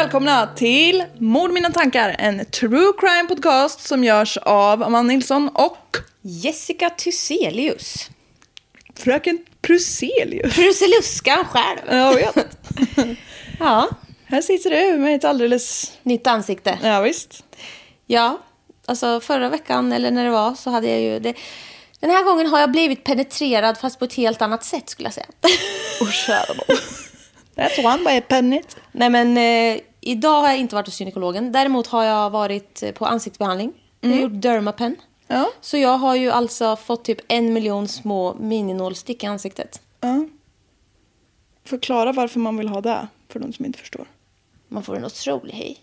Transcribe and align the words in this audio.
Välkomna 0.00 0.46
till 0.46 1.04
Mord 1.18 1.50
mina 1.52 1.70
tankar, 1.70 2.16
en 2.18 2.44
true 2.44 2.92
crime 2.98 3.28
podcast 3.28 3.80
som 3.80 4.04
görs 4.04 4.36
av 4.36 4.82
Amanda 4.82 5.12
Nilsson 5.12 5.48
och 5.54 5.96
Jessica 6.22 6.90
Thyselius. 6.90 8.10
fröken 8.96 9.38
Pruselius. 9.62 10.54
Pruseluskan 10.54 11.44
själv. 11.44 11.78
Jag 11.90 12.14
vet. 12.14 12.58
Ja, 13.58 13.88
Här 14.24 14.42
sitter 14.42 14.70
du 14.70 14.98
med 14.98 15.14
ett 15.14 15.24
alldeles... 15.24 15.92
nytt 16.02 16.26
ansikte. 16.26 16.78
Ja, 16.82 17.00
visst. 17.00 17.44
Ja, 18.06 18.38
alltså 18.86 19.20
förra 19.20 19.48
veckan 19.48 19.92
eller 19.92 20.10
när 20.10 20.24
det 20.24 20.30
var 20.30 20.54
så 20.54 20.70
hade 20.70 20.88
jag 20.88 21.00
ju 21.00 21.18
det. 21.18 21.34
Den 22.00 22.10
här 22.10 22.24
gången 22.24 22.46
har 22.46 22.60
jag 22.60 22.70
blivit 22.70 23.04
penetrerad 23.04 23.78
fast 23.78 23.98
på 23.98 24.04
ett 24.04 24.14
helt 24.14 24.42
annat 24.42 24.64
sätt 24.64 24.90
skulle 24.90 25.06
jag 25.06 25.14
säga. 25.14 25.26
Och 26.00 26.12
kära 26.12 26.54
nån. 26.54 26.76
That's 27.56 27.94
one 27.94 28.18
a 28.18 28.22
penny. 28.28 28.62
Nej 28.92 29.10
men 29.10 29.36
eh, 29.36 29.80
idag 30.00 30.40
har 30.40 30.48
jag 30.48 30.58
inte 30.58 30.74
varit 30.74 30.86
hos 30.86 31.00
gynekologen. 31.00 31.52
Däremot 31.52 31.86
har 31.86 32.04
jag 32.04 32.30
varit 32.30 32.82
eh, 32.82 32.92
på 32.92 33.06
ansiktsbehandling. 33.06 33.72
Jag 34.00 34.10
har 34.10 34.16
gjort 34.16 34.42
Dermapen. 34.42 34.96
Ja. 35.26 35.50
Så 35.60 35.76
jag 35.76 35.98
har 35.98 36.16
ju 36.16 36.30
alltså 36.30 36.76
fått 36.76 37.04
typ 37.04 37.18
en 37.28 37.52
miljon 37.52 37.88
små 37.88 38.34
mininålstick 38.34 39.24
i 39.24 39.26
ansiktet. 39.26 39.80
ja. 40.00 40.26
Förklara 41.64 42.12
varför 42.12 42.40
man 42.40 42.56
vill 42.56 42.68
ha 42.68 42.80
det, 42.80 43.08
för 43.28 43.40
de 43.40 43.52
som 43.52 43.64
inte 43.64 43.78
förstår. 43.78 44.06
Man 44.68 44.82
får 44.82 44.96
en 44.96 45.04
otrolig 45.04 45.52
hej. 45.52 45.78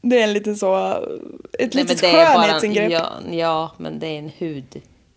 Det 0.00 0.20
är 0.20 0.24
en 0.24 0.32
liten 0.32 0.56
så... 0.56 0.76
Ett 1.58 1.74
Nej, 1.74 1.84
litet 1.84 2.00
skönhetsingrepp. 2.00 2.92
Ja, 2.92 3.12
ja, 3.30 3.72
men 3.76 3.98
det 3.98 4.06
är 4.06 4.18
en 4.18 4.28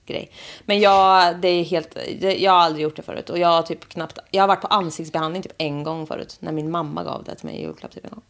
hudgrej. 0.09 0.31
Men 0.65 0.79
jag, 0.79 1.37
det 1.41 1.47
är 1.47 1.63
helt, 1.63 1.97
det, 2.19 2.37
jag 2.37 2.51
har 2.51 2.59
aldrig 2.59 2.83
gjort 2.83 2.95
det 2.95 3.01
förut. 3.01 3.29
Och 3.29 3.39
jag 3.39 3.47
har 3.47 3.61
typ 3.61 3.89
knappt, 3.89 4.19
jag 4.31 4.43
har 4.43 4.47
varit 4.47 4.61
på 4.61 4.67
ansiktsbehandling 4.67 5.43
typ 5.43 5.53
en 5.57 5.83
gång 5.83 6.07
förut. 6.07 6.37
När 6.39 6.51
min 6.51 6.71
mamma 6.71 7.03
gav 7.03 7.23
det 7.23 7.35
till 7.35 7.45
mig 7.45 7.55
i 7.55 7.61
julklapp 7.61 7.91
typ 7.91 8.05
en 8.05 8.09
gång. 8.09 8.21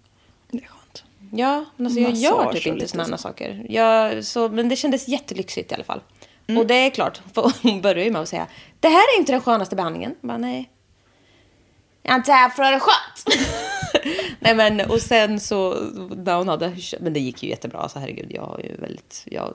Det 0.51 0.57
är 0.57 0.67
skönt. 0.67 1.03
Ja, 1.31 1.65
men 1.75 1.85
alltså 1.85 1.99
jag 2.01 2.11
gör 2.11 2.53
typ 2.53 2.65
inte 2.65 2.87
sådana 2.87 3.17
så. 3.17 3.21
saker. 3.21 3.65
Jag, 3.69 4.25
så, 4.25 4.49
men 4.49 4.69
det 4.69 4.75
kändes 4.75 5.07
jättelyxigt 5.07 5.71
i 5.71 5.75
alla 5.75 5.83
fall. 5.83 6.01
Mm. 6.47 6.61
Och 6.61 6.67
det 6.67 6.75
är 6.75 6.89
klart, 6.89 7.21
för 7.33 7.53
hon 7.63 7.81
börjar 7.81 8.05
ju 8.05 8.11
med 8.11 8.21
att 8.21 8.29
säga 8.29 8.47
det 8.79 8.87
här 8.87 9.15
är 9.15 9.19
inte 9.19 9.31
den 9.31 9.41
skönaste 9.41 9.75
behandlingen. 9.75 10.15
Jag 10.21 10.27
bara, 10.27 10.37
nej. 10.37 10.69
Jag 12.03 12.13
är 12.13 12.17
inte 12.17 12.31
här 12.31 12.49
för 12.49 12.63
att 12.63 12.69
ha 12.69 12.73
det 12.73 12.79
skönt. 12.79 13.45
nej 14.39 14.55
men 14.55 14.89
och 14.89 15.01
sen 15.01 15.39
så, 15.39 15.73
när 16.15 16.35
hon 16.35 16.47
hade, 16.47 16.75
men 16.99 17.13
det 17.13 17.19
gick 17.19 17.43
ju 17.43 17.49
jättebra. 17.49 17.89
Så 17.89 17.99
herregud, 17.99 18.31
jag 18.31 18.41
har 18.41 18.59
ju 18.59 18.75
väldigt, 18.75 19.23
jag... 19.25 19.53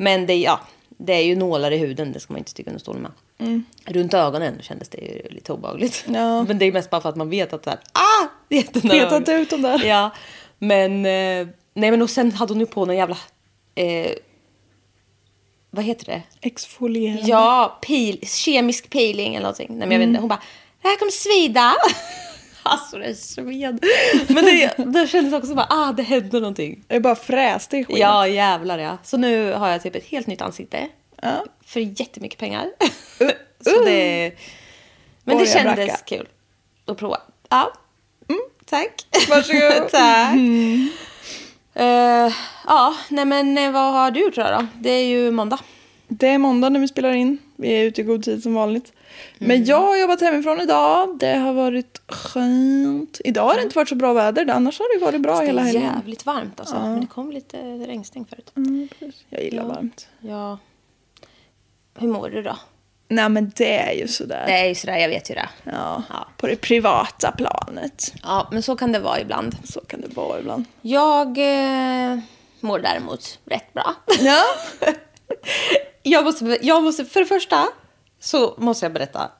Men 0.00 0.26
det, 0.26 0.34
ja, 0.34 0.60
det 0.88 1.12
är 1.12 1.22
ju 1.22 1.36
nålar 1.36 1.70
i 1.70 1.76
huden, 1.76 2.12
det 2.12 2.20
ska 2.20 2.32
man 2.32 2.38
inte 2.38 2.50
sticka 2.50 2.70
under 2.70 2.80
stolen 2.80 3.02
med. 3.02 3.62
Runt 3.84 4.14
ögonen 4.14 4.58
kändes 4.62 4.88
det 4.88 4.98
ju 4.98 5.34
lite 5.34 5.52
obehagligt. 5.52 6.04
Ja. 6.06 6.42
Men 6.48 6.58
det 6.58 6.64
är 6.64 6.72
mest 6.72 6.90
bara 6.90 7.00
för 7.00 7.08
att 7.08 7.16
man 7.16 7.30
vet 7.30 7.52
att 7.52 7.64
så 7.64 7.70
här, 7.70 7.78
ah! 7.92 8.28
Det 8.48 8.56
är 8.56 8.62
jättenära 8.62 9.10
Petat 9.10 9.28
ut 9.28 9.50
dem 9.50 9.62
där. 9.62 9.84
Ja, 9.84 10.10
men... 10.58 11.06
Eh, 11.06 11.48
nej, 11.74 11.90
men 11.90 12.02
och 12.02 12.10
sen 12.10 12.32
hade 12.32 12.52
hon 12.52 12.60
ju 12.60 12.66
på 12.66 12.84
någon 12.84 12.96
jävla... 12.96 13.16
Eh, 13.74 14.12
vad 15.70 15.84
heter 15.84 16.06
det? 16.06 16.22
Exfolierande. 16.40 17.28
Ja, 17.28 17.78
pil, 17.82 18.26
kemisk 18.26 18.90
peeling 18.90 19.34
eller 19.34 19.42
någonting. 19.42 19.68
Nej, 19.70 19.78
men 19.78 19.92
jag 19.92 19.98
vet 19.98 20.08
inte. 20.08 20.20
Hon 20.20 20.28
bara, 20.28 20.42
det 20.82 20.88
här 20.88 20.96
kommer 20.96 21.12
svida. 21.12 21.74
alltså 22.62 22.98
det 22.98 23.14
sved. 23.14 23.84
Men 24.28 24.44
det, 24.44 24.74
det 24.76 25.06
kändes 25.06 25.34
också 25.34 25.54
bara, 25.54 25.66
ah 25.70 25.92
det 25.92 26.02
hände 26.02 26.40
någonting. 26.40 26.84
Det 26.86 26.96
är 26.96 27.00
bara 27.00 27.16
fräste 27.16 27.76
i 27.76 27.84
skenet. 27.84 28.00
Ja, 28.00 28.26
jävlar 28.26 28.78
ja. 28.78 28.98
Så 29.02 29.16
nu 29.16 29.52
har 29.52 29.68
jag 29.68 29.82
typ 29.82 29.94
ett 29.94 30.06
helt 30.06 30.26
nytt 30.26 30.42
ansikte. 30.42 30.88
Ja. 31.22 31.44
För 31.64 31.80
jättemycket 31.80 32.38
pengar. 32.38 32.66
Så 33.64 33.84
det... 33.84 34.32
Men 35.24 35.38
det 35.38 35.46
kändes 35.46 36.02
kul 36.02 36.28
att 36.86 36.98
prova. 36.98 37.20
Ja, 37.48 37.72
mm, 38.28 38.40
tack. 38.64 39.06
Varsågod. 39.28 39.88
tack. 39.90 40.36
Eh, 41.74 42.32
ja, 42.66 42.96
nej 43.08 43.24
men 43.24 43.58
eh, 43.58 43.72
vad 43.72 43.92
har 43.92 44.10
du 44.10 44.20
gjort 44.20 44.34
då? 44.34 44.66
Det 44.74 44.90
är 44.90 45.04
ju 45.04 45.30
måndag. 45.30 45.58
Det 46.08 46.28
är 46.28 46.38
måndag 46.38 46.68
när 46.68 46.80
vi 46.80 46.88
spelar 46.88 47.12
in. 47.12 47.38
Vi 47.56 47.68
är 47.68 47.84
ute 47.84 48.00
i 48.00 48.04
god 48.04 48.24
tid 48.24 48.42
som 48.42 48.54
vanligt. 48.54 48.92
Mm. 49.38 49.48
Men 49.48 49.64
jag 49.64 49.80
har 49.80 49.96
jobbat 49.96 50.20
hemifrån 50.20 50.60
idag. 50.60 51.16
Det 51.20 51.34
har 51.36 51.52
varit 51.52 52.00
skönt. 52.08 53.20
Idag 53.24 53.44
har 53.44 53.56
det 53.56 53.62
inte 53.62 53.76
varit 53.78 53.88
så 53.88 53.94
bra 53.94 54.12
väder. 54.12 54.50
Annars 54.50 54.78
har 54.78 54.98
det 54.98 55.04
varit 55.04 55.20
bra 55.20 55.40
det 55.40 55.46
hela 55.46 55.60
är 55.60 55.64
helgen. 55.66 55.82
jävligt 55.96 56.26
varmt 56.26 56.60
alltså. 56.60 56.74
Men 56.74 57.00
det 57.00 57.06
kom 57.06 57.32
lite 57.32 57.56
regnstänk 57.62 58.28
förut. 58.28 58.52
Mm. 58.56 58.88
Jag 59.28 59.42
gillar 59.44 59.62
Ja. 59.62 59.68
varmt. 59.68 60.08
Ja. 60.20 60.58
Hur 61.98 62.08
mår 62.08 62.28
du 62.30 62.42
då? 62.42 62.56
Nej 63.08 63.28
men 63.28 63.52
det 63.56 63.78
är 63.78 63.92
ju 63.92 64.08
sådär. 64.08 64.44
Det 64.46 64.52
är 64.52 64.66
ju 64.68 64.74
sådär, 64.74 64.96
jag 64.96 65.08
vet 65.08 65.30
ju 65.30 65.34
det. 65.34 65.48
Ja, 65.64 66.02
Ja. 66.08 66.28
på 66.36 66.46
det 66.46 66.56
privata 66.56 67.32
planet. 67.32 68.12
Ja, 68.22 68.48
men 68.52 68.62
så 68.62 68.76
kan 68.76 68.92
det 68.92 68.98
vara 68.98 69.20
ibland. 69.20 69.56
Så 69.64 69.80
kan 69.80 70.00
det 70.00 70.08
vara 70.16 70.38
ibland. 70.40 70.64
Jag 70.82 71.26
eh, 71.38 72.18
mår 72.60 72.78
däremot 72.78 73.38
rätt 73.44 73.72
bra. 73.72 73.94
Ja. 74.20 74.42
jag, 76.02 76.24
måste, 76.24 76.58
jag 76.62 76.82
måste, 76.82 77.04
för 77.04 77.20
det 77.20 77.26
första 77.26 77.64
så 78.20 78.54
måste 78.58 78.84
jag 78.84 78.92
berätta. 78.92 79.30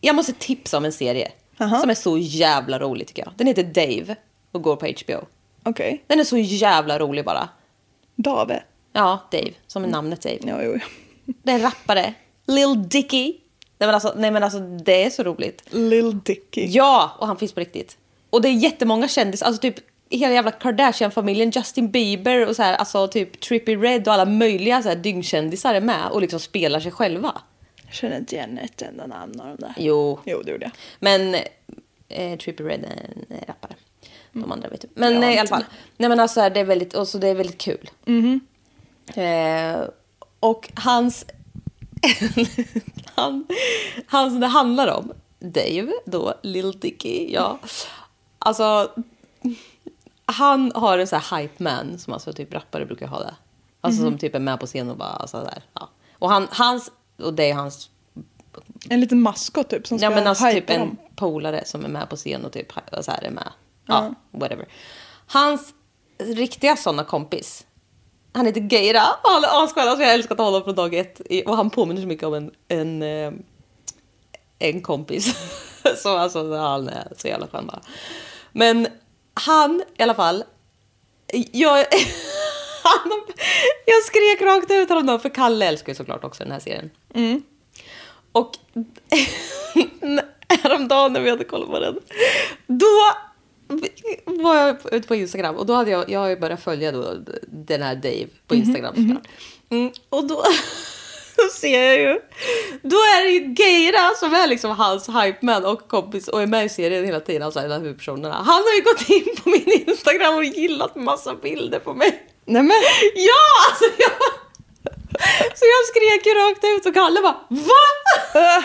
Jag 0.00 0.16
måste 0.16 0.32
tipsa 0.32 0.76
om 0.76 0.84
en 0.84 0.92
serie 0.92 1.32
Aha. 1.58 1.80
som 1.80 1.90
är 1.90 1.94
så 1.94 2.18
jävla 2.18 2.78
rolig 2.78 3.06
tycker 3.06 3.22
jag. 3.22 3.32
Den 3.36 3.46
heter 3.46 3.64
Dave 3.64 4.16
och 4.52 4.62
går 4.62 4.76
på 4.76 4.86
HBO. 4.86 5.26
Okej. 5.62 6.04
Den 6.06 6.20
är 6.20 6.24
så 6.24 6.38
jävla 6.38 6.98
rolig 6.98 7.24
bara. 7.24 7.48
Dave. 8.16 8.62
Ja, 8.92 9.28
Dave, 9.30 9.50
som 9.66 9.84
är 9.84 9.88
namnet 9.88 10.22
Dave. 10.22 10.38
Ja, 10.40 10.62
jo. 10.62 10.78
Det 11.42 11.50
är 11.50 11.54
en 11.54 11.62
rappare. 11.62 12.14
Lil 12.46 12.88
Dicky. 12.88 13.24
Nej 13.78 13.86
men, 13.86 13.94
alltså, 13.94 14.14
nej 14.16 14.30
men 14.30 14.42
alltså 14.42 14.58
det 14.58 15.04
är 15.04 15.10
så 15.10 15.22
roligt. 15.22 15.62
Lil 15.70 16.20
Dicky. 16.20 16.66
Ja, 16.66 17.16
och 17.18 17.26
han 17.26 17.36
finns 17.36 17.52
på 17.52 17.60
riktigt. 17.60 17.96
Och 18.30 18.42
det 18.42 18.48
är 18.48 18.52
jättemånga 18.52 19.08
kändisar, 19.08 19.46
alltså 19.46 19.60
typ 19.60 19.74
hela 20.10 20.34
jävla 20.34 20.50
Kardashian-familjen, 20.50 21.50
Justin 21.50 21.90
Bieber 21.90 22.48
och 22.48 22.56
så 22.56 22.62
här, 22.62 22.74
alltså 22.74 23.08
typ 23.08 23.40
Trippie 23.40 23.76
Red 23.76 24.08
och 24.08 24.14
alla 24.14 24.24
möjliga 24.24 24.82
så 24.82 24.88
här 24.88 24.96
dyngkändisar 24.96 25.74
är 25.74 25.80
med 25.80 26.08
och 26.10 26.20
liksom 26.20 26.40
spelar 26.40 26.80
sig 26.80 26.92
själva. 26.92 27.40
Jag 27.88 27.94
känner 27.94 28.16
inte 28.16 28.34
igen 28.34 28.58
ett 28.58 28.82
enda 28.82 29.06
namn 29.06 29.40
av 29.40 29.46
dem 29.46 29.56
där. 29.58 29.74
Jo, 29.76 30.20
Jo, 30.24 30.42
det 30.44 30.50
gjorde 30.50 30.64
jag. 30.64 30.72
men 30.98 31.34
eh, 32.08 32.38
Trippie 32.38 32.66
Red 32.66 32.84
är 32.84 33.10
en 33.30 33.46
rappare. 33.46 33.74
De 34.32 34.52
andra 34.52 34.68
vet 34.68 34.80
du. 34.80 34.88
Men 34.94 35.22
Ja, 35.22 35.30
i 35.30 35.38
alla 35.38 35.48
fall. 35.48 35.64
Nej 35.96 36.08
men 36.08 36.20
alltså 36.20 36.48
det 36.48 36.60
är 36.60 36.64
väldigt, 36.64 36.94
och 36.94 37.08
så 37.08 37.18
det 37.18 37.28
är 37.28 37.34
väldigt 37.34 37.58
kul. 37.58 37.90
Eh, 39.14 39.80
och 40.40 40.70
hans, 40.74 41.26
han, 43.14 43.46
han 44.06 44.30
som 44.30 44.40
det 44.40 44.46
handlar 44.46 44.88
om 44.96 45.12
Dave, 45.38 45.92
då, 46.04 46.34
Lil 46.42 46.72
Dicky, 46.80 47.32
ja. 47.32 47.58
Alltså, 48.38 48.90
han 50.24 50.72
har 50.74 50.98
en 50.98 51.06
sån 51.06 51.20
här 51.20 51.38
hype 51.38 51.62
man 51.62 51.98
som 51.98 52.12
alltså 52.12 52.32
typ 52.32 52.54
rappare 52.54 52.86
brukar 52.86 53.06
ha 53.06 53.18
det. 53.20 53.34
Alltså 53.80 54.02
som 54.02 54.18
typ 54.18 54.34
är 54.34 54.38
med 54.38 54.60
på 54.60 54.66
scen 54.66 54.90
och 54.90 54.96
bara 54.96 55.26
så 55.26 55.44
där. 55.44 55.62
Ja. 55.74 55.88
Och 56.12 56.30
han, 56.30 56.48
hans, 56.50 56.90
och 57.22 57.34
det 57.34 57.50
är 57.50 57.54
hans, 57.54 57.90
En 58.88 59.00
liten 59.00 59.22
maskot 59.22 59.70
typ 59.70 59.86
som 59.86 59.98
ska 59.98 60.06
ja 60.06 60.10
men 60.10 60.26
alltså 60.26 60.50
typ 60.50 60.70
en 60.70 60.80
dem. 60.80 60.96
polare 61.16 61.64
som 61.64 61.84
är 61.84 61.88
med 61.88 62.10
på 62.10 62.16
scen 62.16 62.44
och 62.44 62.52
typ 62.52 62.72
så 63.00 63.10
här 63.10 63.24
är 63.24 63.30
med. 63.30 63.48
Ja, 63.86 64.14
whatever. 64.30 64.68
Hans 65.26 65.74
riktiga 66.18 66.76
såna 66.76 67.04
kompis, 67.04 67.66
han 68.32 68.46
heter 68.46 68.60
Geira. 68.60 69.02
och 69.22 69.30
Han 69.30 69.44
är 69.44 69.64
asskön, 69.64 69.88
alltså 69.88 70.02
jag 70.02 70.08
har 70.08 70.14
älskat 70.14 70.38
honom 70.38 70.64
från 70.64 70.74
dag 70.74 70.94
ett. 70.94 71.20
Och 71.46 71.56
han 71.56 71.70
påminner 71.70 72.00
så 72.00 72.06
mycket 72.06 72.26
om 72.26 72.34
en, 72.34 72.50
en, 72.68 73.02
eh, 73.02 73.32
en 74.58 74.82
kompis. 74.82 75.36
så 75.96 76.16
alltså 76.16 76.56
han 76.56 76.88
är 76.88 77.12
så 77.16 77.28
jävla 77.28 77.46
skön 77.46 77.66
bara. 77.66 77.80
Men 78.52 78.86
han 79.34 79.82
i 79.96 80.02
alla 80.02 80.14
fall, 80.14 80.44
jag, 81.52 81.76
han, 82.82 83.12
jag 83.86 84.04
skrek 84.04 84.42
rakt 84.42 84.70
ut 84.70 84.88
häromdagen 84.88 85.20
för 85.20 85.28
Kalle 85.28 85.66
älskar 85.66 85.92
ju 85.92 85.96
såklart 85.96 86.24
också 86.24 86.42
den 86.44 86.52
här 86.52 86.60
serien. 86.60 86.90
Och 88.32 88.56
häromdagen 90.62 91.12
när 91.12 91.20
vi 91.20 91.30
hade 91.30 91.44
kollat 91.44 91.68
på 91.68 91.78
den, 91.78 91.98
då 92.66 92.86
var 94.24 94.56
jag 94.56 94.76
ute 94.92 95.08
på 95.08 95.14
Instagram 95.14 95.56
och 95.56 95.66
då 95.66 95.74
hade 95.74 95.90
jag, 95.90 96.10
jag 96.10 96.20
har 96.20 96.36
börjat 96.36 96.62
följa 96.62 96.92
då 96.92 97.14
den 97.46 97.82
här 97.82 97.94
Dave 97.94 98.26
på 98.46 98.54
Instagram 98.54 98.94
såklart. 98.94 99.28
Mm, 99.70 99.92
och 100.08 100.26
då, 100.26 100.34
då 101.36 101.42
ser 101.52 101.82
jag 101.82 102.00
ju, 102.00 102.20
då 102.82 102.96
är 102.96 103.24
det 103.24 103.30
ju 103.30 103.54
Geira 103.54 104.14
som 104.16 104.34
är 104.34 104.46
liksom 104.46 104.70
hans 104.70 105.08
hype 105.08 105.38
man 105.40 105.64
och 105.64 105.88
kompis 105.88 106.28
och 106.28 106.42
är 106.42 106.46
med 106.46 106.64
i 106.64 106.68
serien 106.68 107.04
hela 107.04 107.20
tiden, 107.20 107.42
alltså 107.42 107.60
en 107.60 107.72
av 107.72 107.80
huvudpersonerna. 107.80 108.34
Han 108.34 108.62
har 108.62 108.74
ju 108.76 108.82
gått 108.82 109.10
in 109.10 109.42
på 109.42 109.48
min 109.48 109.88
Instagram 109.88 110.34
och 110.34 110.44
gillat 110.44 110.96
massa 110.96 111.34
bilder 111.34 111.78
på 111.78 111.94
mig. 111.94 112.22
Nej 112.44 112.62
men, 112.62 112.76
Ja, 113.14 113.70
alltså 113.70 113.84
jag... 113.98 114.47
Så 115.54 115.64
jag 115.64 115.86
skrek 115.88 116.26
ju 116.26 116.32
rakt 116.34 116.64
ut 116.64 116.86
och 116.86 116.94
Kalle 116.94 117.20
bara 117.22 117.36
VA? 117.48 117.68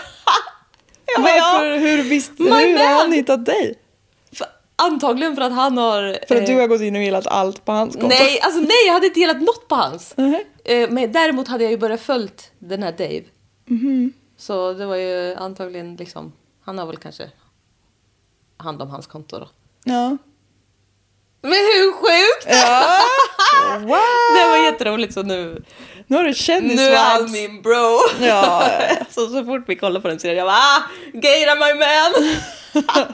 Jag 1.06 1.24
bara, 1.24 1.34
varför, 1.34 1.66
ja. 1.66 1.78
hur, 1.78 2.04
visst, 2.04 2.32
hur 2.40 2.78
har 2.78 3.02
han 3.02 3.12
hittat 3.12 3.46
dig? 3.46 3.80
För, 4.34 4.48
antagligen 4.76 5.36
för 5.36 5.42
att 5.42 5.52
han 5.54 5.78
har... 5.78 6.18
För 6.28 6.36
att 6.36 6.50
eh, 6.50 6.56
du 6.56 6.62
har 6.62 6.68
gått 6.68 6.82
in 6.82 6.96
och 6.96 7.02
gillat 7.04 7.28
allt 7.28 7.66
på 7.66 7.72
hans 7.72 7.94
konto? 7.94 8.08
Nej, 8.08 8.40
alltså 8.42 8.60
nej, 8.60 8.86
jag 8.86 8.94
hade 8.94 9.08
inte 9.08 9.20
delat 9.20 9.42
något 9.42 9.68
på 9.68 9.76
hans. 9.76 10.14
Mhm. 10.18 10.44
Eh, 10.66 10.90
Men 10.90 11.12
däremot 11.12 11.48
hade 11.48 11.64
jag 11.64 11.72
ju 11.72 11.78
börjat 11.78 12.02
följt 12.02 12.52
den 12.60 12.84
här 12.84 12.92
Dave. 12.92 13.24
Mhm. 13.66 14.14
Så 14.38 14.74
det 14.74 14.86
var 14.86 14.96
ju 14.96 15.36
antagligen 15.36 15.96
liksom, 15.96 16.34
han 16.66 16.78
har 16.78 16.86
väl 16.86 16.98
kanske 16.98 17.30
hand 18.58 18.82
om 18.82 18.90
hans 18.90 19.08
konto 19.08 19.40
då. 19.40 19.50
Ja. 19.84 20.18
Men 21.42 21.52
hur 21.52 21.92
sjukt! 21.92 22.48
ja. 22.48 23.00
Wow. 23.80 23.98
Det 24.36 24.48
var 24.50 24.65
jätteroligt 24.65 25.13
så 25.13 25.24
nu, 25.24 25.63
Nu 26.07 26.15
har 26.18 26.24
du 26.24 26.62
nu 26.75 26.81
är 26.81 26.95
han 26.98 27.31
min 27.31 27.62
bro. 27.62 28.00
Ja. 28.21 28.63
så, 29.10 29.27
så 29.27 29.45
fort 29.45 29.63
vi 29.68 29.75
kollar 29.75 30.01
på 30.01 30.07
den 30.07 30.19
serien 30.19 30.38
jag 30.38 30.48
bara 30.48 30.56
ah, 30.56 30.81
Geira 31.13 31.56
my 31.56 31.80
man! 31.80 32.38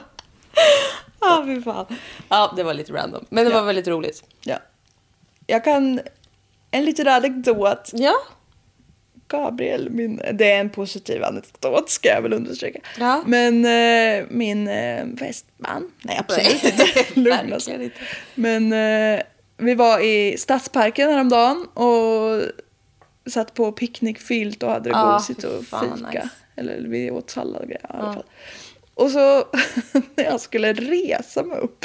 Ja, 1.20 1.42
fy 1.46 1.62
fan. 1.62 1.86
Ja, 2.28 2.52
det 2.56 2.62
var 2.62 2.74
lite 2.74 2.92
random. 2.92 3.24
Men 3.28 3.44
det 3.44 3.50
Ja. 3.50 3.56
var 3.60 3.66
väldigt 3.66 3.88
roligt. 3.88 4.22
ja. 4.44 4.56
Jag 5.46 5.64
kan... 5.64 6.00
En 6.70 6.84
liten 6.84 7.08
anekdot. 7.08 7.90
Ja. 7.92 8.14
Gabriel, 9.28 9.90
min, 9.90 10.22
det 10.32 10.52
är 10.52 10.60
en 10.60 10.70
positiv 10.70 11.24
anekdot 11.24 11.90
ska 11.90 12.08
jag 12.08 12.22
väl 12.22 12.32
understryka. 12.32 12.78
Ja. 12.98 13.22
Men 13.26 13.64
eh, 13.64 14.26
min 14.30 14.68
eh, 14.68 15.04
fästman, 15.18 15.90
nej 16.02 16.16
absolut 16.18 16.64
inte, 16.64 16.84
lugna 17.20 17.60
sig. 17.60 17.90
Men 18.34 18.72
eh, 18.72 19.22
vi 19.60 19.74
var 19.74 20.00
i 20.00 20.38
Stadsparken 20.38 21.10
häromdagen 21.10 21.66
och 21.66 22.42
satt 23.30 23.54
på 23.54 23.72
picknickfilt 23.72 24.62
och 24.62 24.70
hade 24.70 24.90
det 24.90 24.96
Ah, 24.96 25.12
gosigt 25.12 25.44
och 25.44 25.64
fika. 25.64 25.94
nice. 26.12 26.28
Eller 26.56 26.80
vi 26.88 27.10
åt 27.10 27.30
sallad 27.30 27.62
och 27.62 27.68
grejer 27.68 27.80
i 27.84 27.86
alla 27.96 28.14
fall. 28.14 28.24
Och 28.94 29.10
så 29.10 29.18
när 30.14 30.24
jag 30.24 30.40
skulle 30.40 30.72
resa 30.72 31.42
mig 31.42 31.58
upp 31.58 31.84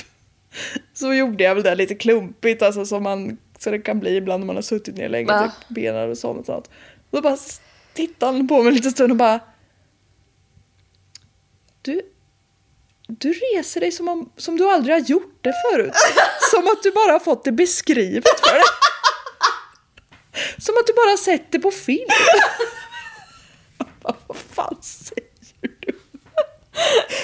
så 0.94 1.14
gjorde 1.14 1.44
jag 1.44 1.56
väl 1.56 1.64
det 1.64 1.76
lite 1.76 1.96
klumpigt, 1.96 2.62
alltså 2.62 2.86
som 2.86 3.04
man, 3.04 3.38
så 3.60 3.72
det 3.72 3.80
kan 3.80 4.00
bli 4.00 4.16
ibland 4.16 4.40
när 4.42 4.48
man 4.48 4.56
har 4.56 4.64
suttit 4.64 4.96
ner 4.98 5.10
länge, 5.10 5.28
typ 5.44 5.68
benen 5.68 6.10
och 6.12 6.18
sånt. 6.18 6.40
Och 6.40 6.46
sånt. 6.46 6.70
Då 7.12 7.22
bara 7.22 7.38
tittade 7.94 8.32
han 8.38 8.48
på 8.48 8.58
mig 8.58 8.68
en 8.68 8.74
liten 8.76 8.92
stund 8.92 9.12
och 9.12 9.18
bara 9.18 9.40
Du, 11.82 12.02
du 13.08 13.34
reser 13.34 13.82
dig 13.82 13.92
som, 13.92 14.08
om, 14.08 14.30
som 14.38 14.58
du 14.58 14.70
aldrig 14.70 14.96
har 14.96 15.00
gjort 15.00 15.38
det 15.42 15.54
förut. 15.72 15.94
Som 16.52 16.68
att 16.68 16.84
du 16.84 16.92
bara 16.92 17.12
har 17.12 17.20
fått 17.20 17.44
det 17.44 17.52
beskrivet 17.52 18.40
för 18.40 18.54
dig. 18.54 18.64
Som 20.58 20.78
att 20.78 20.88
du 20.88 20.94
bara 20.94 21.10
har 21.10 21.18
sett 21.18 21.52
det 21.52 21.60
på 21.60 21.72
film. 21.72 22.10
Vad 24.02 24.38
fan 24.54 24.78
säger 24.82 25.30
du? 25.62 26.00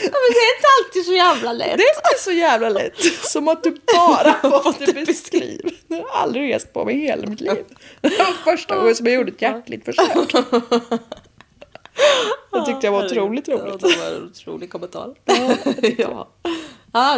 Men 0.03 0.11
det 0.11 0.39
är 0.39 0.55
inte 0.55 0.67
alltid 0.79 1.05
så 1.05 1.13
jävla 1.13 1.53
lätt. 1.53 1.77
Det 1.77 1.83
är 1.83 1.95
inte 1.95 2.23
så 2.23 2.31
jävla 2.31 2.69
lätt. 2.69 2.95
Som 3.23 3.47
att 3.47 3.63
du 3.63 3.77
bara 3.95 4.61
fått 4.63 4.79
det 4.79 5.05
beskrivet. 5.05 5.73
Jag 5.87 5.97
har 5.97 6.21
aldrig 6.21 6.53
rest 6.53 6.73
på 6.73 6.85
mig 6.85 6.95
i 6.95 6.99
hela 6.99 7.27
mitt 7.27 7.41
liv. 7.41 7.65
Det 8.01 8.17
var 8.17 8.43
första 8.43 8.75
gången 8.75 8.95
som 8.95 9.05
jag 9.05 9.15
gjorde 9.15 9.31
ett 9.31 9.41
hjärtligt 9.41 9.85
försök. 9.85 10.33
Det 12.51 12.65
tyckte 12.65 12.87
jag 12.87 12.91
var 12.91 13.05
otroligt 13.05 13.47
Ja, 13.47 13.55
roligt. 13.55 13.79
det 13.79 13.87
var 13.97 14.15
en 14.17 14.23
otrolig 14.25 14.69
kommentar. 14.71 15.13
ja. 15.97 16.27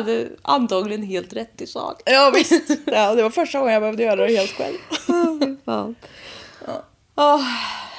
Det 0.06 0.12
är 0.12 0.30
antagligen 0.42 1.04
helt 1.04 1.34
rätt 1.34 1.62
i 1.62 1.68
sak. 1.68 2.02
Ja 2.06 2.32
visst. 2.36 2.70
Ja, 2.86 3.16
det 3.16 3.24
var 3.24 3.30
första 3.30 3.60
gången 3.60 3.74
jag 3.74 3.82
behövde 3.82 4.04
göra 4.04 4.28
det 4.28 4.36
helt 4.38 4.52
själv. 4.52 4.78
Ja. 5.66 5.94
Åh, 7.16 7.42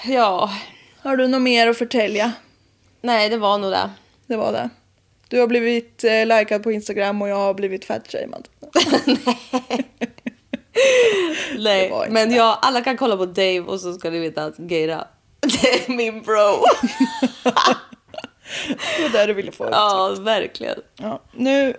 ja. 0.06 0.50
Har 1.02 1.16
du 1.16 1.28
något 1.28 1.42
mer 1.42 1.66
att 1.69 1.78
förtälja? 1.78 2.32
Nej, 3.00 3.28
det 3.28 3.36
var 3.36 3.58
nog 3.58 3.70
det. 3.70 3.90
Det 4.26 4.36
var 4.36 4.52
det. 4.52 4.70
Du 5.28 5.40
har 5.40 5.46
blivit 5.46 6.04
eh, 6.04 6.26
likad 6.26 6.62
på 6.62 6.72
Instagram 6.72 7.22
och 7.22 7.28
jag 7.28 7.36
har 7.36 7.54
blivit 7.54 7.84
fatshamed. 7.84 8.48
Nej, 11.58 11.84
inte 11.84 12.06
men 12.10 12.28
det. 12.28 12.34
ja, 12.36 12.58
alla 12.62 12.81
kan 12.81 12.96
kolla 12.96 13.16
på 13.16 13.26
Dave 13.26 13.60
och 13.60 13.81
så 13.81 13.92
ska 13.94 14.10
ni 14.10 14.19
veta 14.19 14.44
att 14.44 14.58
Geira, 14.58 15.04
det 15.62 15.85
är 15.88 15.93
min 15.96 16.23
bro. 16.23 16.64
Det 18.96 19.02
var 19.02 19.11
det 19.20 19.26
du 19.26 19.32
ville 19.35 19.52
få 19.52 19.64
ut. 19.64 19.70
ja, 19.73 20.17
verkligen. 20.20 20.79
Ja, 20.96 21.20
nu 21.32 21.75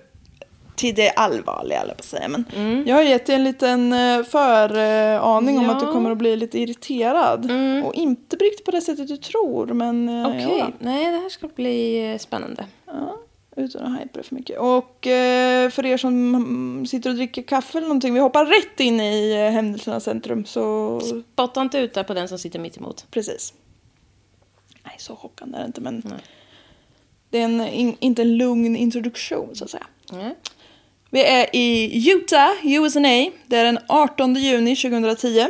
till 0.76 0.96
det 0.96 1.10
allvarliga, 1.10 1.82
eller 1.82 1.94
på 1.94 2.04
säga. 2.04 2.28
Men 2.28 2.46
Mm. 2.56 2.84
Jag 2.88 2.96
har 2.96 3.02
gett 3.04 3.26
dig 3.26 3.36
en 3.36 3.44
liten 3.44 3.94
eh, 3.94 4.24
föraning 4.24 5.58
om 5.58 5.66
Ja. 5.66 5.72
att 5.72 5.80
du 5.80 5.92
kommer 5.92 6.12
att 6.12 6.18
bli 6.18 6.36
lite 6.36 6.60
irriterad. 6.60 7.52
Och 7.86 7.94
inte 7.96 8.36
riktigt 8.36 8.66
på 8.66 8.72
det 8.72 8.82
sättet 8.82 9.08
du 9.08 9.18
tror, 9.18 9.66
men 9.68 10.10
eh, 10.10 10.28
Okej, 10.28 10.58
ja, 10.60 10.68
nej 10.80 11.12
det 11.12 11.18
här 11.18 11.30
ska 11.30 11.48
bli 11.48 12.12
eh, 12.12 12.18
spännande. 12.18 12.66
ja, 12.86 13.18
utan 13.56 13.94
att 13.94 14.02
hypa 14.02 14.18
det 14.18 14.24
för 14.24 14.36
mycket. 14.36 14.60
Och 14.60 15.08
eh, 15.08 15.70
för 15.70 15.86
er 15.86 15.98
som 15.98 16.36
mm, 16.36 16.86
sitter 16.86 17.10
och 17.10 17.16
dricker 17.16 17.42
kaffe 17.42 17.78
eller 17.78 17.88
någonting, 17.88 18.14
vi 18.14 18.20
hoppar 18.20 18.46
rätt 18.46 18.80
in 18.80 19.00
i 19.00 19.32
eh, 19.32 19.54
händelsernas 19.54 20.04
centrum. 20.04 20.46
Så 20.46 21.00
Spotta 21.02 21.62
inte 21.62 21.78
ut 21.78 21.94
där 21.94 22.04
på 22.04 22.14
den 22.14 22.28
som 22.28 22.40
sitter 22.40 22.60
mitt 22.60 22.78
emot. 22.78 23.06
precis. 23.12 23.54
Nej, 24.84 24.96
så 25.00 25.16
chockande 25.16 25.58
är 25.58 25.62
det 25.62 25.68
inte, 25.68 25.82
men 25.82 26.04
det 27.30 27.40
är 27.40 27.46
en, 27.46 27.62
in, 27.62 27.96
inte 28.00 28.22
en 28.22 28.38
lugn 28.38 28.76
introduktion 28.76 29.56
så 29.56 29.64
att 29.64 29.70
säga. 29.70 29.88
Nej. 30.12 30.36
Vi 31.10 31.24
är 31.24 31.56
i 31.56 32.10
Utah, 32.12 32.52
USA. 32.64 33.00
Det 33.46 33.58
är 33.58 33.64
den 33.64 33.80
18 33.88 34.36
juni 34.36 34.76
2010. 34.76 35.48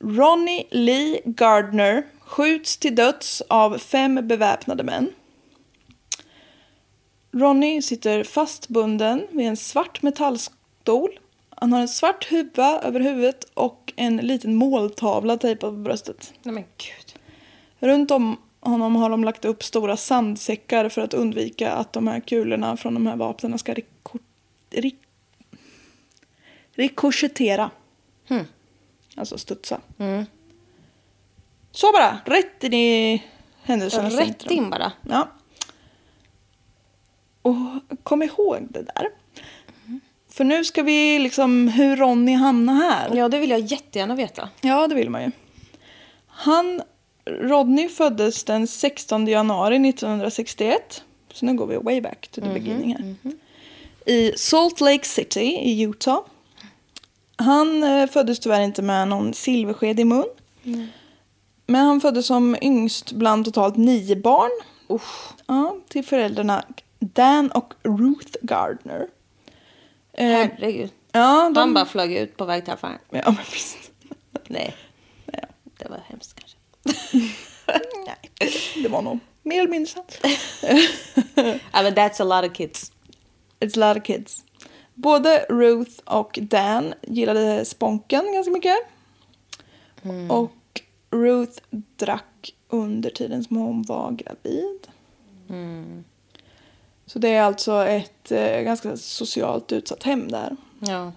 Ronnie 0.00 0.66
Lee 0.70 1.20
Gardner 1.24 2.02
skjuts 2.20 2.76
till 2.76 2.94
döds 2.94 3.42
av 3.48 3.78
fem 3.78 4.28
beväpnade 4.28 4.82
män. 4.82 5.10
Ronnie 7.32 7.82
sitter 7.82 8.24
fastbunden 8.24 9.26
vid 9.30 9.46
en 9.46 9.56
svart 9.56 10.02
metallstol. 10.02 11.18
Han 11.50 11.72
har 11.72 11.80
en 11.80 11.88
svart 11.88 12.30
huva 12.30 12.80
över 12.80 13.00
huvudet 13.00 13.44
och 13.54 13.92
en 13.96 14.16
liten 14.16 14.54
måltavla 14.54 15.36
tejpad 15.36 15.70
på 15.70 15.76
bröstet. 15.76 16.32
Nej 16.42 16.54
men 16.54 16.62
gud. 16.62 17.14
Runt 17.78 18.10
om 18.10 18.36
honom 18.60 18.96
har 18.96 19.10
de 19.10 19.24
lagt 19.24 19.44
upp 19.44 19.62
stora 19.64 19.96
sandsäckar 19.96 20.88
för 20.88 21.00
att 21.02 21.14
undvika 21.14 21.72
att 21.72 21.92
de 21.92 22.06
här 22.06 22.20
kulorna 22.20 22.76
från 22.76 22.94
de 22.94 23.06
här 23.06 23.16
vapnen 23.16 23.58
ska 23.58 23.74
riko- 23.74 24.18
ri- 24.70 24.96
rikoschettera. 26.74 27.70
Hmm. 28.28 28.44
Alltså 29.16 29.38
studsa. 29.38 29.80
Mm. 29.98 30.24
Så 31.72 31.92
bara, 31.92 32.18
rätt 32.24 32.64
in 32.64 32.74
i 32.74 33.22
händelsernas 33.62 34.14
Rätt 34.14 34.50
in 34.50 34.70
bara. 34.70 34.92
Ja. 35.08 35.28
Och 37.42 37.56
kom 38.02 38.22
ihåg 38.22 38.66
det 38.70 38.82
där. 38.82 39.08
För 40.30 40.44
nu 40.44 40.64
ska 40.64 40.82
vi 40.82 41.18
liksom 41.18 41.68
hur 41.68 41.96
Ronny 41.96 42.34
hamnar 42.34 42.74
här. 42.74 43.16
Ja, 43.16 43.28
det 43.28 43.38
vill 43.38 43.50
jag 43.50 43.60
jättegärna 43.60 44.14
veta. 44.14 44.48
Ja, 44.60 44.88
det 44.88 44.94
vill 44.94 45.10
man 45.10 45.22
ju. 45.22 45.30
Han, 46.26 46.82
Rodney 47.24 47.88
föddes 47.88 48.44
den 48.44 48.66
16 48.66 49.26
januari 49.26 49.88
1961. 49.88 51.02
Så 51.32 51.46
nu 51.46 51.54
går 51.54 51.66
vi 51.66 51.76
way 51.76 52.00
back 52.00 52.28
to 52.28 52.40
the 52.40 52.48
beginning 52.52 52.94
här. 52.94 53.14
I 54.06 54.32
Salt 54.36 54.80
Lake 54.80 55.04
City 55.04 55.40
i 55.40 55.82
Utah. 55.82 56.20
Han 57.36 57.82
eh, 57.82 58.06
föddes 58.06 58.40
tyvärr 58.40 58.60
inte 58.60 58.82
med 58.82 59.08
någon 59.08 59.34
silversked 59.34 60.00
i 60.00 60.04
mun. 60.04 60.24
Men 61.66 61.86
han 61.86 62.00
föddes 62.00 62.26
som 62.26 62.56
yngst 62.62 63.12
bland 63.12 63.44
totalt 63.44 63.76
nio 63.76 64.16
barn. 64.16 64.50
Ja, 65.46 65.76
till 65.88 66.04
föräldrarna 66.04 66.64
Dan 67.00 67.50
och 67.50 67.74
Ruth 67.82 68.32
Gardner. 68.42 69.08
Eh, 70.12 70.26
Herregud. 70.26 70.90
ja, 71.12 71.50
de... 71.54 71.60
Han 71.60 71.74
bara 71.74 71.86
flög 71.86 72.12
ut 72.12 72.36
på 72.36 72.44
väg 72.44 72.64
till 72.64 72.72
affären. 72.72 72.98
Ja, 73.10 73.22
men 73.24 73.44
visst. 73.52 73.90
Nej. 74.48 74.76
Det 75.78 75.88
var 75.88 76.00
hemskt 76.06 76.40
kanske. 76.40 76.56
Nej, 78.06 78.52
det 78.82 78.88
var 78.88 79.02
nog 79.02 79.18
mer 79.42 79.58
eller 79.60 79.70
mindre 79.70 79.92
sant. 79.92 80.18
I 80.24 81.82
mean, 81.82 81.94
that's 81.94 82.20
a 82.22 82.24
lot 82.24 82.50
of 82.50 82.56
kids. 82.56 82.92
It's 83.60 83.82
a 83.82 83.88
lot 83.88 83.96
of 83.96 84.06
kids. 84.06 84.44
Både 84.94 85.46
Ruth 85.48 86.00
och 86.04 86.38
Dan 86.42 86.94
gillade 87.02 87.64
sponken 87.64 88.32
ganska 88.32 88.52
mycket. 88.52 88.76
Och 90.28 90.82
Ruth 91.10 91.62
drack 91.96 92.54
under 92.68 93.10
tiden 93.10 93.44
som 93.44 93.56
hon 93.56 93.82
var 93.82 94.10
gravid. 94.10 94.88
Så 97.12 97.18
det 97.18 97.28
är 97.28 97.42
alltså 97.42 97.84
ett 97.84 98.32
eh, 98.32 98.60
ganska 98.60 98.96
socialt 98.96 99.72
utsatt 99.72 100.02
hem 100.02 100.28
där. 100.28 100.56
Ja. 100.80 101.12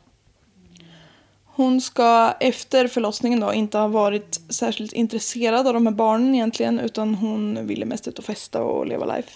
Hon 1.45 1.81
ska 1.81 2.33
efter 2.39 2.87
förlossningen 2.87 3.39
då 3.39 3.53
inte 3.53 3.77
ha 3.77 3.87
varit 3.87 4.41
särskilt 4.49 4.93
intresserad 4.93 5.67
av 5.67 5.73
de 5.73 5.87
här 5.87 5.93
barnen 5.93 6.35
egentligen 6.35 6.79
utan 6.79 7.15
hon 7.15 7.67
ville 7.67 7.85
mest 7.85 8.07
ut 8.07 8.19
och 8.19 8.25
festa 8.25 8.63
och 8.63 8.87
leva 8.87 9.15
life. 9.15 9.29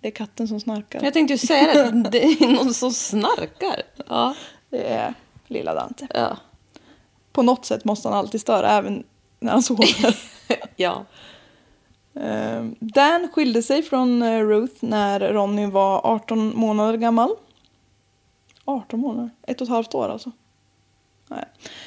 Det 0.00 0.08
är 0.08 0.12
katten 0.12 0.48
som 0.48 0.60
snarkar. 0.60 1.04
Jag 1.04 1.12
tänkte 1.12 1.34
ju 1.34 1.38
säga 1.38 1.90
det. 1.90 2.10
Det 2.10 2.24
är 2.24 2.48
någon 2.48 2.74
som 2.74 2.92
snarkar. 2.92 3.82
Ja. 4.08 4.34
Det 4.70 4.84
är 4.84 5.14
lilla 5.46 5.74
Dante. 5.74 6.06
Ja. 6.14 6.36
På 7.32 7.42
något 7.42 7.66
sätt 7.66 7.84
måste 7.84 8.08
han 8.08 8.18
alltid 8.18 8.40
störa 8.40 8.70
även 8.70 9.04
när 9.40 9.52
han 9.52 9.62
sover. 9.62 10.16
ja. 10.76 11.04
Eh, 12.14 12.64
Dan 12.80 13.28
skilde 13.32 13.62
sig 13.62 13.82
från 13.82 14.22
eh, 14.22 14.40
Ruth 14.40 14.74
när 14.80 15.20
Ronny 15.20 15.66
var 15.66 16.06
18 16.06 16.56
månader 16.56 16.98
gammal. 16.98 17.30
18 18.64 19.00
månader? 19.00 19.30
Ett 19.46 19.60
och 19.60 19.64
ett 19.64 19.70
halvt 19.70 19.94
år 19.94 20.08
alltså. 20.08 20.30
Nej. 21.28 21.44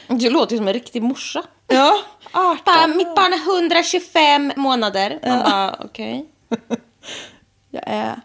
Du 0.07 0.29
låter 0.29 0.57
som 0.57 0.67
en 0.67 0.73
riktig 0.73 1.03
morsa. 1.03 1.43
Ja, 1.67 2.57
Bara, 2.65 2.87
mitt 2.87 3.15
barn 3.15 3.33
är 3.33 3.57
125 3.57 4.51
månader. 4.55 5.19
Man 5.27 5.39
bara, 5.39 5.75
okej. 5.85 6.25
Jag 7.69 7.83
är 7.85 8.21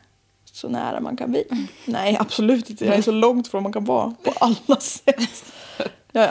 så 0.52 0.68
nära 0.68 1.00
man 1.00 1.16
kan 1.16 1.30
bli. 1.30 1.44
Nej, 1.84 2.16
absolut 2.20 2.70
inte. 2.70 2.84
Jag 2.86 2.94
är 2.96 3.02
så 3.02 3.10
långt 3.10 3.48
från 3.48 3.62
man 3.62 3.72
kan 3.72 3.84
vara 3.84 4.14
på 4.22 4.32
alla 4.40 4.80
sätt. 4.80 5.44
Ja, 6.12 6.20
ja. 6.22 6.30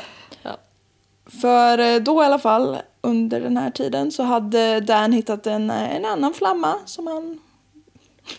För 1.30 1.78
eh, 1.78 2.00
då 2.00 2.24
i 2.24 2.26
alla 2.26 2.40
fall, 2.40 2.78
under 3.02 3.42
den 3.42 3.58
här 3.58 3.72
tiden, 3.72 4.12
så 4.12 4.24
hade 4.24 4.80
Dan 4.80 5.12
hittat 5.12 5.48
en, 5.48 5.70
eh, 5.70 5.96
en 5.96 6.06
annan 6.06 6.34
flamma 6.34 6.76
som 6.86 7.08
han 7.08 7.40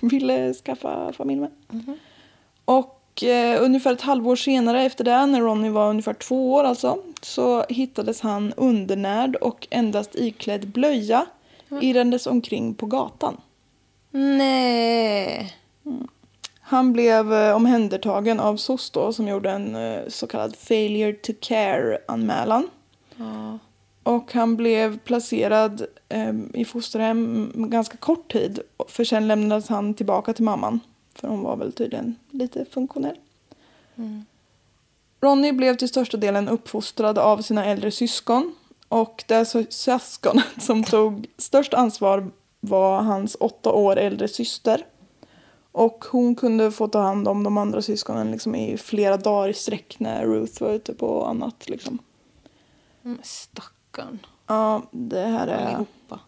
ville 0.11 0.55
skaffa 0.55 1.13
familj 1.13 1.41
med. 1.41 1.51
Och 2.65 3.25
eh, 3.25 3.63
ungefär 3.65 3.93
ett 3.93 4.01
halvår 4.01 4.37
senare 4.37 4.83
efter 4.83 5.05
det, 5.05 5.27
när 5.27 5.41
Ronny 5.41 5.69
var 5.69 5.91
ungefär 5.91 6.15
två 6.15 6.53
år 6.53 6.65
alltså, 6.65 6.99
så 7.23 7.65
hittades 7.69 8.21
han 8.21 8.53
undernärd 8.57 9.37
och 9.37 9.67
endast 9.71 10.15
iklädd 10.15 10.69
blöja 10.69 11.27
irrandes 11.81 12.27
omkring 12.27 12.75
på 12.75 12.87
gatan. 12.87 13.41
Nej. 14.11 15.57
Han 16.61 16.93
blev 16.93 17.33
eh, 17.33 17.57
omhändertagen 17.57 18.41
av 18.41 18.57
SOS 18.57 18.91
då, 18.91 19.13
som 19.13 19.29
gjorde 19.29 19.51
en 19.51 19.75
eh, 19.75 20.01
så 20.09 20.27
kallad 20.27 20.57
failure 20.57 21.13
to 21.13 21.33
Och 24.03 24.33
han 24.33 24.57
blev 24.57 24.99
placerad 24.99 25.87
eh, 26.09 26.35
i 26.55 26.65
fosterhem 26.65 27.53
ganska 27.57 27.97
kort 27.97 28.33
tid. 28.33 28.61
För 28.89 29.05
sen 29.05 29.29
lämnades 29.29 29.69
han 29.69 29.95
tillbaka 29.95 30.33
till 30.33 30.45
mamman. 30.45 30.81
För 31.15 31.29
hon 31.29 31.43
var 31.43 31.57
väl 31.57 31.73
tydligen 31.73 32.17
lite 32.31 32.65
funktionell. 32.65 33.17
Ronny 35.21 35.53
blev 35.53 35.77
till 35.77 35.89
största 35.89 36.17
delen 36.17 36.49
uppfostrad 36.49 37.19
av 37.19 37.43
sina 37.43 37.65
äldre 37.65 37.91
syskon. 37.91 38.55
Och 38.89 39.25
det 39.27 39.45
syskonet 39.71 40.45
som 40.63 40.85
tog 40.85 41.27
störst 41.39 41.75
ansvar 41.75 42.31
var 42.61 43.03
hans 43.03 43.37
åtta 43.41 43.73
år 43.73 43.97
äldre 43.97 44.29
syster. 44.29 44.87
Och 45.73 46.05
hon 46.11 46.35
kunde 46.35 46.71
få 46.71 46.89
ta 46.89 47.01
hand 47.01 47.29
om 47.29 47.43
de 47.43 47.59
andra 47.59 47.83
syskonen 47.83 48.31
liksom 48.31 48.55
i 48.55 48.77
flera 48.77 49.17
dagar 49.17 49.49
i 49.49 49.55
sträck 49.55 49.97
när 49.99 50.27
Ruth 50.27 50.63
var 50.63 50.71
ute 50.71 50.95
på 50.95 51.25
annat. 51.25 51.69
Liksom. 51.69 51.99
Men 53.03 53.19
Stackarn. 53.23 54.19
Ja, 54.47 54.83
det 54.91 55.27
här 55.27 55.47
är, 55.47 55.67
Allihopa. 55.67 56.21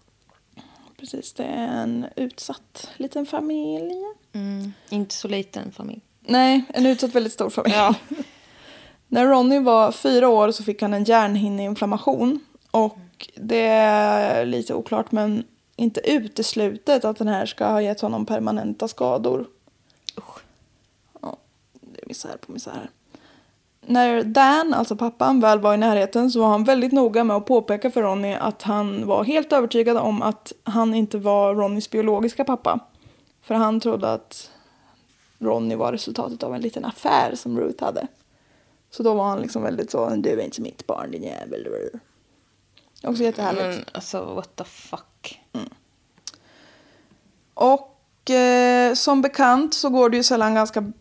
precis, 0.97 1.33
det 1.33 1.45
är 1.45 1.83
en 1.83 2.07
utsatt 2.17 2.91
liten 2.97 3.27
familj. 3.27 3.93
Mm. 4.33 4.73
Inte 4.91 5.15
så 5.15 5.29
liten 5.29 5.73
familj. 5.73 6.01
Nej, 6.21 6.65
en 6.75 6.87
utsatt 6.87 7.15
väldigt 7.15 7.33
stor 7.33 7.51
familj. 7.51 7.77
När 9.09 9.27
Ronny 9.27 9.59
var 9.59 9.93
fyra 9.93 10.29
år 10.29 10.51
så 10.51 10.65
fick 10.65 10.83
han 10.83 10.95
en 10.95 11.05
hjärnhinneinflammation. 11.05 12.41
Och 12.71 13.31
det 13.35 13.67
är 13.67 14.47
lite 14.47 14.75
oklart 14.75 15.13
men 15.13 15.45
inte 15.77 16.11
uteslutet 16.11 17.05
att 17.05 17.17
den 17.17 17.29
här 17.29 17.47
ska 17.47 17.67
ha 17.67 17.83
gett 17.83 18.01
honom 18.01 18.27
permanenta 18.27 18.89
skador. 18.89 19.47
Ja, 21.21 21.37
det 21.73 22.03
är 22.03 22.07
misär 22.07 22.37
på 22.37 22.53
misär. 22.53 22.91
När 23.87 24.23
Dan, 24.23 24.75
alltså 24.75 24.97
pappan, 24.97 25.41
väl 25.41 25.61
var 25.61 25.75
i 25.75 25.77
närheten 25.77 26.31
så 26.31 26.41
var 26.41 26.49
han 26.49 26.65
väldigt 26.65 26.93
noga 26.93 27.25
med 27.25 27.37
att 27.37 27.47
påpeka 27.47 27.91
för 27.91 28.03
Ronny 28.03 28.35
att 28.35 28.63
han 28.63 29.07
var 29.07 29.25
helt 29.25 29.53
övertygad 29.53 29.97
om 29.97 30.23
att 30.23 30.53
han 30.65 30.95
inte 30.95 31.19
var 31.19 31.55
Ronnys 31.55 31.91
biologiska 31.91 32.45
pappa. 32.45 32.79
För 33.43 33.55
han 33.55 33.81
trodde 33.81 34.13
att 34.13 34.51
Ronny 35.39 35.75
var 35.75 35.93
resultatet 35.93 36.43
av 36.43 36.55
en 36.55 36.61
liten 36.61 36.85
affär 36.85 37.35
som 37.35 37.61
Ruth 37.61 37.85
hade. 37.85 38.07
Så 38.91 39.03
då 39.03 39.15
var 39.15 39.25
han 39.25 39.41
liksom 39.41 39.63
väldigt 39.63 39.91
så, 39.91 40.11
du 40.11 40.31
är 40.31 40.45
inte 40.45 40.61
mitt 40.61 40.87
barn 40.87 41.11
din 41.11 41.23
jävel. 41.23 41.69
Också 43.03 43.23
jättehärligt. 43.23 43.65
Men 43.65 43.85
alltså, 43.93 44.35
what 44.35 44.57
the 44.57 44.65
fuck. 44.65 45.41
Och 47.55 48.31
eh, 48.31 48.95
som 48.95 49.23
bekant 49.23 49.75
så 49.75 49.89
går 49.89 50.11
det 50.11 50.17
ju 50.17 50.23
sällan 50.23 50.55
ganska, 50.55 50.93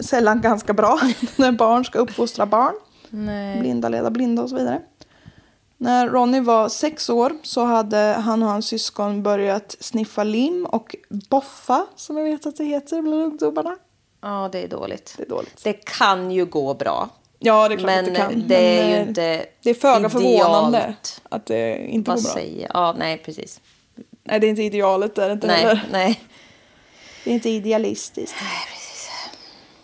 sällan 0.00 0.40
ganska 0.40 0.72
bra 0.72 1.00
när 1.36 1.52
barn 1.52 1.84
ska 1.84 1.98
uppfostra 1.98 2.46
barn. 2.46 2.74
Nej. 3.10 3.60
Blinda 3.60 3.88
leda 3.88 4.10
blinda 4.10 4.42
och 4.42 4.48
så 4.48 4.56
vidare. 4.56 4.80
När 5.76 6.08
Ronny 6.08 6.40
var 6.40 6.68
sex 6.68 7.10
år 7.10 7.32
så 7.42 7.64
hade 7.64 7.96
han 7.98 8.42
och 8.42 8.48
hans 8.48 8.66
syskon 8.66 9.22
börjat 9.22 9.76
sniffa 9.80 10.24
lim 10.24 10.66
och 10.66 10.96
boffa, 11.30 11.86
som 11.96 12.16
jag 12.16 12.24
vet 12.24 12.46
att 12.46 12.56
det 12.56 12.64
heter 12.64 13.02
bland 13.02 13.22
ungdomarna. 13.22 13.76
Ja, 14.20 14.48
det 14.52 14.62
är 14.64 14.68
dåligt. 14.68 15.14
Det 15.16 15.22
är 15.22 15.28
dåligt. 15.28 15.64
Det 15.64 15.72
kan 15.72 16.30
ju 16.30 16.44
gå 16.46 16.74
bra. 16.74 17.08
Ja, 17.38 17.68
det 17.68 17.74
är 17.74 17.78
klart 17.78 17.86
Men 17.86 17.98
att 18.04 18.10
det 18.14 18.16
kan. 18.20 18.44
det 18.48 18.78
är 18.78 18.82
Men, 18.82 18.90
ju 18.90 18.96
eh, 18.96 19.08
inte 19.08 19.46
Det 19.62 19.70
är 19.70 19.74
föga 19.74 19.96
idealt. 19.96 20.12
förvånande 20.12 20.94
att 21.28 21.46
det 21.46 21.76
inte 21.86 22.10
Vad 22.10 22.18
går 22.18 22.22
bra. 22.24 22.32
säger 22.32 22.70
Ja, 22.74 22.94
nej, 22.98 23.18
precis. 23.24 23.60
Nej, 24.24 24.40
det 24.40 24.46
är 24.46 24.48
inte 24.48 24.62
idealet. 24.62 25.14
Det 25.14 25.22
är 25.24 25.26
det 25.28 25.32
inte 25.32 25.46
Nej, 25.46 25.56
heller. 25.62 25.88
nej. 25.92 26.20
Det 27.24 27.30
är 27.30 27.34
inte 27.34 27.50
idealistiskt. 27.50 28.36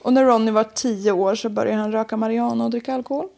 Och 0.08 0.14
när 0.14 0.24
Ronny 0.24 0.50
var 0.50 0.64
tio 0.64 1.12
år 1.12 1.34
så 1.34 1.48
började 1.48 1.80
han 1.80 1.92
röka 1.92 2.16
marijuana 2.16 2.64
och 2.64 2.70
dricka 2.70 2.94
alkohol. 2.94 3.28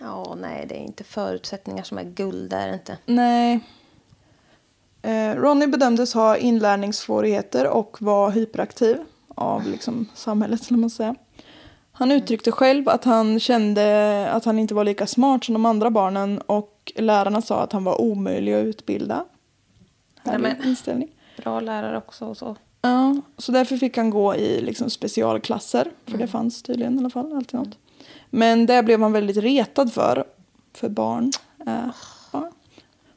Ja, 0.00 0.36
nej, 0.40 0.66
det 0.68 0.74
är 0.74 0.80
inte 0.80 1.04
förutsättningar 1.04 1.82
som 1.82 1.98
är 1.98 2.04
guld, 2.04 2.50
det 2.50 2.56
är 2.56 2.68
det 2.68 2.74
inte. 2.74 2.98
Nej. 3.06 3.60
Eh, 5.02 5.34
Ronny 5.34 5.66
bedömdes 5.66 6.14
ha 6.14 6.36
inlärningssvårigheter 6.36 7.66
och 7.68 7.96
var 8.00 8.30
hyperaktiv 8.30 8.96
av 9.28 9.66
liksom, 9.66 10.08
samhället. 10.14 10.62
Skulle 10.62 10.80
man 10.80 10.90
säga. 10.90 11.14
Han 11.92 12.12
uttryckte 12.12 12.52
själv 12.52 12.88
att 12.88 13.04
han 13.04 13.40
kände 13.40 14.28
att 14.30 14.44
han 14.44 14.58
inte 14.58 14.74
var 14.74 14.84
lika 14.84 15.06
smart 15.06 15.44
som 15.44 15.52
de 15.52 15.66
andra 15.66 15.90
barnen 15.90 16.38
och 16.38 16.92
lärarna 16.96 17.42
sa 17.42 17.60
att 17.60 17.72
han 17.72 17.84
var 17.84 18.00
omöjlig 18.00 18.54
att 18.54 18.64
utbilda. 18.64 19.24
Härlig 20.24 20.56
inställning. 20.64 21.10
Bra 21.36 21.60
lärare 21.60 21.96
också 21.96 22.24
och 22.24 22.36
så. 22.36 22.56
Ja, 22.84 23.16
så 23.38 23.52
därför 23.52 23.76
fick 23.76 23.96
han 23.96 24.10
gå 24.10 24.34
i 24.34 24.60
liksom 24.60 24.90
specialklasser. 24.90 25.90
För 26.06 26.18
det 26.18 26.26
fanns 26.26 26.62
tydligen 26.62 26.96
i 26.96 26.98
alla 26.98 27.10
fall 27.10 27.36
alltid 27.36 27.60
något. 27.60 27.78
Men 28.30 28.66
det 28.66 28.82
blev 28.82 29.00
han 29.00 29.12
väldigt 29.12 29.36
retad 29.36 29.92
för. 29.92 30.24
För 30.72 30.88
barn 30.88 31.32
barn. 32.32 32.52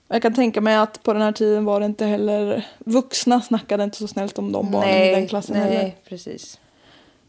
Och 0.07 0.15
jag 0.15 0.21
kan 0.21 0.33
tänka 0.33 0.61
mig 0.61 0.75
att 0.75 1.03
på 1.03 1.13
den 1.13 1.21
här 1.21 1.31
tiden 1.31 1.65
var 1.65 1.79
det 1.79 1.85
inte 1.85 2.05
heller... 2.05 2.67
Vuxna 2.79 3.41
snackade 3.41 3.83
inte 3.83 3.97
så 3.97 4.07
snällt 4.07 4.39
om 4.39 4.51
de 4.51 4.71
barnen 4.71 5.03
i 5.03 5.11
den 5.11 5.27
klassen 5.27 5.57
nej, 5.57 5.75
heller. 5.75 5.95
precis. 6.09 6.59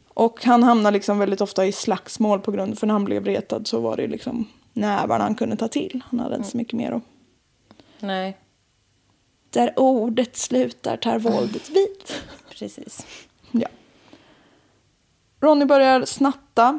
Och 0.08 0.44
han 0.44 0.62
hamnade 0.62 0.94
liksom 0.94 1.18
väldigt 1.18 1.40
ofta 1.40 1.66
i 1.66 1.72
slagsmål 1.72 2.40
på 2.40 2.50
grund 2.50 2.78
för 2.78 2.86
när 2.86 2.94
han 2.94 3.04
blev 3.04 3.24
retad 3.24 3.66
så 3.66 3.80
var 3.80 3.96
det 3.96 4.06
liksom 4.06 4.48
nävarna 4.72 5.24
han 5.24 5.34
kunde 5.34 5.56
ta 5.56 5.68
till. 5.68 6.02
Han 6.10 6.20
hade 6.20 6.36
inte 6.36 6.48
så 6.48 6.56
mycket 6.56 6.72
mer 6.72 6.92
att... 6.92 7.02
Nej. 8.00 8.36
Där 9.50 9.72
ordet 9.76 10.36
slutar 10.36 10.96
tar 10.96 11.18
våldet 11.18 11.70
vid. 11.70 12.18
Precis. 12.50 13.06
Ja. 13.50 13.68
Ronny 15.40 15.64
börjar 15.64 16.04
snatta. 16.04 16.78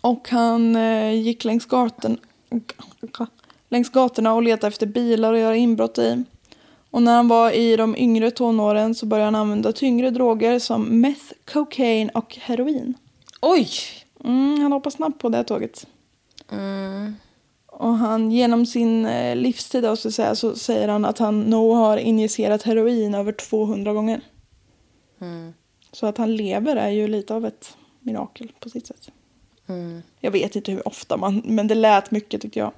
Och 0.00 0.28
han 0.28 0.76
eh, 0.76 1.14
gick 1.14 1.44
längs, 1.44 1.66
gaten, 1.66 2.18
längs 3.68 3.90
gatorna 3.90 4.34
och 4.34 4.42
letade 4.42 4.68
efter 4.68 4.86
bilar 4.86 5.32
att 5.32 5.40
göra 5.40 5.56
inbrott 5.56 5.98
i. 5.98 6.24
Och 6.90 7.02
när 7.02 7.16
han 7.16 7.28
var 7.28 7.50
i 7.50 7.76
de 7.76 7.96
yngre 7.96 8.30
tonåren 8.30 8.94
så 8.94 9.06
började 9.06 9.26
han 9.26 9.34
använda 9.34 9.72
tyngre 9.72 10.10
droger 10.10 10.58
som 10.58 11.00
meth, 11.00 11.32
cocaine 11.52 12.10
och 12.14 12.36
heroin. 12.40 12.94
Oj! 13.40 13.68
Mm, 14.24 14.60
han 14.60 14.72
hoppar 14.72 14.90
snabbt 14.90 15.18
på 15.18 15.28
det 15.28 15.44
tåget. 15.44 15.86
Mm. 16.48 17.14
Och 17.78 17.96
han, 17.96 18.32
genom 18.32 18.66
sin 18.66 19.06
eh, 19.06 19.36
livstid 19.36 19.82
då, 19.82 19.96
så, 19.96 20.10
säga, 20.10 20.34
så 20.34 20.56
säger 20.56 20.88
han 20.88 21.04
att 21.04 21.18
han 21.18 21.40
nog 21.40 21.76
har 21.76 21.96
injicerat 21.96 22.62
heroin 22.62 23.14
över 23.14 23.32
200 23.32 23.92
gånger. 23.92 24.20
Mm. 25.20 25.54
Så 25.92 26.06
att 26.06 26.18
han 26.18 26.36
lever 26.36 26.76
är 26.76 26.90
ju 26.90 27.08
lite 27.08 27.34
av 27.34 27.46
ett 27.46 27.76
mirakel 28.00 28.52
på 28.60 28.70
sitt 28.70 28.86
sätt. 28.86 29.10
Mm. 29.66 30.02
Jag 30.20 30.30
vet 30.30 30.56
inte 30.56 30.72
hur 30.72 30.88
ofta 30.88 31.16
man, 31.16 31.42
men 31.44 31.68
det 31.68 31.74
lät 31.74 32.10
mycket 32.10 32.42
tyckte 32.42 32.58
jag. 32.58 32.72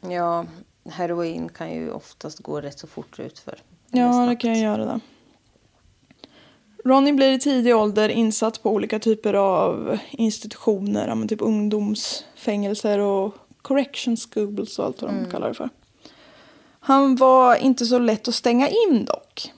Ja, 0.00 0.46
heroin 0.90 1.48
kan 1.48 1.74
ju 1.74 1.90
oftast 1.90 2.38
gå 2.38 2.60
rätt 2.60 2.78
så 2.78 2.86
fort 2.86 3.18
ut 3.18 3.38
för. 3.38 3.58
Ja, 3.90 4.26
det 4.26 4.36
kan 4.36 4.50
jag 4.50 4.60
göra 4.60 4.84
det. 4.84 5.00
Ronny 6.84 7.12
blir 7.12 7.32
i 7.32 7.38
tidig 7.38 7.76
ålder 7.76 8.08
insatt 8.08 8.62
på 8.62 8.70
olika 8.70 8.98
typer 8.98 9.34
av 9.34 9.98
institutioner, 10.10 11.26
typ 11.28 11.42
ungdomsfängelser 11.42 12.98
och 12.98 13.34
correction 13.62 14.16
schools 14.16 14.78
och 14.78 14.84
allt 14.84 15.02
vad 15.02 15.10
de 15.10 15.30
kallar 15.30 15.48
det 15.48 15.54
för. 15.54 15.70
Han 16.80 17.16
var 17.16 17.56
inte 17.56 17.86
så 17.86 17.98
lätt 17.98 18.28
att 18.28 18.34
stänga 18.34 18.68
in 18.68 19.04
dock. 19.04 19.52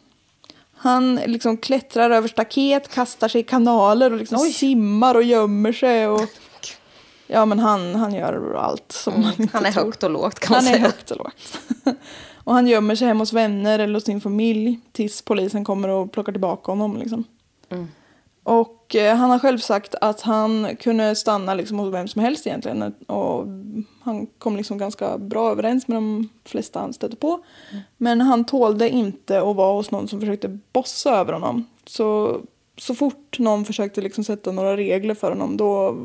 Han 0.72 1.14
liksom 1.14 1.56
klättrar 1.56 2.10
över 2.10 2.28
staket, 2.28 2.88
kastar 2.88 3.28
sig 3.28 3.40
i 3.40 3.44
kanaler 3.44 4.12
och 4.12 4.18
liksom 4.18 4.38
simmar 4.38 5.14
och 5.14 5.22
gömmer 5.22 5.72
sig. 5.72 6.08
Och... 6.08 6.20
Ja, 7.32 7.44
men 7.46 7.58
han, 7.58 7.94
han 7.94 8.14
gör 8.14 8.54
allt 8.54 8.92
som 8.92 9.20
man 9.20 9.32
inte 9.38 9.56
Han 9.56 9.66
är 9.66 9.72
tror. 9.72 9.84
högt 9.84 10.02
och 10.02 10.10
lågt 10.10 10.40
kan 10.40 10.52
man 10.54 10.64
Han 10.64 10.74
är 10.74 10.78
säga. 10.78 10.86
högt 10.86 11.10
och 11.10 11.16
lågt. 11.16 11.58
och 12.44 12.54
han 12.54 12.66
gömmer 12.66 12.94
sig 12.94 13.08
hemma 13.08 13.20
hos 13.20 13.32
vänner 13.32 13.78
eller 13.78 13.94
hos 13.94 14.04
sin 14.04 14.20
familj 14.20 14.80
tills 14.92 15.22
polisen 15.22 15.64
kommer 15.64 15.88
och 15.88 16.12
plockar 16.12 16.32
tillbaka 16.32 16.72
honom. 16.72 16.96
Liksom. 16.96 17.24
Och 18.42 18.79
eh, 18.94 19.16
han 19.16 19.30
har 19.30 19.38
själv 19.38 19.58
sagt 19.58 19.94
att 20.00 20.20
han 20.20 20.76
kunde 20.76 21.16
stanna 21.16 21.54
liksom, 21.54 21.78
hos 21.78 21.94
vem 21.94 22.08
som 22.08 22.22
helst 22.22 22.46
egentligen. 22.46 22.94
Och 23.06 23.46
han 24.02 24.26
kom 24.26 24.56
liksom 24.56 24.78
ganska 24.78 25.18
bra 25.18 25.50
överens 25.50 25.88
med 25.88 25.96
de 25.96 26.28
flesta 26.44 26.80
han 26.80 26.92
stötte 26.92 27.16
på. 27.16 27.44
Men 27.96 28.20
han 28.20 28.44
tålde 28.44 28.88
inte 28.88 29.38
att 29.40 29.56
vara 29.56 29.72
hos 29.72 29.90
någon 29.90 30.08
som 30.08 30.20
försökte 30.20 30.58
bossa 30.72 31.16
över 31.16 31.32
honom. 31.32 31.66
Så, 31.86 32.40
så 32.76 32.94
fort 32.94 33.38
någon 33.38 33.64
försökte 33.64 34.00
liksom 34.00 34.24
sätta 34.24 34.52
några 34.52 34.76
regler 34.76 35.14
för 35.14 35.28
honom 35.28 35.56
då 35.56 35.96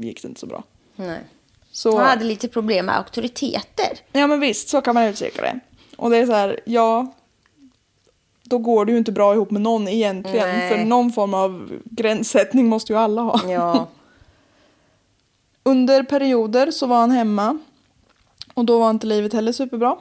gick 0.00 0.22
det 0.22 0.28
inte 0.28 0.40
så 0.40 0.46
bra. 0.46 0.64
Nej. 0.96 1.20
Så... 1.70 1.96
Han 1.96 2.06
hade 2.06 2.24
lite 2.24 2.48
problem 2.48 2.86
med 2.86 2.96
auktoriteter. 2.96 3.98
Ja 4.12 4.26
men 4.26 4.40
visst, 4.40 4.68
så 4.68 4.80
kan 4.80 4.94
man 4.94 5.04
uttrycka 5.04 5.42
det. 5.42 5.60
Och 5.96 6.10
det 6.10 6.16
är 6.16 6.26
så 6.26 6.32
här, 6.32 6.60
ja. 6.64 7.14
Då 8.48 8.58
går 8.58 8.84
det 8.84 8.92
ju 8.92 8.98
inte 8.98 9.12
bra 9.12 9.34
ihop 9.34 9.50
med 9.50 9.62
någon 9.62 9.88
egentligen. 9.88 10.48
Nej. 10.48 10.70
För 10.70 10.84
någon 10.84 11.12
form 11.12 11.34
av 11.34 11.70
gränssättning 11.84 12.66
måste 12.66 12.92
ju 12.92 12.98
alla 12.98 13.22
ha. 13.22 13.40
Ja. 13.50 13.88
Under 15.62 16.02
perioder 16.02 16.70
så 16.70 16.86
var 16.86 17.00
han 17.00 17.10
hemma. 17.10 17.58
Och 18.54 18.64
då 18.64 18.78
var 18.78 18.90
inte 18.90 19.06
livet 19.06 19.32
heller 19.32 19.52
superbra. 19.52 19.96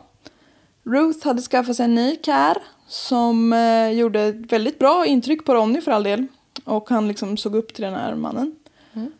Ruth 0.83 1.27
hade 1.27 1.41
skaffat 1.41 1.75
sig 1.75 1.85
en 1.85 1.95
ny 1.95 2.15
kär. 2.25 2.57
Som 2.87 3.53
eh, 3.53 3.89
gjorde 3.89 4.21
ett 4.21 4.51
väldigt 4.51 4.79
bra 4.79 5.05
intryck 5.05 5.45
på 5.45 5.53
Ronny 5.55 5.81
för 5.81 5.91
all 5.91 6.03
del. 6.03 6.27
Och 6.63 6.89
han 6.89 7.07
liksom 7.07 7.37
såg 7.37 7.55
upp 7.55 7.73
till 7.73 7.83
den 7.83 7.93
här 7.93 8.15
mannen. 8.15 8.55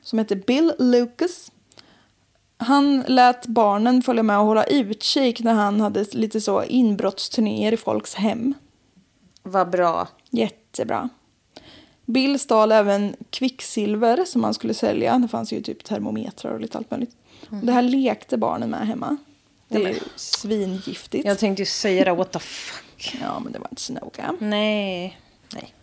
Som 0.02 0.20
hette 0.20 0.36
Bill 0.36 0.74
Lucas. 0.80 1.52
Han 2.58 3.02
lät 3.08 3.48
barnen 3.48 4.02
följa 4.02 4.24
med 4.24 4.40
och 4.40 4.46
hålla 4.46 4.64
utkik 4.64 5.44
när 5.44 5.54
han 5.54 5.82
hade 5.82 6.06
lite 6.12 6.42
så 6.42 6.64
inbrottsturnéer 6.64 7.72
i 7.72 7.78
folks 7.78 8.16
hem. 8.16 8.54
Vad 9.48 9.70
bra. 9.70 10.08
Jättebra. 10.30 11.10
Bill 12.06 12.40
stal 12.40 12.72
även 12.72 13.16
kvicksilver 13.30 14.26
som 14.26 14.44
han 14.44 14.54
skulle 14.54 14.74
sälja. 14.74 15.18
Det 15.18 15.28
fanns 15.28 15.54
ju 15.54 15.62
typ 15.62 15.84
termometrar 15.84 16.52
och 16.54 16.62
lite 16.62 16.78
allt 16.78 16.92
möjligt. 16.92 17.16
Och 17.50 17.56
det 17.66 17.72
här 17.72 17.82
lekte 17.82 18.38
barnen 18.38 18.70
med 18.70 18.88
hemma. 18.88 19.18
Det 19.68 19.84
är 19.84 19.90
ju 19.90 20.00
svingiftigt. 20.16 21.26
Jag 21.26 21.40
tänkte 21.40 21.62
ju 21.62 21.66
säga 21.66 22.06
det, 22.06 22.14
what 22.14 22.32
the 22.32 22.40
fuck. 22.40 23.18
Ja, 23.22 23.40
men 23.40 23.52
det 23.54 23.60
var 23.60 23.68
inte 23.70 23.82
så 23.82 23.94
noga. 23.94 24.36
Nej. 24.40 25.20
Nej. 25.54 25.74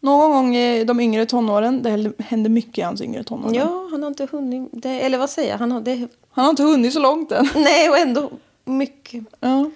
Någon 0.00 0.30
gång 0.32 0.56
i 0.56 0.84
de 0.84 1.00
yngre 1.00 1.26
tonåren, 1.26 1.82
det 1.82 2.12
hände- 2.18 2.48
mycket 2.48 2.78
i 2.78 2.80
hans 2.80 3.00
yngre 3.02 3.24
tonår. 3.24 3.56
Ja, 3.56 3.88
han 3.90 4.02
har 4.02 4.08
inte 4.08 4.28
hunnit. 4.32 4.68
Det, 4.72 5.00
eller 5.00 5.18
vad 5.18 5.30
säger 5.30 5.50
jag? 5.50 5.58
Han 5.58 5.72
har 5.72 5.80
det. 5.80 6.08
Han 6.30 6.44
har 6.44 6.50
inte 6.50 6.62
hunnit 6.62 6.92
så 6.92 7.00
långt 7.00 7.32
än. 7.32 7.48
Nej, 7.54 7.90
och 7.90 7.98
ändå 7.98 8.30
mycket. 8.64 9.24
Ja, 9.40 9.70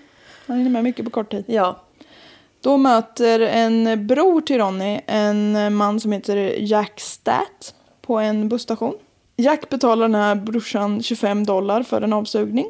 han 0.47 0.57
hinner 0.57 0.71
med 0.71 0.85
mycket 0.85 1.05
på 1.05 1.11
kort 1.11 1.31
tid. 1.31 1.45
Ja. 1.47 1.81
Då 2.61 2.77
möter 2.77 3.41
en 3.41 4.07
bror 4.07 4.41
till 4.41 4.59
Ronny 4.59 5.01
en 5.07 5.75
man 5.75 6.01
som 6.01 6.13
heter 6.13 6.37
Jack 6.59 7.01
Stat 7.01 7.75
på 8.01 8.19
en 8.19 8.49
busstation. 8.49 8.95
Jack 9.37 9.69
betalar 9.69 10.09
den 10.09 10.15
här 10.15 10.35
brorsan 10.35 11.03
25 11.03 11.47
dollar 11.47 11.83
för 11.83 12.03
en 12.03 12.13
avsugning. 12.13 12.67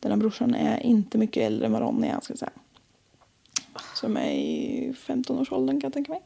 Den 0.00 0.12
här 0.12 0.16
brorsan 0.16 0.54
är 0.54 0.80
inte 0.80 1.18
mycket 1.18 1.42
äldre 1.42 1.66
än 1.66 1.72
vad 1.72 1.82
Ronny 1.82 2.08
är, 2.08 2.20
ska 2.20 2.32
jag 2.32 2.38
säga. 2.38 2.50
Som 3.94 4.16
är 4.16 4.30
i 4.30 4.94
15-årsåldern 5.06 5.80
kan 5.80 5.88
jag 5.88 5.94
tänka 5.94 6.12
mig. 6.12 6.22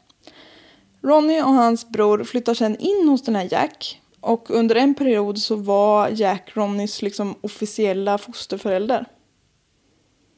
Ronny 1.01 1.41
och 1.41 1.53
hans 1.53 1.89
bror 1.89 2.23
flyttar 2.23 2.53
sen 2.53 2.77
in 2.77 3.09
hos 3.09 3.21
den 3.21 3.35
här 3.35 3.47
Jack. 3.51 4.01
Och 4.19 4.51
under 4.51 4.75
en 4.75 4.95
period 4.95 5.37
så 5.37 5.55
var 5.55 6.09
Jack 6.09 6.51
Ronnys 6.53 7.01
liksom 7.01 7.35
officiella 7.41 8.17
fosterförälder. 8.17 9.05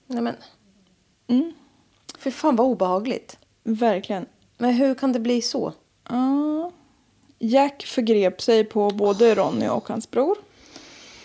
Nej 0.07 0.21
men. 0.21 0.35
Mm. 1.27 1.53
För 2.17 2.31
fan 2.31 2.55
vad 2.55 2.67
obehagligt. 2.67 3.37
Verkligen. 3.63 4.25
Men 4.57 4.73
hur 4.73 4.95
kan 4.95 5.11
det 5.13 5.19
bli 5.19 5.41
så? 5.41 5.73
Ja. 6.09 6.71
Jack 7.39 7.85
förgrep 7.85 8.41
sig 8.41 8.63
på 8.65 8.89
både 8.89 9.35
Ronny 9.35 9.67
och 9.67 9.87
hans 9.87 10.11
bror. 10.11 10.37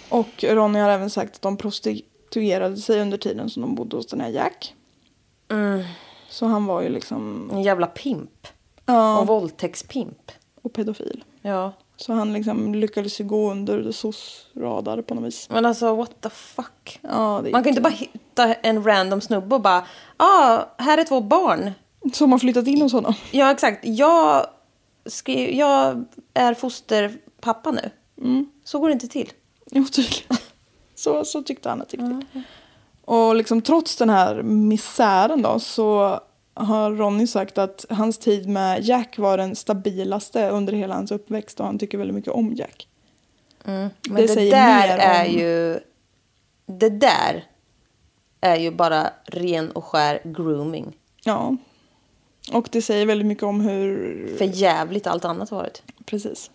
Och 0.09 0.45
Ronny 0.45 0.79
har 0.79 0.89
även 0.89 1.11
sagt 1.11 1.35
att 1.35 1.43
de 1.43 1.57
prostituerade 1.57 2.77
sig 2.77 3.01
under 3.01 3.19
tiden 3.19 3.51
som 3.51 3.63
de 3.63 3.75
bodde 3.75 3.97
hos 3.97 4.07
den 4.07 4.21
här 4.21 4.29
Jack. 4.29 4.75
Så 6.29 6.47
han 6.47 6.67
var 6.67 6.83
ju 6.83 6.89
liksom... 6.89 7.51
En 7.53 7.63
jävla 7.63 7.87
pimp. 7.87 8.47
Ja, 8.87 9.21
Och 9.21 9.27
våldtäktspimp. 9.27 10.31
och 10.63 10.73
pedofil. 10.73 11.25
Ja. 11.43 11.73
Så 12.01 12.13
han 12.13 12.33
liksom 12.33 12.75
lyckades 12.75 13.21
ju 13.21 13.25
gå 13.25 13.51
under 13.51 13.93
SOS 13.93 14.47
radar 14.57 15.03
på 15.03 15.15
något 15.15 15.25
vis. 15.25 15.49
Men 15.51 15.67
alltså 15.67 15.95
what 15.95 16.21
the 16.21 16.31
fuck. 16.31 16.99
Ja, 17.03 17.43
Man 17.43 17.63
kan 17.63 17.69
inte 17.69 17.81
bara 17.81 17.93
hitta 17.93 18.55
en 18.55 18.85
random 18.85 19.21
snubbe 19.21 19.55
och 19.55 19.61
bara, 19.61 19.85
ah, 20.17 20.65
här 20.79 20.99
är 20.99 21.05
två 21.05 21.21
barn. 21.21 21.73
Som 22.13 22.33
har 22.33 22.39
flyttat 22.39 22.67
in 22.67 22.83
hos 22.83 22.93
honom. 22.93 23.15
Ja 23.31 23.51
exakt, 23.51 23.87
jag, 23.87 24.47
skrev, 25.07 25.51
jag 25.51 26.05
är 26.35 26.55
fosterpappa 26.55 27.71
nu. 27.71 27.91
Så 28.65 28.79
går 28.79 28.89
det 28.89 28.93
inte 28.93 29.09
till. 29.09 29.33
Jo, 29.71 29.85
tydligen. 29.85 30.37
Så, 30.95 31.25
så 31.25 31.43
tyckte 31.43 31.69
han 31.69 31.83
att 31.83 31.89
det 31.89 31.97
gick 31.97 32.07
till. 32.07 32.43
Och 33.05 33.35
liksom 33.35 33.63
trots 33.63 33.97
den 33.97 34.11
här 34.11 34.43
misären 34.43 35.43
då 35.43 35.59
så 35.59 36.21
har 36.55 36.93
Ronny 36.93 37.27
sagt 37.27 37.59
att 37.59 37.85
hans 37.91 38.19
tid 38.19 38.49
med 38.49 38.85
Jack 38.85 39.19
var 39.19 39.37
den 39.37 39.57
stabilaste 39.57 40.49
under 40.51 40.73
hela 40.73 40.95
hans 40.95 41.11
uppväxt 41.11 41.61
och 41.61 41.67
han 41.67 41.79
tycker 41.79 41.99
väldigt 41.99 42.15
mycket 42.15 42.33
om 42.33 42.55
Jack. 42.55 42.89
Men 43.65 43.91
Det 44.03 44.27
det, 44.35 44.51
där 44.51 44.89
mer 44.89 44.99
är 44.99 45.27
om- 45.27 45.33
ju, 45.33 45.81
det 46.67 46.89
där 46.91 47.45
är 48.41 48.57
ju 48.57 48.71
bara 48.71 49.11
ren 49.25 49.71
och 49.71 49.85
skär 49.85 50.21
grooming. 50.25 50.97
Ja. 51.25 51.57
Och 52.53 52.69
det 52.73 52.83
säger 52.83 53.07
väldigt 53.07 53.27
mycket 53.27 53.45
om 53.45 53.61
hur... 53.61 54.35
För 54.39 54.45
jävligt 54.45 55.07
allt 55.07 55.25
annat 55.25 55.51
har 55.51 55.57
varit. 55.57 55.83
Precis. 56.05 56.51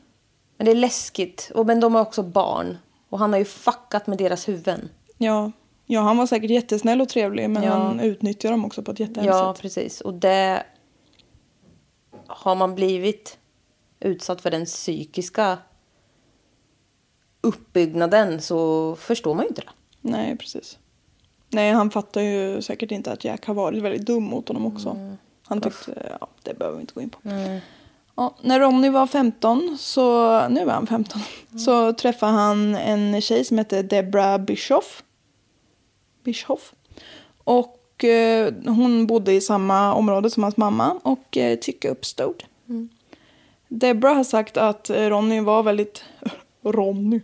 Men 0.57 0.65
det 0.65 0.71
är 0.71 0.75
läskigt. 0.75 1.51
Och, 1.55 1.65
men 1.65 1.79
de 1.79 1.95
har 1.95 2.01
också 2.01 2.23
barn. 2.23 2.77
Och 3.09 3.19
han 3.19 3.31
har 3.33 3.39
ju 3.39 3.45
fuckat 3.45 4.07
med 4.07 4.17
deras 4.17 4.47
huvuden. 4.47 4.89
Ja. 5.17 5.51
Ja, 5.85 6.01
han 6.01 6.17
var 6.17 6.25
säkert 6.25 6.51
jättesnäll 6.51 7.01
och 7.01 7.09
trevlig 7.09 7.49
men 7.49 7.63
Ja. 7.63 7.71
han 7.73 7.99
utnyttjar 7.99 8.51
dem 8.51 8.65
också 8.65 8.83
på 8.83 8.91
ett 8.91 8.99
jättehemskt 8.99 9.35
Ja, 9.37 9.53
sätt. 9.53 9.61
precis. 9.61 10.01
Och 10.01 10.13
det 10.13 10.63
har 12.27 12.55
man 12.55 12.75
blivit 12.75 13.37
utsatt 13.99 14.41
för 14.41 14.51
den 14.51 14.65
psykiska 14.65 15.57
uppbyggnaden 17.41 18.41
så 18.41 18.95
förstår 18.95 19.33
man 19.35 19.43
ju 19.45 19.49
inte 19.49 19.61
det. 19.61 19.69
Nej, 20.01 20.37
precis. 20.37 20.77
Nej, 21.49 21.71
han 21.71 21.89
fattar 21.91 22.21
ju 22.21 22.61
säkert 22.61 22.91
inte 22.91 23.11
att 23.11 23.23
Jack 23.23 23.45
har 23.45 23.53
varit 23.53 23.83
väldigt 23.83 24.05
dum 24.05 24.23
mot 24.23 24.47
honom 24.47 24.65
också. 24.65 25.17
Han 25.47 25.61
tyckte, 25.61 26.15
ja, 26.19 26.27
det 26.43 26.53
behöver 26.53 26.77
vi 26.77 26.81
inte 26.81 26.93
gå 26.93 27.01
in 27.01 27.09
på. 27.09 27.19
Ja, 28.15 28.35
när 28.41 28.59
Ronny 28.59 28.89
var 28.89 29.07
15, 29.07 29.77
så, 29.79 30.29
nu 30.49 30.61
är 30.61 30.71
han 30.71 30.87
15, 30.87 31.21
så 31.65 31.93
träffade 31.93 32.31
han 32.31 32.75
en 32.75 33.21
tjej 33.21 33.45
som 33.45 33.57
hette 33.57 33.81
Debra 33.83 34.39
Bischoff. 34.39 35.03
Bischoff. 36.25 36.73
Och 37.43 38.03
eh, 38.03 38.53
hon 38.65 39.07
bodde 39.07 39.33
i 39.33 39.41
samma 39.41 39.93
område 39.93 40.29
som 40.29 40.43
hans 40.43 40.57
mamma 40.57 40.99
och 41.03 41.37
eh, 41.37 41.59
tycke 41.59 41.89
uppstod. 41.89 42.43
Deborah 43.67 44.15
har 44.15 44.23
sagt 44.23 44.57
att 44.57 44.89
eh, 44.89 45.09
Ronny 45.09 45.39
var 45.41 45.63
väldigt... 45.63 46.03
Ronny? 46.61 47.21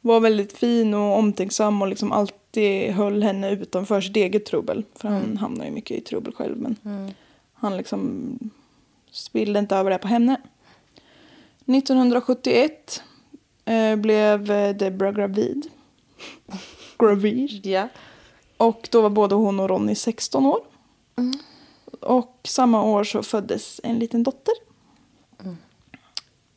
Var 0.00 0.20
väldigt 0.20 0.52
fin 0.52 0.94
och 0.94 1.18
omtänksam 1.18 1.82
och 1.82 1.88
liksom 1.88 2.12
alltid 2.12 2.90
höll 2.90 3.22
henne 3.22 3.50
utanför 3.50 4.00
sitt 4.00 4.16
eget 4.16 4.46
trubbel. 4.46 4.84
För 4.94 5.08
han 5.08 5.36
hamnar 5.36 5.64
ju 5.64 5.70
mycket 5.70 5.98
i 5.98 6.00
trubbel 6.00 6.34
själv 6.34 6.56
men 6.56 6.76
han 7.54 7.76
liksom 7.76 8.38
spillde 9.10 9.58
inte 9.58 9.76
över 9.76 9.90
det 9.90 9.98
på 9.98 10.08
henne. 10.08 10.40
1971 11.66 13.02
eh, 13.64 13.96
blev 13.96 14.50
eh, 14.50 14.76
Deborah 14.76 15.14
gravid. 15.14 15.66
gravid. 16.98 17.66
Ja. 17.66 17.88
Och 18.56 18.88
då 18.90 19.02
var 19.02 19.10
både 19.10 19.34
hon 19.34 19.60
och 19.60 19.68
Ronny 19.68 19.94
16 19.94 20.46
år. 20.46 20.60
Och 22.00 22.40
samma 22.44 22.82
år 22.82 23.04
så 23.04 23.22
föddes 23.22 23.80
en 23.84 23.98
liten 23.98 24.22
dotter. 24.22 24.54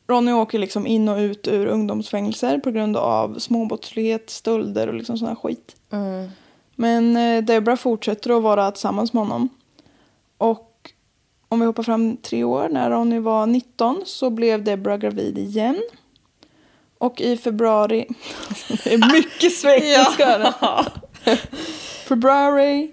Ronny 0.06 0.32
åker 0.32 0.58
liksom 0.58 0.86
in 0.86 1.08
och 1.08 1.18
ut 1.18 1.48
ur 1.48 1.66
ungdomsfängelser 1.66 2.58
på 2.58 2.70
grund 2.70 2.96
av 2.96 3.38
småbrottslighet, 3.38 4.30
stölder 4.30 4.88
och 4.88 4.94
liksom 4.94 5.18
sån 5.18 5.28
här 5.28 5.34
skit. 5.34 5.76
Men 6.74 7.16
eh, 7.16 7.44
Deborah 7.44 7.76
fortsätter 7.76 8.36
att 8.36 8.42
vara 8.42 8.70
tillsammans 8.70 9.12
med 9.12 9.22
honom. 9.22 9.48
Och 10.38 10.92
om 11.48 11.60
vi 11.60 11.66
hoppar 11.66 11.82
fram 11.82 12.16
tre 12.16 12.44
år, 12.44 12.68
när 12.68 12.90
Ronny 12.90 13.18
var 13.18 13.46
19 13.46 14.02
så 14.06 14.30
blev 14.30 14.64
Deborah 14.64 14.98
gravid 14.98 15.38
igen. 15.38 15.82
Och 16.98 17.20
i 17.20 17.36
februari... 17.36 18.06
det 18.84 18.94
är 18.94 19.12
mycket 19.12 19.52
svenska 19.56 20.54
ja. 20.60 20.84
Februari 22.08 22.90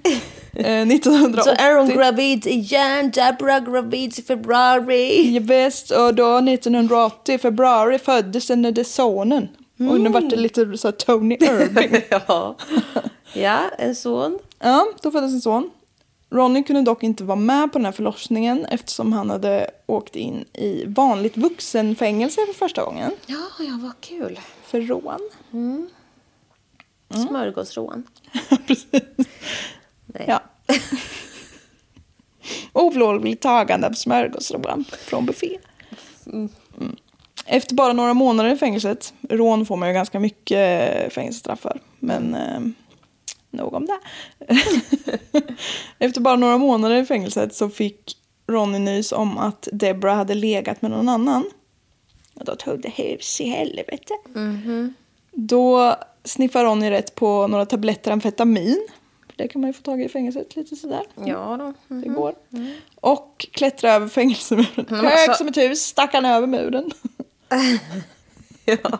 eh, 0.54 0.82
1980. 0.82 1.41
Så 1.43 1.49
är 1.49 1.78
hon 1.78 1.89
gravid 1.89 2.47
igen, 2.47 3.12
Deborah 3.12 3.63
gravid 3.71 4.19
i 4.19 4.21
februari. 4.21 5.34
Ja, 5.34 5.41
visst, 5.43 5.91
och 5.91 6.15
då 6.15 6.38
1980 6.38 7.36
i 7.36 7.38
februari 7.38 7.99
föddes 7.99 8.47
den 8.47 8.62
där 8.62 8.84
sonen. 8.84 9.47
Och 9.78 10.01
nu 10.01 10.10
vart 10.10 10.30
det 10.30 10.36
lite 10.36 10.78
så 10.78 10.88
här 10.88 10.91
Tony 10.91 11.36
Irving. 11.36 12.01
ja. 12.10 12.56
ja, 13.34 13.60
en 13.78 13.95
son. 13.95 14.39
ja, 14.60 14.88
då 15.01 15.12
föddes 15.12 15.34
en 15.34 15.41
son. 15.41 15.69
Ronny 16.30 16.63
kunde 16.63 16.82
dock 16.82 17.04
inte 17.04 17.23
vara 17.23 17.36
med 17.36 17.71
på 17.71 17.78
den 17.78 17.86
här 17.86 17.91
förlossningen 17.91 18.65
eftersom 18.65 19.13
han 19.13 19.30
hade 19.30 19.69
åkt 19.86 20.15
in 20.15 20.45
i 20.54 20.86
vanligt 20.88 21.38
vuxenfängelse 21.38 22.41
för 22.47 22.54
första 22.54 22.84
gången. 22.84 23.12
Ja, 23.25 23.47
ja, 23.60 23.80
vad 23.82 24.01
kul. 24.01 24.39
För 24.63 24.82
rån. 24.82 25.19
Smörgåsrån. 27.28 28.04
Precis. 28.67 29.28
Nej. 30.06 30.26
Ja. 30.28 30.43
Olovligt 32.74 33.41
tagande 33.41 33.88
av 33.88 33.93
smörgåsrån 33.93 34.86
från 34.91 35.26
buffé. 35.26 35.58
Mm. 36.26 36.50
Efter 37.45 37.76
bara 37.76 37.93
några 37.93 38.13
månader 38.13 38.50
i 38.50 38.58
fängelset, 38.58 39.13
rån 39.30 39.65
får 39.65 39.78
man 39.78 39.88
ju 39.88 39.93
ganska 39.93 40.19
mycket 40.19 41.13
fängelsestraff 41.13 41.60
för, 41.60 41.80
men 42.00 42.36
eh, 42.36 42.60
nog 43.52 43.74
om 43.74 43.86
det. 43.86 44.00
Efter 46.06 46.21
bara 46.21 46.36
några 46.36 46.58
månader 46.58 46.95
i 46.95 47.06
fängelset 47.06 47.56
så 47.56 47.69
fick 47.69 48.17
Ronny 48.48 48.80
nys 48.80 49.12
om 49.12 49.38
att 49.38 49.67
Deborah 49.71 50.15
hade 50.15 50.34
legat 50.34 50.82
med 50.82 50.91
någon 50.91 51.10
annan. 51.10 51.43
Och 52.34 52.45
då 52.45 52.56
tog 52.56 52.82
det 52.82 52.89
hus 52.89 53.41
i 53.41 53.50
helvete. 53.50 54.13
Då 55.36 55.95
sniffar 56.24 56.65
Ronny 56.65 56.91
rätt 56.91 57.15
på 57.15 57.48
några 57.48 57.65
tabletter 57.65 58.12
amfetamin. 58.12 58.88
Det 59.36 59.48
kan 59.48 59.62
man 59.62 59.69
ju 59.69 59.74
få 59.74 59.82
tag 59.82 60.02
i 60.02 60.06
i 60.06 60.10
fängelset 60.10 60.56
lite 60.56 60.76
sådär. 60.76 61.04
Ja 61.26 61.58
då. 61.60 61.95
Det 61.95 62.08
går. 62.10 62.36
Och 63.00 63.48
klättra 63.52 63.91
över 63.93 64.08
fängelsemuren. 64.08 64.86
Men 64.89 65.06
Hög 65.06 65.13
alltså- 65.13 65.34
som 65.34 65.48
ett 65.48 65.58
hus 65.58 65.80
stack 65.82 66.13
han 66.13 66.26
över 66.26 66.48
muren. 66.48 66.91
Ja. 68.67 69.00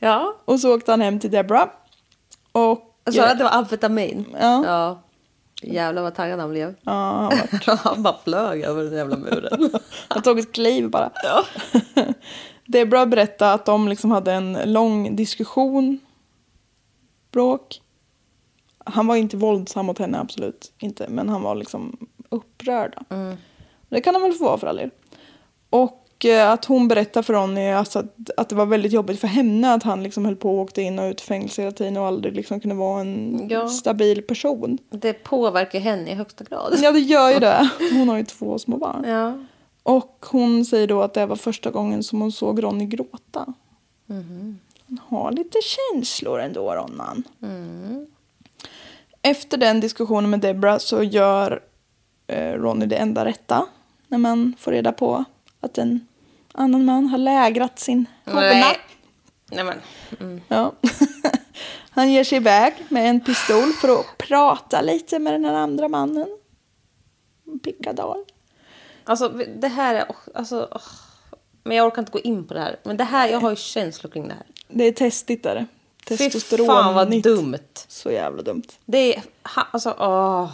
Ja. 0.00 0.36
Och 0.44 0.60
så 0.60 0.74
åkte 0.74 0.90
han 0.92 1.00
hem 1.00 1.20
till 1.20 1.30
Deborah. 1.30 1.68
Och... 2.52 2.94
Sa 3.12 3.26
att 3.26 3.38
det 3.38 3.44
var 3.44 3.50
amfetamin. 3.50 4.24
Ja. 4.40 4.64
ja. 4.66 5.02
Jävlar 5.62 6.02
vad 6.02 6.14
taggad 6.14 6.40
han 6.40 6.50
blev. 6.50 6.74
Ja, 6.82 6.92
han, 6.92 7.24
var, 7.66 7.76
han 7.84 8.02
bara 8.02 8.16
flög 8.24 8.62
över 8.62 8.84
den 8.84 8.92
jävla 8.96 9.16
muren. 9.16 9.70
han 10.08 10.22
tog 10.22 10.38
ett 10.38 10.52
kliv 10.52 10.90
bara. 10.90 11.10
Deborah 12.68 13.06
berättade 13.06 13.52
att 13.52 13.64
de 13.66 13.88
liksom 13.88 14.10
hade 14.10 14.32
en 14.32 14.58
lång 14.72 15.16
diskussion. 15.16 15.98
Bråk. 17.32 17.80
Han 18.84 19.06
var 19.06 19.16
inte 19.16 19.36
våldsam 19.36 19.86
mot 19.86 19.98
henne, 19.98 20.18
absolut 20.20 20.72
inte. 20.78 21.06
Men 21.08 21.28
han 21.28 21.42
var 21.42 21.54
liksom 21.54 21.96
upprörd. 22.28 22.98
Det 23.88 24.00
kan 24.00 24.14
han 24.14 24.22
väl 24.22 24.32
få 24.32 24.44
vara 24.44 24.58
för 24.58 24.66
all 24.66 24.76
del. 24.76 24.90
Och 25.70 26.24
eh, 26.24 26.50
att 26.50 26.64
hon 26.64 26.88
berättade 26.88 27.24
för 27.24 27.34
Ronny 27.34 27.68
alltså 27.70 27.98
att, 27.98 28.30
att 28.36 28.48
det 28.48 28.54
var 28.54 28.66
väldigt 28.66 28.92
jobbigt 28.92 29.20
för 29.20 29.28
henne 29.28 29.74
att 29.74 29.82
han 29.82 30.02
liksom 30.02 30.24
höll 30.24 30.36
på 30.36 30.50
och 30.54 30.58
åkte 30.60 30.82
in 30.82 30.98
och 30.98 31.10
ut 31.10 31.20
fängelse 31.20 31.62
hela 31.62 31.72
tiden 31.72 31.96
och 31.96 32.06
aldrig 32.06 32.34
liksom 32.36 32.60
kunde 32.60 32.74
vara 32.76 33.00
en 33.00 33.46
Ja. 33.50 33.68
stabil 33.68 34.22
person. 34.22 34.78
Det 34.90 35.12
påverkar 35.12 35.80
henne 35.80 36.10
i 36.10 36.14
högsta 36.14 36.44
grad. 36.44 36.74
Ja, 36.82 36.92
det 36.92 36.98
gör 37.00 37.30
ju 37.30 37.38
det. 37.40 37.68
Hon 37.92 38.08
har 38.08 38.16
ju 38.16 38.24
två 38.24 38.58
små 38.58 38.76
barn. 38.76 39.04
Ja. 39.08 39.38
Och 39.88 40.26
hon 40.30 40.64
säger 40.64 40.86
då 40.86 41.02
att 41.02 41.14
det 41.14 41.26
var 41.26 41.36
första 41.36 41.70
gången 41.70 42.02
som 42.02 42.20
hon 42.20 42.32
såg 42.32 42.62
Ronny 42.62 42.86
gråta. 42.86 43.46
Hon 44.86 45.00
har 45.06 45.32
lite 45.32 45.58
känslor 45.62 46.40
ändå, 46.40 46.74
Ronnan. 46.74 47.22
Efter 49.22 49.56
den 49.56 49.80
diskussionen 49.80 50.30
med 50.30 50.40
Debra 50.40 50.78
så 50.78 51.02
gör 51.02 51.62
eh, 52.26 52.52
Ronny 52.52 52.86
det 52.86 52.96
enda 52.96 53.24
rätta. 53.24 53.66
När 54.08 54.18
man 54.18 54.54
får 54.58 54.72
reda 54.72 54.92
på 54.92 55.24
att 55.60 55.78
en 55.78 56.06
annan 56.52 56.84
man 56.84 57.06
har 57.06 57.18
lägrat 57.18 57.78
sin 57.78 58.06
hona. 58.24 58.40
Nej. 58.40 58.76
Nej 59.50 59.64
men. 59.64 59.80
Ja. 60.48 60.72
Han 61.90 62.12
ger 62.12 62.24
sig 62.24 62.36
iväg 62.36 62.74
med 62.88 63.10
en 63.10 63.20
pistol 63.20 63.72
för 63.72 64.00
att 64.00 64.18
prata 64.18 64.80
lite 64.80 65.18
med 65.18 65.32
den 65.32 65.44
här 65.44 65.54
andra 65.54 65.88
mannen. 65.88 66.28
Pickadal. 67.64 68.24
Alltså 69.08 69.28
det 69.56 69.68
här 69.68 69.94
är... 69.94 70.06
Alltså, 70.34 70.68
åh. 70.72 70.82
men 71.62 71.76
jag 71.76 71.86
orkar 71.86 72.02
inte 72.02 72.12
gå 72.12 72.20
in 72.20 72.46
på 72.46 72.54
det 72.54 72.60
här. 72.60 72.80
Men 72.84 72.96
det 72.96 73.04
här, 73.04 73.28
jag 73.28 73.40
har 73.40 73.50
ju 73.50 73.56
känslor 73.56 74.10
kring 74.10 74.28
det 74.28 74.34
här. 74.34 74.46
Det 74.68 74.84
är 74.84 74.92
testigt. 74.92 75.46
Fy 76.08 76.16
Testosteron. 76.16 76.66
fan 76.66 76.94
vad 76.94 77.10
nytt. 77.10 77.24
dumt. 77.24 77.58
Så 77.88 78.10
jävla 78.10 78.42
dumt. 78.42 78.62
Det 78.84 79.16
är... 79.16 79.22
Ha, 79.54 79.66
alltså, 79.70 79.96
åh. 79.98 80.50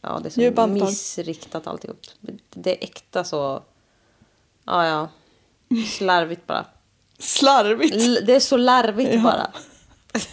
Ja, 0.00 0.20
det 0.22 0.38
är 0.38 0.52
så 0.54 0.66
missriktat 0.66 1.66
alltihop. 1.66 2.00
Det 2.50 2.70
är 2.70 2.84
äkta 2.84 3.24
så... 3.24 3.62
Ja, 4.64 4.86
ja. 4.86 5.08
Slarvigt 5.98 6.46
bara. 6.46 6.64
Slarvigt. 7.18 7.94
L- 7.96 8.18
det 8.26 8.34
är 8.34 8.40
så 8.40 8.56
larvigt 8.56 9.14
Ja. 9.14 9.20
bara. 9.22 9.50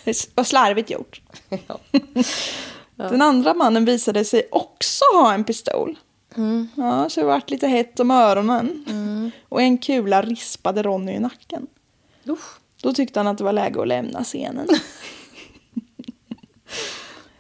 Vad 0.36 0.48
slarvigt 0.48 0.90
gjort. 0.90 1.22
Ja. 2.96 3.10
Den 3.10 3.22
andra 3.22 3.54
mannen 3.54 3.86
visade 3.86 4.26
sig 4.26 4.48
också 4.52 5.06
ha 5.14 5.34
en 5.34 5.44
pistol. 5.44 5.98
Ja, 6.76 7.10
så 7.10 7.20
det 7.20 7.26
vart 7.26 7.50
lite 7.50 7.68
hett 7.68 8.00
om 8.00 8.12
öronen. 8.12 8.86
Och 9.50 9.62
en 9.62 9.78
kula 9.78 10.22
rispade 10.22 10.84
Ronny 10.84 11.12
i 11.12 11.20
nacken. 11.20 11.68
Usch. 12.28 12.58
Då 12.82 12.94
tyckte 12.94 13.20
han 13.20 13.28
att 13.28 13.38
det 13.38 13.44
var 13.44 13.54
läge 13.54 13.82
att 13.82 13.88
lämna 13.88 14.24
scenen. 14.24 14.68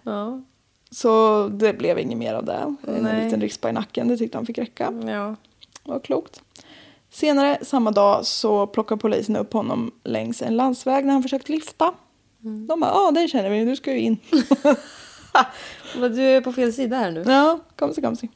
Ja. 0.05 0.41
Så 0.91 1.47
det 1.47 1.73
blev 1.73 1.99
inget 1.99 2.17
mer 2.17 2.33
av 2.33 2.45
det. 2.45 2.75
En 2.87 3.03
Nej. 3.03 3.23
liten 3.25 3.41
rispa 3.41 3.69
i 3.69 3.73
nacken, 3.73 4.07
det 4.07 4.17
tyckte 4.17 4.37
han 4.37 4.45
fick 4.45 4.57
räcka. 4.57 4.93
Ja. 5.07 5.35
Det 5.83 5.91
var 5.91 5.99
klokt. 5.99 6.41
Senare 7.09 7.57
samma 7.61 7.91
dag 7.91 8.25
så 8.25 8.67
plockar 8.67 8.95
polisen 8.95 9.35
upp 9.35 9.53
honom 9.53 9.91
längs 10.03 10.41
en 10.41 10.55
landsväg 10.55 11.05
när 11.05 11.13
han 11.13 11.23
försökt 11.23 11.49
lyfta. 11.49 11.93
De 12.39 12.79
bara, 12.79 12.91
ja 12.91 13.11
det 13.11 13.27
känner 13.27 13.49
vi, 13.49 13.65
du 13.65 13.75
ska 13.75 13.91
ju 13.91 13.99
in. 13.99 14.17
Men 15.97 16.15
du 16.15 16.21
är 16.21 16.41
på 16.41 16.51
fel 16.53 16.73
sida 16.73 16.97
här 16.97 17.11
nu. 17.11 17.23
Ja, 17.27 17.59
kom 17.75 17.93
sig, 17.93 18.03
kom 18.03 18.15
sig. 18.15 18.29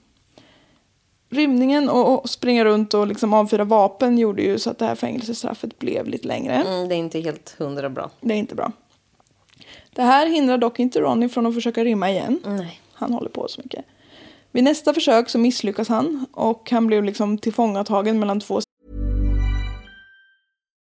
Rymningen 1.30 1.90
och, 1.90 2.20
och 2.20 2.30
springa 2.30 2.66
runt 2.66 2.94
och 2.94 3.08
liksom 3.08 3.34
avfyra 3.34 3.64
vapen 3.64 4.18
gjorde 4.18 4.42
ju 4.42 4.60
så 4.60 4.70
att 4.70 4.78
det 4.78 4.86
här 4.86 4.96
fängelsestraffet 4.96 5.80
blev 5.80 6.08
lite 6.08 6.28
längre. 6.28 6.54
Mm, 6.54 6.90
det 6.90 6.96
är 6.96 7.00
inte 7.00 7.20
helt 7.20 7.56
hundra 7.58 7.90
bra. 7.90 8.10
Det 8.22 8.34
är 8.34 8.38
inte 8.38 8.56
bra. 8.56 8.72
Det 9.90 10.02
här 10.02 10.28
hindrar 10.28 10.58
dock 10.58 10.80
inte 10.80 11.00
Ronny 11.02 11.30
från 11.30 11.46
att 11.46 11.54
försöka 11.54 11.84
rymma 11.84 12.10
igen. 12.10 12.40
Nej. 12.46 12.82
Han 12.94 13.14
håller 13.14 13.30
på 13.30 13.48
så 13.48 13.62
mycket. 13.64 13.86
Vid 14.52 14.64
nästa 14.64 14.94
försök 14.94 15.30
så 15.30 15.38
misslyckas 15.38 15.88
han 15.88 16.26
och 16.32 16.72
han 16.72 16.88
blev 16.88 17.04
liksom 17.04 17.38
tillfångatagen 17.38 18.20
mellan 18.20 18.40
två 18.40 18.62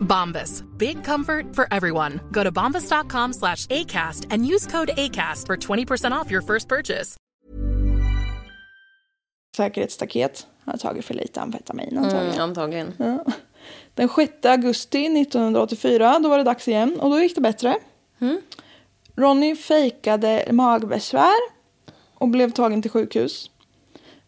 Bombas. 0.00 0.62
Big 0.78 1.04
comfort 1.04 1.54
for 1.54 1.68
everyone. 1.70 2.20
Go 2.32 2.44
to 2.44 2.52
bombas.com 2.52 3.32
slash 3.32 3.66
ACAST 3.66 4.26
and 4.30 4.46
use 4.46 4.66
code 4.66 4.90
ACAST 4.96 5.46
for 5.46 5.56
20% 5.56 6.12
off 6.12 6.30
your 6.30 6.42
first 6.42 6.68
purchase. 6.68 7.16
Säkerhetsstaket. 9.56 10.46
Han 10.64 10.72
har 10.72 10.78
tagit 10.78 11.04
för 11.04 11.14
lite 11.14 11.40
amfetamin 11.40 11.98
antagligen. 11.98 12.34
Mm, 12.34 12.40
antagligen. 12.40 12.94
Ja. 12.98 13.24
Den 13.94 14.08
6 14.08 14.32
augusti 14.46 15.06
1984, 15.20 16.18
då 16.18 16.28
var 16.28 16.38
det 16.38 16.44
dags 16.44 16.68
igen 16.68 17.00
och 17.00 17.10
då 17.10 17.20
gick 17.20 17.34
det 17.34 17.40
bättre. 17.40 17.76
Ronny 19.16 19.56
fejkade 19.56 20.48
magbesvär 20.52 21.36
och 22.14 22.28
blev 22.28 22.50
tagen 22.50 22.82
till 22.82 22.90
sjukhus. 22.90 23.50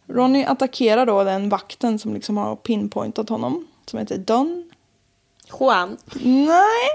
Ronny 0.06 0.44
attackerar 0.44 1.06
då 1.06 1.24
den 1.24 1.48
vakten 1.48 1.98
som 1.98 2.14
liksom 2.14 2.36
har 2.36 2.56
pinpointat 2.56 3.28
honom, 3.28 3.66
som 3.86 3.98
heter 3.98 4.18
Don. 4.18 4.67
Juan. 5.50 5.98
Nej! 6.20 6.88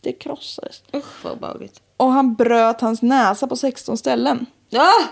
det 0.00 0.12
krossades. 0.12 0.82
Usch 0.94 1.24
vad 1.24 1.32
obehagligt. 1.32 1.80
Och 1.96 2.12
han 2.12 2.34
bröt 2.34 2.80
hans 2.80 3.02
näsa 3.02 3.46
på 3.46 3.56
16 3.56 3.96
ställen. 3.98 4.46
Ah! 4.72 5.04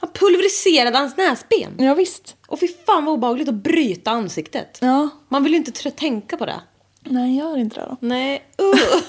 Han 0.00 0.10
pulveriserade 0.12 0.98
hans 0.98 1.16
näsben. 1.16 1.74
Ja, 1.78 1.94
visst. 1.94 2.36
Och 2.46 2.60
fy 2.60 2.68
fan 2.86 3.04
vad 3.04 3.14
obehagligt 3.14 3.48
att 3.48 3.54
bryta 3.54 4.10
ansiktet. 4.10 4.78
Ja. 4.80 5.08
Man 5.28 5.42
vill 5.42 5.52
ju 5.52 5.58
inte 5.58 5.90
tänka 5.90 6.36
på 6.36 6.46
det. 6.46 6.60
Nej, 7.00 7.36
gör 7.36 7.58
inte 7.58 7.80
det 7.80 7.86
då. 7.90 7.96
Nej, 8.00 8.42
uh. 8.62 9.02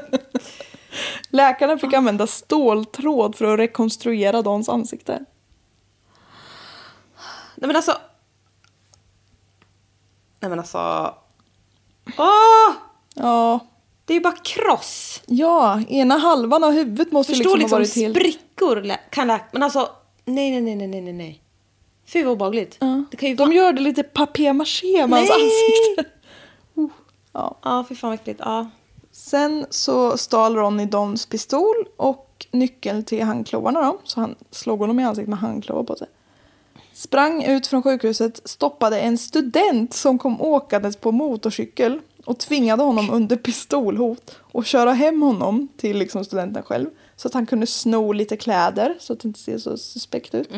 Läkarna 1.30 1.78
fick 1.78 1.92
använda 1.92 2.26
ståltråd 2.26 3.36
för 3.36 3.44
att 3.54 3.58
rekonstruera 3.58 4.42
Dons 4.42 4.68
ansikte. 4.68 5.24
Nej 7.54 7.66
men 7.66 7.76
alltså. 7.76 7.92
Nej 10.40 10.48
men 10.50 10.58
alltså. 10.58 11.14
Åh! 12.18 12.72
Ja, 13.14 13.58
Det 14.04 14.12
är 14.12 14.14
ju 14.14 14.20
bara 14.22 14.36
kross. 14.36 15.22
ja 15.26 15.80
ena 15.88 16.16
halvan 16.18 16.64
av 16.64 16.72
huvudet 16.72 17.12
måste 17.12 17.32
Förstå 17.34 17.54
liksom, 17.56 17.70
ha 17.72 17.78
liksom, 17.78 18.02
varit 18.02 18.14
helt... 18.14 18.16
sprickor 18.36 18.96
kan 19.10 19.26
lä- 19.28 19.40
Men 19.52 19.62
alltså. 19.62 19.88
Nej, 20.24 20.60
nej, 20.60 20.76
nej, 20.76 20.86
nej, 20.86 21.00
nej, 21.00 21.12
nej. 21.12 21.42
Fy 22.06 22.24
vad 22.24 22.32
obehagligt. 22.32 22.76
Ja. 22.80 23.04
Det 23.10 23.16
kan 23.16 23.28
ju 23.28 23.34
De 23.34 23.42
vara... 23.42 23.54
gör 23.54 23.72
det 23.72 23.80
lite 23.80 24.02
papier-maché 24.02 25.06
med 25.06 25.18
hans 25.18 25.30
ansikte. 25.30 26.04
Uh, 26.78 26.88
ja. 27.32 27.56
Ja, 27.62 27.84
fy 27.88 27.94
fan 27.94 28.10
vad 28.10 28.14
äckligt. 28.20 28.40
Ja. 28.44 28.70
Sen 29.20 29.66
så 29.70 30.16
stal 30.16 30.56
Ronny 30.56 30.86
Dons 30.86 31.26
pistol 31.26 31.74
och 31.96 32.46
nyckeln 32.50 33.04
till 33.04 33.24
handklovarna 33.24 33.82
då. 33.82 34.00
Så 34.04 34.20
han 34.20 34.34
slog 34.50 34.78
honom 34.78 35.00
i 35.00 35.04
ansiktet 35.04 35.28
med 35.28 35.38
handklovar 35.38 35.82
på 35.82 35.96
sig. 35.96 36.08
Sprang 36.92 37.44
ut 37.44 37.66
från 37.66 37.82
sjukhuset, 37.82 38.40
stoppade 38.44 39.00
en 39.00 39.18
student 39.18 39.94
som 39.94 40.18
kom 40.18 40.40
åkandes 40.40 40.96
på 40.96 41.12
motorcykel 41.12 42.00
och 42.24 42.38
tvingade 42.38 42.82
honom 42.82 43.10
under 43.10 43.36
pistolhot 43.36 44.36
och 44.40 44.66
köra 44.66 44.92
hem 44.92 45.22
honom 45.22 45.68
till 45.76 45.98
liksom 45.98 46.24
studenten 46.24 46.62
själv. 46.62 46.86
Så 47.16 47.28
att 47.28 47.34
han 47.34 47.46
kunde 47.46 47.66
sno 47.66 48.12
lite 48.12 48.36
kläder 48.36 48.96
så 49.00 49.12
att 49.12 49.20
det 49.20 49.28
inte 49.28 49.40
ser 49.40 49.58
så 49.58 49.76
suspekt 49.76 50.34
ut. 50.34 50.50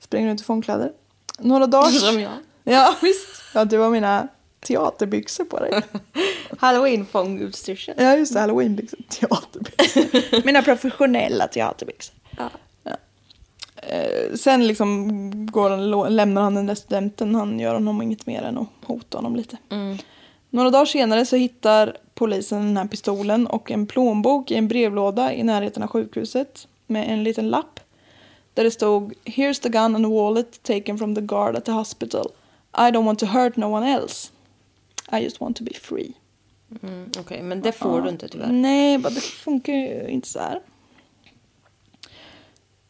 Springer 0.00 0.28
runt 0.28 0.40
i 0.40 0.44
fångkläder. 0.44 0.92
Några 1.38 1.66
dagar... 1.66 1.88
Som 1.90 2.20
jag. 2.20 2.32
Ja, 2.64 2.94
visst. 3.02 3.28
Ja, 3.54 3.64
du 3.64 3.78
har 3.78 3.90
mina 3.90 4.28
teaterbyxor 4.66 5.44
på 5.44 5.58
dig. 5.58 5.82
Halloween-fångutstyrsel. 6.58 7.94
Ja, 7.98 8.16
just 8.16 8.32
det. 8.32 8.40
Halloweenbyxor. 8.40 8.98
Teaterbyxor. 9.08 10.44
Mina 10.46 10.62
professionella 10.62 11.48
teaterbyxor. 11.48 12.14
Ja. 12.36 12.50
Eh, 13.76 14.34
sen 14.34 14.66
liksom 14.66 15.06
går 15.46 15.70
han, 15.70 16.16
lämnar 16.16 16.42
han 16.42 16.54
den 16.54 16.66
där 16.66 16.74
studenten. 16.74 17.34
Han 17.34 17.60
gör 17.60 17.74
honom 17.74 18.02
inget 18.02 18.26
mer 18.26 18.42
än 18.42 18.58
att 18.58 18.68
hota 18.84 19.18
honom 19.18 19.36
lite. 19.36 19.56
Några 20.50 20.70
dagar 20.70 20.86
senare 20.86 21.26
så 21.26 21.36
hittar 21.36 21.96
polisen 22.14 22.62
den 22.62 22.76
här 22.76 22.86
pistolen 22.86 23.46
och 23.46 23.70
en 23.70 23.86
plånbok 23.86 24.50
i 24.50 24.54
en 24.54 24.68
brevlåda 24.68 25.34
i 25.34 25.42
närheten 25.42 25.82
av 25.82 25.88
sjukhuset 25.88 26.68
med 26.86 27.10
en 27.10 27.22
liten 27.24 27.48
lapp. 27.48 27.80
Där 28.54 28.64
det 28.64 28.70
stod 28.70 29.14
Here's 29.24 29.62
the 29.62 29.68
gun 29.68 29.96
and 29.96 30.06
wallet 30.06 30.62
taken 30.62 30.98
from 30.98 31.14
the 31.14 31.20
guard 31.20 31.56
at 31.56 31.64
the 31.64 31.72
hospital. 31.72 32.26
I 32.72 32.90
don't 32.90 33.04
want 33.04 33.18
to 33.18 33.26
hurt 33.26 33.56
no 33.56 33.66
one 33.66 33.92
else. 33.92 34.30
I 35.12 35.16
just 35.24 35.40
want 35.40 35.56
to 35.56 35.64
be 35.64 35.74
free. 35.74 36.12
Mm, 36.82 37.10
Okej, 37.18 37.42
men 37.42 37.62
det 37.62 37.72
får 37.72 38.00
du 38.02 38.08
inte 38.08 38.28
tyvärr. 38.28 38.52
Nej, 38.52 38.98
det 38.98 39.20
funkar 39.20 39.72
ju 39.72 40.08
inte 40.08 40.28
så 40.28 40.38
här. 40.38 40.60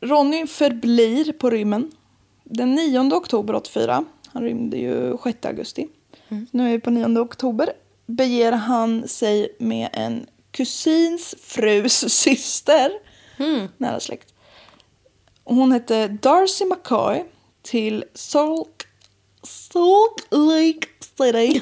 Ronny 0.00 0.46
förblir 0.46 1.32
på 1.32 1.50
rymmen. 1.50 1.92
Den 2.44 2.74
9 2.74 3.00
oktober 3.14 3.54
84, 3.54 4.04
han 4.26 4.42
rymde 4.42 4.76
ju 4.76 5.16
6 5.24 5.44
augusti. 5.46 5.88
Nu 6.50 6.66
är 6.68 6.72
vi 6.72 6.80
på 6.80 6.90
9 6.90 7.18
oktober. 7.20 7.72
Beger 8.06 8.52
han 8.52 9.08
sig 9.08 9.56
med 9.58 9.88
en 9.92 10.26
kusins 10.50 11.34
frus 11.40 12.12
syster. 12.14 12.90
Nära 13.76 14.00
släkt. 14.00 14.34
Hon 15.44 15.72
hette 15.72 16.08
Darcy 16.08 16.64
McCoy 16.64 17.24
till 17.62 18.04
Salt, 18.14 18.75
Salt 19.46 20.26
Lake 20.30 20.88
City. 21.00 21.60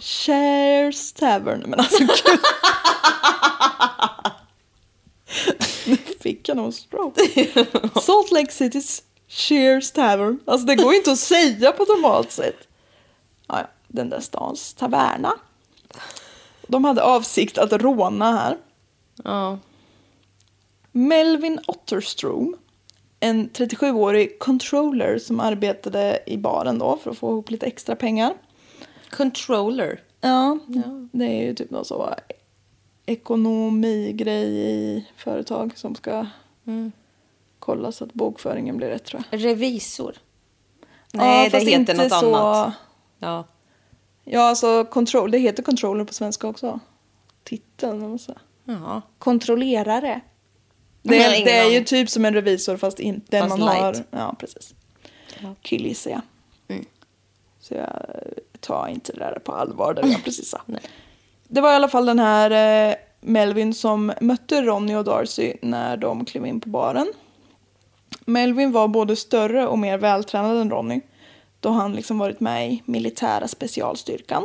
Shares 0.00 1.12
Tavern. 1.12 1.64
Men 1.66 1.80
alltså 1.80 1.98
gud. 1.98 2.40
Nu 5.86 5.96
fick 5.96 6.48
jag 6.48 6.56
nog 6.56 6.74
stroke. 6.74 7.48
Salt 8.00 8.30
Lake 8.30 8.52
Citys 8.52 9.02
Cheers 9.28 9.90
Tavern. 9.90 10.38
Alltså 10.46 10.66
det 10.66 10.76
går 10.76 10.92
ju 10.92 10.98
inte 10.98 11.12
att 11.12 11.18
säga 11.18 11.72
på 11.72 11.84
normalt 11.84 12.32
sätt. 12.32 12.68
Ja, 13.46 13.68
den 13.88 14.10
där 14.10 14.20
stans 14.20 14.74
taverna. 14.74 15.34
De 16.66 16.84
hade 16.84 17.02
avsikt 17.02 17.58
att 17.58 17.72
råna 17.72 18.36
här. 18.36 18.58
Ja. 19.24 19.58
Melvin 20.92 21.60
Otterstrom, 21.66 22.56
en 23.20 23.50
37-årig 23.50 24.38
controller 24.38 25.18
som 25.18 25.40
arbetade 25.40 26.18
i 26.26 26.36
baren 26.38 26.78
då 26.78 26.96
för 26.96 27.10
att 27.10 27.18
få 27.18 27.30
ihop 27.30 27.50
lite 27.50 27.66
extra 27.66 27.96
pengar. 27.96 28.34
Controller. 29.10 30.00
Ja, 30.20 30.58
det 31.12 31.24
är 31.24 31.46
ju 31.46 31.54
typ 31.54 31.70
någon 31.70 31.84
så 31.84 32.14
ekonomigrej 33.06 34.48
i 34.70 35.06
företag 35.16 35.72
som 35.78 35.94
ska 35.94 36.26
kolla 37.58 37.92
så 37.92 38.04
att 38.04 38.12
bokföringen 38.14 38.76
blir 38.76 38.88
rätt 38.88 39.04
tror 39.04 39.22
jag. 39.30 39.44
Revisor. 39.44 40.14
Ja, 41.12 41.18
Nej, 41.20 41.44
det 41.44 41.50
fast 41.50 41.66
heter 41.66 41.80
inte 41.80 41.94
något 41.94 42.10
så- 42.12 42.34
annat. 42.36 42.74
Ja. 43.18 43.44
Ja, 44.24 44.48
alltså 44.48 44.84
control, 44.84 45.30
det 45.30 45.38
heter 45.38 45.62
controller 45.62 46.04
på 46.04 46.14
svenska 46.14 46.48
också. 46.48 46.80
Titeln, 47.44 48.00
vad 48.00 48.08
man 48.08 48.18
säger. 48.18 48.40
Ja. 48.64 49.02
Kontrollerare. 49.18 50.20
Har 51.04 51.10
Det, 51.10 51.34
ingen 51.34 51.44
det 51.44 51.52
är 51.58 51.70
ju 51.70 51.84
typ 51.84 52.10
som 52.10 52.24
en 52.24 52.34
revisor 52.34 52.76
fast 52.76 53.00
inte 53.00 53.26
den 53.38 53.48
Fast 53.48 53.58
man 53.60 53.68
har. 53.68 53.92
light. 53.92 54.06
Ja, 54.10 54.34
precis. 54.38 54.74
Killgissar 55.62 56.10
jag. 56.10 56.20
Mm. 56.68 56.84
Så 57.60 57.74
jag 57.74 58.02
tar 58.60 58.88
inte 58.88 59.12
det 59.12 59.18
där 59.18 59.38
på 59.44 59.52
allvar 59.52 59.94
det 59.94 60.08
jag 60.08 60.24
precis 60.24 60.48
sa. 60.48 60.60
Det 61.48 61.60
var 61.60 61.72
i 61.72 61.74
alla 61.74 61.88
fall 61.88 62.06
den 62.06 62.18
här 62.18 62.90
eh, 62.90 62.94
Melvin 63.20 63.74
som 63.74 64.12
mötte 64.20 64.62
Ronny 64.62 64.94
och 64.94 65.04
Darcy 65.04 65.52
när 65.62 65.96
de 65.96 66.24
klev 66.24 66.46
in 66.46 66.60
på 66.60 66.68
baren. 66.68 67.12
Melvin 68.24 68.72
var 68.72 68.88
både 68.88 69.16
större 69.16 69.66
och 69.66 69.78
mer 69.78 69.98
vältränad 69.98 70.56
än 70.56 70.70
Ronny 70.70 71.00
då 71.60 71.68
han 71.68 71.92
liksom 71.92 72.18
varit 72.18 72.40
med 72.40 72.72
i 72.72 72.82
militära 72.84 73.48
specialstyrkan. 73.48 74.44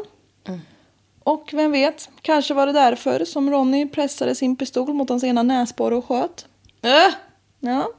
Och 1.23 1.49
vem 1.53 1.71
vet, 1.71 2.09
kanske 2.21 2.53
var 2.53 2.67
det 2.67 2.73
därför 2.73 3.25
som 3.25 3.49
Ronny 3.49 3.89
pressade 3.89 4.35
sin 4.35 4.55
pistol 4.55 4.93
mot 4.93 5.09
hans 5.09 5.23
ena 5.23 5.43
näsborre 5.43 5.95
och 5.95 6.05
sköt. 6.05 6.45
Äh! 6.81 7.13
Ja. 7.59 7.89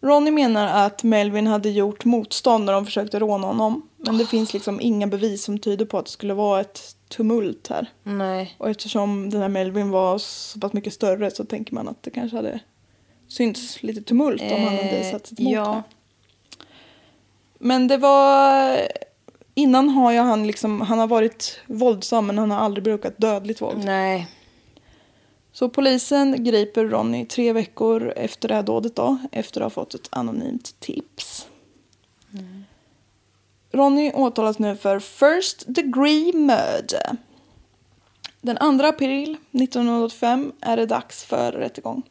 Ronny 0.00 0.30
menar 0.30 0.86
att 0.86 1.02
Melvin 1.02 1.46
hade 1.46 1.70
gjort 1.70 2.04
motstånd 2.04 2.64
när 2.64 2.72
de 2.72 2.84
försökte 2.84 3.18
råna 3.18 3.46
honom. 3.46 3.88
Men 3.96 4.18
det 4.18 4.26
finns 4.26 4.52
liksom 4.52 4.80
inga 4.80 5.06
bevis 5.06 5.44
som 5.44 5.58
tyder 5.58 5.84
på 5.84 5.98
att 5.98 6.04
det 6.04 6.10
skulle 6.10 6.34
vara 6.34 6.60
ett 6.60 6.96
tumult 7.08 7.68
här. 7.68 7.86
Nej. 8.02 8.54
Och 8.58 8.70
eftersom 8.70 9.30
den 9.30 9.40
här 9.40 9.48
Melvin 9.48 9.90
var 9.90 10.18
så 10.18 10.60
pass 10.60 10.72
mycket 10.72 10.94
större 10.94 11.30
så 11.30 11.44
tänker 11.44 11.74
man 11.74 11.88
att 11.88 12.02
det 12.02 12.10
kanske 12.10 12.36
hade 12.36 12.60
synts 13.28 13.82
lite 13.82 14.02
tumult 14.02 14.42
om 14.42 14.64
han 14.64 14.76
hade 14.76 15.10
satt 15.10 15.26
sitt 15.26 15.40
emot 15.40 15.52
ja. 15.52 15.72
här. 15.72 15.82
Men 17.58 17.88
det 17.88 17.96
var... 17.96 18.78
Innan 19.54 19.88
har 19.88 20.12
ju 20.12 20.18
han 20.18 20.46
liksom, 20.46 20.80
han 20.80 20.98
har 20.98 21.06
varit 21.06 21.60
våldsam 21.66 22.26
men 22.26 22.38
han 22.38 22.50
har 22.50 22.58
aldrig 22.58 22.84
brukat 22.84 23.18
dödligt 23.18 23.60
våld. 23.60 23.84
Nej. 23.84 24.28
Så 25.52 25.68
polisen 25.68 26.44
griper 26.44 26.84
Ronny 26.84 27.26
tre 27.26 27.52
veckor 27.52 28.12
efter 28.16 28.48
det 28.48 28.54
här 28.54 28.62
dådet 28.62 28.96
då, 28.96 29.18
efter 29.32 29.60
att 29.60 29.64
ha 29.64 29.70
fått 29.70 29.94
ett 29.94 30.08
anonymt 30.10 30.80
tips. 30.80 31.46
Ronny 33.72 34.12
åtalas 34.12 34.58
nu 34.58 34.76
för 34.76 34.98
first 34.98 35.64
degree 35.66 36.32
murder. 36.32 37.16
Den 38.40 38.78
2 38.78 38.86
april 38.86 39.36
1985 39.50 40.52
är 40.60 40.76
det 40.76 40.86
dags 40.86 41.24
för 41.24 41.52
rättegång. 41.52 42.02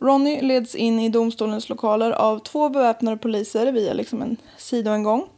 Ronny 0.00 0.40
leds 0.40 0.74
in 0.74 1.00
i 1.00 1.08
domstolens 1.08 1.68
lokaler 1.68 2.10
av 2.10 2.38
två 2.38 2.68
beväpnade 2.68 3.16
poliser 3.16 3.72
via 3.72 3.92
liksom 3.92 4.22
en 4.22 4.36
sidoingång. 4.56 5.28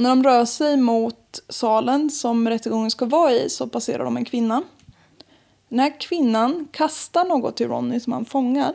När 0.00 0.10
de 0.10 0.22
rör 0.24 0.44
sig 0.44 0.76
mot 0.76 1.40
salen 1.48 2.10
som 2.10 2.48
rättegången 2.48 2.90
ska 2.90 3.06
vara 3.06 3.32
i 3.32 3.50
så 3.50 3.66
passerar 3.66 4.04
de 4.04 4.16
en 4.16 4.24
kvinna. 4.24 4.62
Den 5.68 5.78
här 5.78 6.00
kvinnan 6.00 6.68
kastar 6.72 7.24
något 7.24 7.56
till 7.56 7.68
Ronny 7.68 8.00
som 8.00 8.12
han 8.12 8.24
fångar. 8.24 8.74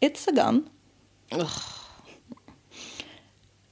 It's 0.00 0.28
a 0.28 0.32
gun. 0.32 0.64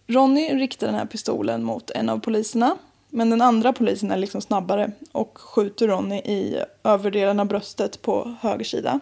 Ronny 0.06 0.54
riktar 0.54 0.86
den 0.86 0.96
här 0.96 1.06
pistolen 1.06 1.62
mot 1.64 1.90
en 1.90 2.08
av 2.08 2.18
poliserna. 2.18 2.76
Men 3.08 3.30
den 3.30 3.40
andra 3.40 3.72
polisen 3.72 4.10
är 4.10 4.16
liksom 4.16 4.40
snabbare 4.40 4.92
och 5.12 5.38
skjuter 5.38 5.88
Ronny 5.88 6.16
i 6.16 6.64
överdelen 6.84 7.40
av 7.40 7.46
bröstet 7.46 8.02
på 8.02 8.36
höger 8.40 8.64
sida. 8.64 9.00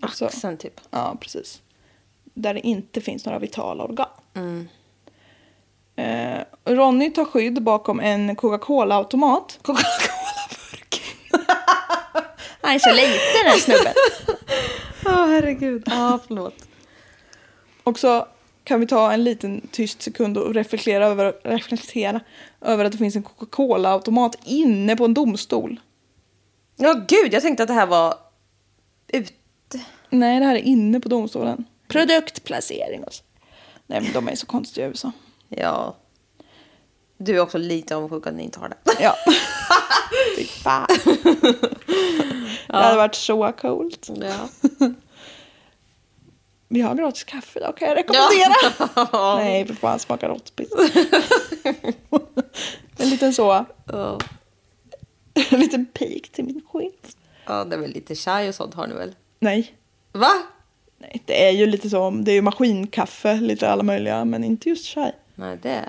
Alltså- 0.00 0.24
Axeln 0.24 0.56
typ. 0.56 0.80
Ja, 0.90 1.16
precis. 1.20 1.62
Där 2.24 2.54
det 2.54 2.66
inte 2.66 3.00
finns 3.00 3.24
några 3.26 3.38
vitala 3.38 3.84
organ. 3.84 4.08
Eh, 5.98 6.44
Ronny 6.64 7.10
tar 7.10 7.24
skydd 7.24 7.62
bakom 7.62 8.00
en 8.00 8.36
Coca-Cola-automat. 8.36 9.58
Coca-Cola-burk. 9.62 11.02
Han 12.60 12.74
är 12.74 12.78
så 12.78 12.92
liten 12.92 13.44
den 13.44 13.58
snubben. 13.58 13.94
Ja, 15.04 15.26
herregud. 15.26 15.82
Ja, 15.86 16.18
förlåt. 16.26 16.54
Och 17.82 17.98
så 17.98 18.26
kan 18.64 18.80
vi 18.80 18.86
ta 18.86 19.12
en 19.12 19.24
liten 19.24 19.68
tyst 19.70 20.02
sekund 20.02 20.38
och 20.38 20.54
reflektera 20.54 21.06
över, 21.06 21.34
reflektera 21.44 22.20
över 22.60 22.84
att 22.84 22.92
det 22.92 22.98
finns 22.98 23.16
en 23.16 23.22
Coca-Cola-automat 23.22 24.36
inne 24.44 24.96
på 24.96 25.04
en 25.04 25.14
domstol. 25.14 25.80
Ja, 26.76 27.04
gud, 27.08 27.34
jag 27.34 27.42
tänkte 27.42 27.62
att 27.62 27.68
det 27.68 27.74
här 27.74 27.86
var 27.86 28.14
ute. 29.08 29.32
Nej, 30.10 30.40
det 30.40 30.46
här 30.46 30.54
är 30.54 30.62
inne 30.62 31.00
på 31.00 31.08
domstolen. 31.08 31.64
Produktplacering 31.88 33.04
och 33.04 33.14
så. 33.14 33.24
Nej, 33.86 34.00
men 34.00 34.12
de 34.12 34.28
är 34.28 34.34
så 34.34 34.46
konstiga 34.46 34.86
i 34.86 34.90
USA. 34.90 35.12
Ja. 35.48 35.96
Du 37.18 37.36
är 37.36 37.40
också 37.40 37.58
lite 37.58 37.96
avundsjuk 37.96 38.26
att 38.26 38.34
ni 38.34 38.42
inte 38.42 38.60
har 38.60 38.68
det. 38.68 38.76
Ja. 39.00 39.14
Fy 40.36 40.44
fan. 40.44 40.86
Det 42.66 42.76
hade 42.76 42.96
varit 42.96 43.14
så 43.14 43.52
coolt. 43.52 44.10
Ja. 44.20 44.48
Vi 46.68 46.80
har 46.80 46.94
gratis 46.94 47.24
kaffe 47.24 47.58
idag, 47.58 47.76
kan 47.76 47.88
jag 47.88 47.96
rekommendera. 47.96 49.36
Nej, 49.36 49.66
för 49.66 49.74
fan, 49.74 49.98
smakar 49.98 50.28
råttpiss. 50.28 50.68
en 52.98 53.10
liten 53.10 53.34
så, 53.34 53.64
Ja. 53.86 54.18
en 55.50 55.60
liten 55.60 55.86
pik 55.86 56.32
till 56.32 56.44
min 56.44 56.62
chef. 56.72 56.92
ja, 57.46 57.64
det 57.64 57.76
är 57.76 57.80
väl 57.80 57.90
lite 57.90 58.14
chai 58.14 58.48
och 58.50 58.54
sånt 58.54 58.74
har 58.74 58.86
ni 58.86 58.94
väl? 58.94 59.14
Nej, 59.40 59.74
Va? 60.12 60.30
nej, 60.98 61.22
det 61.24 61.46
är 61.48 61.50
ju 61.50 61.66
lite 61.66 61.90
så, 61.90 62.10
det 62.10 62.30
är 62.32 62.34
ju 62.34 62.42
maskinkaffe, 62.42 63.34
lite 63.34 63.70
alla 63.70 63.82
möjliga, 63.82 64.24
men 64.24 64.44
inte 64.44 64.68
just 64.68 64.86
chai. 64.86 65.12
Nej, 65.38 65.58
det 65.62 65.84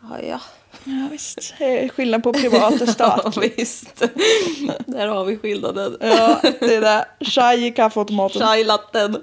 har 0.00 0.18
jag. 0.18 0.40
Ja, 0.84 1.08
visst. 1.10 1.54
Är 1.58 1.88
skillnad 1.88 2.22
på 2.22 2.32
privat 2.32 2.80
och 2.80 2.88
stat. 2.88 3.36
Ja, 3.36 3.42
visst. 3.56 4.02
Där 4.86 5.08
har 5.08 5.24
vi 5.24 5.36
skillnaden. 5.36 5.96
Ja, 6.00 6.40
det 6.42 6.74
är 6.74 6.80
det. 6.80 7.06
Chai 7.24 7.66
i 7.66 7.70
kaffeautomaten. 7.70 8.42
Chai-latten. 8.42 9.22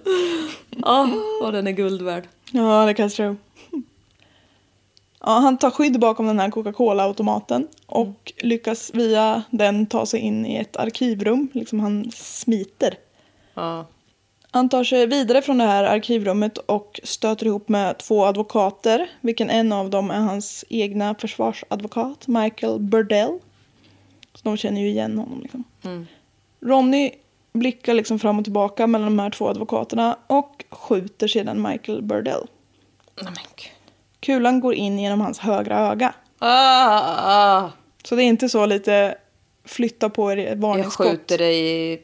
Ja, 0.70 1.10
och 1.44 1.52
den 1.52 1.68
är 1.68 1.72
guld 1.72 2.02
värd. 2.02 2.28
Ja, 2.52 2.86
det 2.86 2.94
kan 2.94 3.04
jag 3.04 3.14
tro. 3.14 3.38
Ja, 5.20 5.32
han 5.32 5.58
tar 5.58 5.72
skydd 5.72 6.00
bakom 6.00 6.28
den 6.28 6.40
här 6.40 6.50
Coca-Cola-automaten 6.52 7.68
och 7.86 8.34
lyckas 8.38 8.92
via 8.94 9.44
den 9.50 9.86
ta 9.86 10.06
sig 10.06 10.20
in 10.20 10.46
i 10.46 10.56
ett 10.56 10.78
arkivrum. 10.78 11.48
Liksom 11.54 11.80
han 11.80 12.12
smiter. 12.16 12.94
Ja. 13.54 13.86
Han 14.52 14.70
tar 14.70 14.84
sig 14.84 15.08
vidare 15.08 15.42
från 15.42 15.58
det 15.58 15.64
här 15.64 15.84
arkivrummet 15.84 16.58
och 16.58 17.00
stöter 17.04 17.46
ihop 17.46 17.70
med 17.70 17.98
två 17.98 18.26
advokater. 18.26 19.10
Vilken 19.22 19.50
en 19.50 19.72
av 19.74 19.90
dem 19.90 20.12
är 20.12 20.20
hans 20.20 20.66
egna 20.70 21.16
försvarsadvokat, 21.16 22.28
Michael 22.28 22.80
Burdell. 22.80 23.40
Så 24.34 24.40
de 24.44 24.58
känner 24.58 24.82
ju 24.82 24.88
igen 24.90 25.18
honom. 25.18 25.42
Liksom. 25.42 25.64
Ronny 26.62 27.12
blickar 27.54 27.94
liksom 27.94 28.20
fram 28.20 28.38
och 28.40 28.44
tillbaka 28.44 28.88
mellan 28.88 29.08
de 29.18 29.20
här 29.20 29.30
två 29.30 29.48
advokaterna 29.48 30.18
och 30.28 30.66
skjuter 30.70 31.28
sedan 31.28 31.62
Michael 31.62 32.02
Burdell. 32.02 32.48
Gud. 33.16 33.30
Kulan 34.20 34.60
går 34.60 34.74
in 34.74 35.00
genom 35.00 35.22
hans 35.22 35.40
högra 35.40 35.80
öga. 35.80 36.14
Ah, 36.40 37.60
ah. 37.62 37.70
Så 38.04 38.16
det 38.16 38.24
är 38.24 38.28
inte 38.28 38.50
så 38.50 38.66
lite 38.66 39.16
flytta 39.66 40.10
på 40.10 40.32
er 40.32 40.38
Jag 40.38 40.56
varningsskott. 40.56 41.08
skjuter 41.08 41.38
dig 41.38 41.92
i 41.94 42.00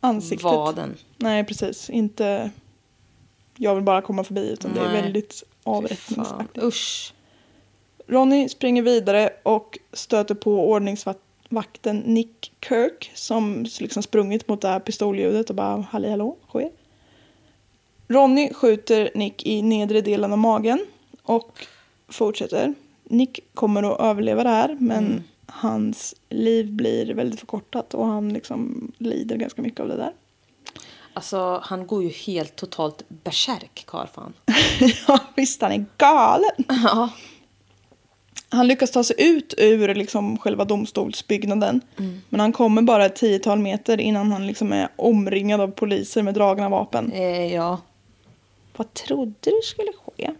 ansiktet. 0.00 0.44
vaden. 0.44 0.96
Nej, 1.16 1.44
precis. 1.44 1.90
Inte 1.90 2.50
jag 3.56 3.74
vill 3.74 3.84
bara 3.84 4.02
komma 4.02 4.24
förbi 4.24 4.48
utan 4.50 4.74
det 4.74 4.80
är 4.80 4.92
Nej. 4.92 5.02
väldigt 5.02 5.42
avrättningsaktigt. 5.64 6.64
usch. 6.64 7.12
Ronny 8.06 8.48
springer 8.48 8.82
vidare 8.82 9.30
och 9.42 9.78
stöter 9.92 10.34
på 10.34 10.70
ordningsvakten 10.70 11.98
Nick 11.98 12.52
Kirk 12.68 13.10
som 13.14 13.66
liksom 13.80 14.02
sprungit 14.02 14.48
mot 14.48 14.60
det 14.60 14.68
här 14.68 14.80
pistolljudet 14.80 15.50
och 15.50 15.56
bara 15.56 15.80
halli 15.80 16.10
hallå, 16.10 16.36
sker. 16.48 16.70
Ronny 18.08 18.52
skjuter 18.54 19.10
Nick 19.14 19.46
i 19.46 19.62
nedre 19.62 20.00
delen 20.00 20.32
av 20.32 20.38
magen 20.38 20.86
och 21.22 21.66
fortsätter. 22.08 22.74
Nick 23.04 23.40
kommer 23.54 23.92
att 23.92 24.00
överleva 24.00 24.42
det 24.42 24.48
här 24.50 24.76
men 24.80 25.24
hans 25.46 26.14
liv 26.28 26.72
blir 26.72 27.14
väldigt 27.14 27.40
förkortat 27.40 27.94
och 27.94 28.06
han 28.06 28.32
liksom 28.32 28.92
lider 28.98 29.36
ganska 29.36 29.62
mycket 29.62 29.80
av 29.80 29.88
det 29.88 29.96
där. 29.96 30.12
Alltså, 31.12 31.60
han 31.62 31.86
går 31.86 32.02
ju 32.02 32.08
helt 32.08 32.56
totalt 32.56 33.02
bärsärk, 33.08 33.84
karlfan. 33.86 34.32
ja, 35.08 35.20
visst 35.36 35.62
han 35.62 35.72
är 35.72 35.84
galen. 35.96 36.50
Ja. 36.84 37.10
Han 38.48 38.68
lyckas 38.68 38.90
ta 38.90 39.04
sig 39.04 39.16
ut 39.18 39.54
ur 39.58 39.94
liksom 39.94 40.38
själva 40.38 40.64
domstolsbyggnaden. 40.64 41.80
Men 42.28 42.40
han 42.40 42.52
kommer 42.52 42.82
bara 42.82 43.06
ett 43.06 43.16
tiotal 43.16 43.58
meter 43.58 44.00
innan 44.00 44.32
han 44.32 44.46
liksom 44.46 44.72
är 44.72 44.88
omringad 44.96 45.60
av 45.60 45.68
poliser 45.68 46.22
med 46.22 46.34
dragna 46.34 46.68
vapen. 46.68 47.12
Eh, 47.12 47.54
ja. 47.54 47.80
Vad 48.76 48.94
trodde 48.94 49.34
du 49.40 49.60
skulle 49.62 49.92
ske? 49.92 50.30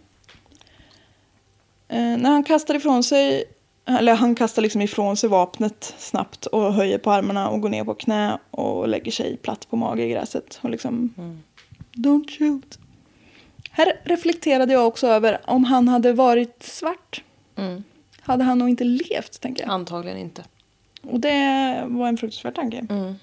Eh, 1.87 2.17
när 2.17 2.29
han 2.29 2.43
kastar 2.43 2.75
ifrån 2.75 3.03
sig, 3.03 3.43
eller 3.87 4.15
han 4.15 4.35
kastar 4.35 4.61
liksom 4.61 4.81
ifrån 4.81 5.17
sig 5.17 5.29
vapnet 5.29 5.95
snabbt 5.97 6.45
och 6.45 6.73
höjer 6.73 6.97
på 6.97 7.11
armarna 7.11 7.49
och 7.49 7.61
går 7.61 7.69
ner 7.69 7.83
på 7.83 7.93
knä 7.93 8.37
och 8.51 8.87
lägger 8.87 9.11
sig 9.11 9.37
platt 9.37 9.69
på 9.69 9.75
mage 9.75 10.03
i 10.03 10.09
gräset 10.09 10.59
och 10.61 10.69
liksom 10.69 11.13
Don't 11.93 12.37
shoot. 12.37 12.79
Här 13.71 13.99
reflekterade 14.03 14.73
jag 14.73 14.87
också 14.87 15.07
över 15.07 15.41
om 15.45 15.63
han 15.63 15.87
hade 15.87 16.13
varit 16.13 16.63
svart. 16.63 17.23
Hade 18.21 18.43
han 18.43 18.57
nog 18.57 18.69
inte 18.69 18.83
levt, 18.83 19.41
tänker 19.41 19.63
jag. 19.63 19.71
Antagligen 19.71 20.17
inte. 20.17 20.43
Och 21.01 21.19
det 21.19 21.83
var 21.87 22.07
en 22.07 22.17
fruktansvärd 22.17 22.55
tanke. 22.55 22.77
Mm. 22.89 23.15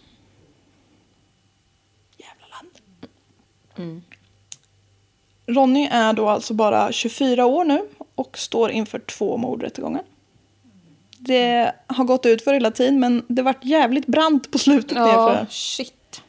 Jävla 2.16 2.46
land. 2.50 4.02
Ronny 5.46 5.88
är 5.90 6.12
då 6.12 6.28
alltså 6.28 6.54
bara 6.54 6.92
24 6.92 7.46
år 7.46 7.64
nu 7.64 7.82
och 8.14 8.38
står 8.38 8.70
inför 8.70 8.98
två 8.98 9.36
mordrättegångar. 9.36 10.02
Det 11.26 11.72
har 11.86 12.04
gått 12.04 12.26
ut 12.26 12.44
för 12.44 12.52
hela 12.52 12.70
tiden 12.70 13.00
men 13.00 13.24
det 13.28 13.42
vart 13.42 13.64
jävligt 13.64 14.06
brant 14.06 14.50
på 14.50 14.58
slutet. 14.58 14.96
Ja, 14.96 15.46
shit. 15.50 16.22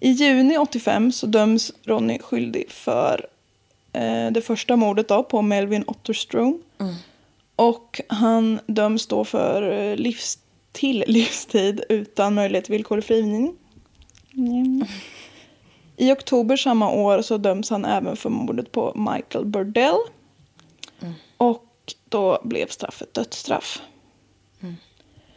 I 0.00 0.10
juni 0.10 0.58
85 0.58 1.12
så 1.12 1.26
döms 1.26 1.72
Ronny 1.84 2.18
skyldig 2.18 2.70
för 2.70 3.26
eh, 3.92 4.30
det 4.30 4.40
första 4.40 4.76
mordet 4.76 5.08
då 5.08 5.22
på 5.22 5.42
Melvin 5.42 5.84
Otterstrom. 5.86 6.62
Och 7.56 8.00
han 8.08 8.60
döms 8.66 9.06
då 9.06 9.24
för 9.24 9.72
eh, 9.72 9.96
livs, 9.96 10.38
till 10.72 11.04
livstid 11.06 11.84
utan 11.88 12.34
möjlighet 12.34 12.64
till 12.64 12.72
villkorlig 12.72 13.04
frigivning. 13.04 13.54
Mm. 14.34 14.84
I 15.96 16.12
oktober 16.12 16.56
samma 16.56 16.90
år 16.90 17.22
så 17.22 17.38
döms 17.38 17.70
han 17.70 17.84
även 17.84 18.16
för 18.16 18.30
mordet 18.30 18.72
på 18.72 18.92
Michael 18.94 19.44
Burdell. 19.44 19.98
Och 21.36 21.94
då 22.08 22.40
blev 22.44 22.66
straffet 22.66 23.14
dödsstraff. 23.14 23.82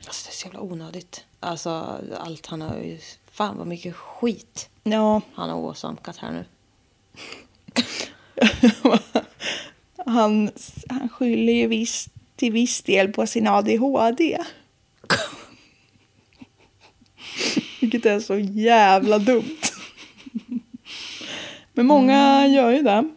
Alltså, 0.05 0.25
det 0.25 0.31
är 0.31 0.35
så 0.35 0.45
jävla 0.45 0.61
onödigt. 0.61 1.25
Alltså, 1.39 1.99
allt 2.17 2.45
han 2.45 2.61
har. 2.61 2.97
Fan 3.31 3.57
vad 3.57 3.67
mycket 3.67 3.95
skit 3.95 4.69
Ja, 4.83 5.21
han 5.33 5.49
har 5.49 5.57
åsamkat 5.57 6.17
här 6.17 6.31
nu. 6.31 6.45
han, 10.05 10.51
han 10.89 11.09
skyller 11.09 11.53
ju 11.53 11.67
viss, 11.67 12.09
till 12.35 12.51
viss 12.51 12.81
del 12.81 13.13
på 13.13 13.27
sin 13.27 13.47
ADHD. 13.47 14.37
Vilket 17.81 18.05
är 18.05 18.19
så 18.19 18.39
jävla 18.39 19.19
dumt. 19.19 19.57
Men 21.73 21.85
många 21.85 22.47
gör 22.47 22.71
ju 22.71 22.81
det. 22.81 23.09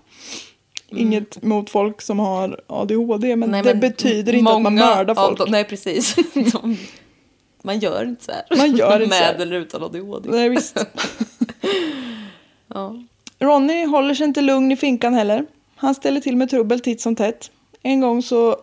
Inget 0.88 1.42
mot 1.42 1.70
folk 1.70 2.02
som 2.02 2.18
har 2.18 2.60
ADHD, 2.66 3.36
men 3.36 3.50
Nej, 3.50 3.62
det 3.62 3.70
men 3.74 3.80
betyder 3.80 4.32
inte 4.32 4.52
att 4.52 4.62
man 4.62 4.74
mördar 4.74 5.14
folk. 5.14 5.38
dem- 5.38 5.48
nej, 5.50 5.64
precis. 5.64 6.14
De, 6.52 6.76
man 7.62 7.78
gör 7.78 8.04
inte 8.04 8.24
så 8.24 8.32
här. 8.32 8.56
Man 8.56 8.76
gör 8.76 9.00
inte 9.02 9.16
så. 9.16 9.22
Med 9.22 9.40
eller 9.40 9.56
utan 9.56 9.82
ADHD. 9.82 10.28
Nej, 10.30 10.48
visst. 10.48 10.86
Ja. 12.74 13.02
Ronny 13.38 13.84
håller 13.86 14.14
sig 14.14 14.26
inte 14.26 14.40
lugn 14.40 14.72
i 14.72 14.76
finkan 14.76 15.14
heller. 15.14 15.46
Han 15.76 15.94
ställer 15.94 16.20
till 16.20 16.36
med 16.36 16.50
trubbel 16.50 16.80
titt 16.80 17.00
som 17.00 17.16
tätt. 17.16 17.50
En 17.82 18.00
gång 18.00 18.22
så, 18.22 18.56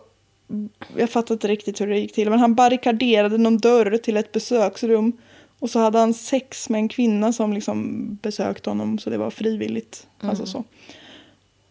jag 0.96 1.10
fattar 1.10 1.34
inte 1.34 1.48
riktigt 1.48 1.80
hur 1.80 1.86
det 1.86 1.98
gick 1.98 2.14
till, 2.14 2.30
men 2.30 2.38
han 2.38 2.54
barrikaderade 2.54 3.38
någon 3.38 3.58
dörr 3.58 3.96
till 3.96 4.16
ett 4.16 4.32
besöksrum. 4.32 5.12
Och 5.58 5.70
så 5.70 5.78
hade 5.78 5.98
han 5.98 6.14
sex 6.14 6.68
med 6.68 6.78
en 6.78 6.88
kvinna 6.88 7.32
som 7.32 7.52
liksom 7.52 8.08
besökte 8.22 8.70
honom, 8.70 8.98
så 8.98 9.10
det 9.10 9.18
var 9.18 9.30
frivilligt. 9.30 10.06
Alltså 10.20 10.46
så. 10.46 10.64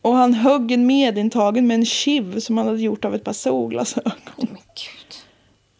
Och 0.03 0.13
han 0.13 0.33
högg 0.33 0.71
en 0.71 0.85
medintagen 0.85 1.67
med 1.67 1.75
en 1.75 1.85
kiv 1.85 2.39
som 2.39 2.57
han 2.57 2.67
hade 2.67 2.81
gjort 2.81 3.05
av 3.05 3.15
ett 3.15 3.23
par 3.23 3.33
solglasögon. 3.33 4.11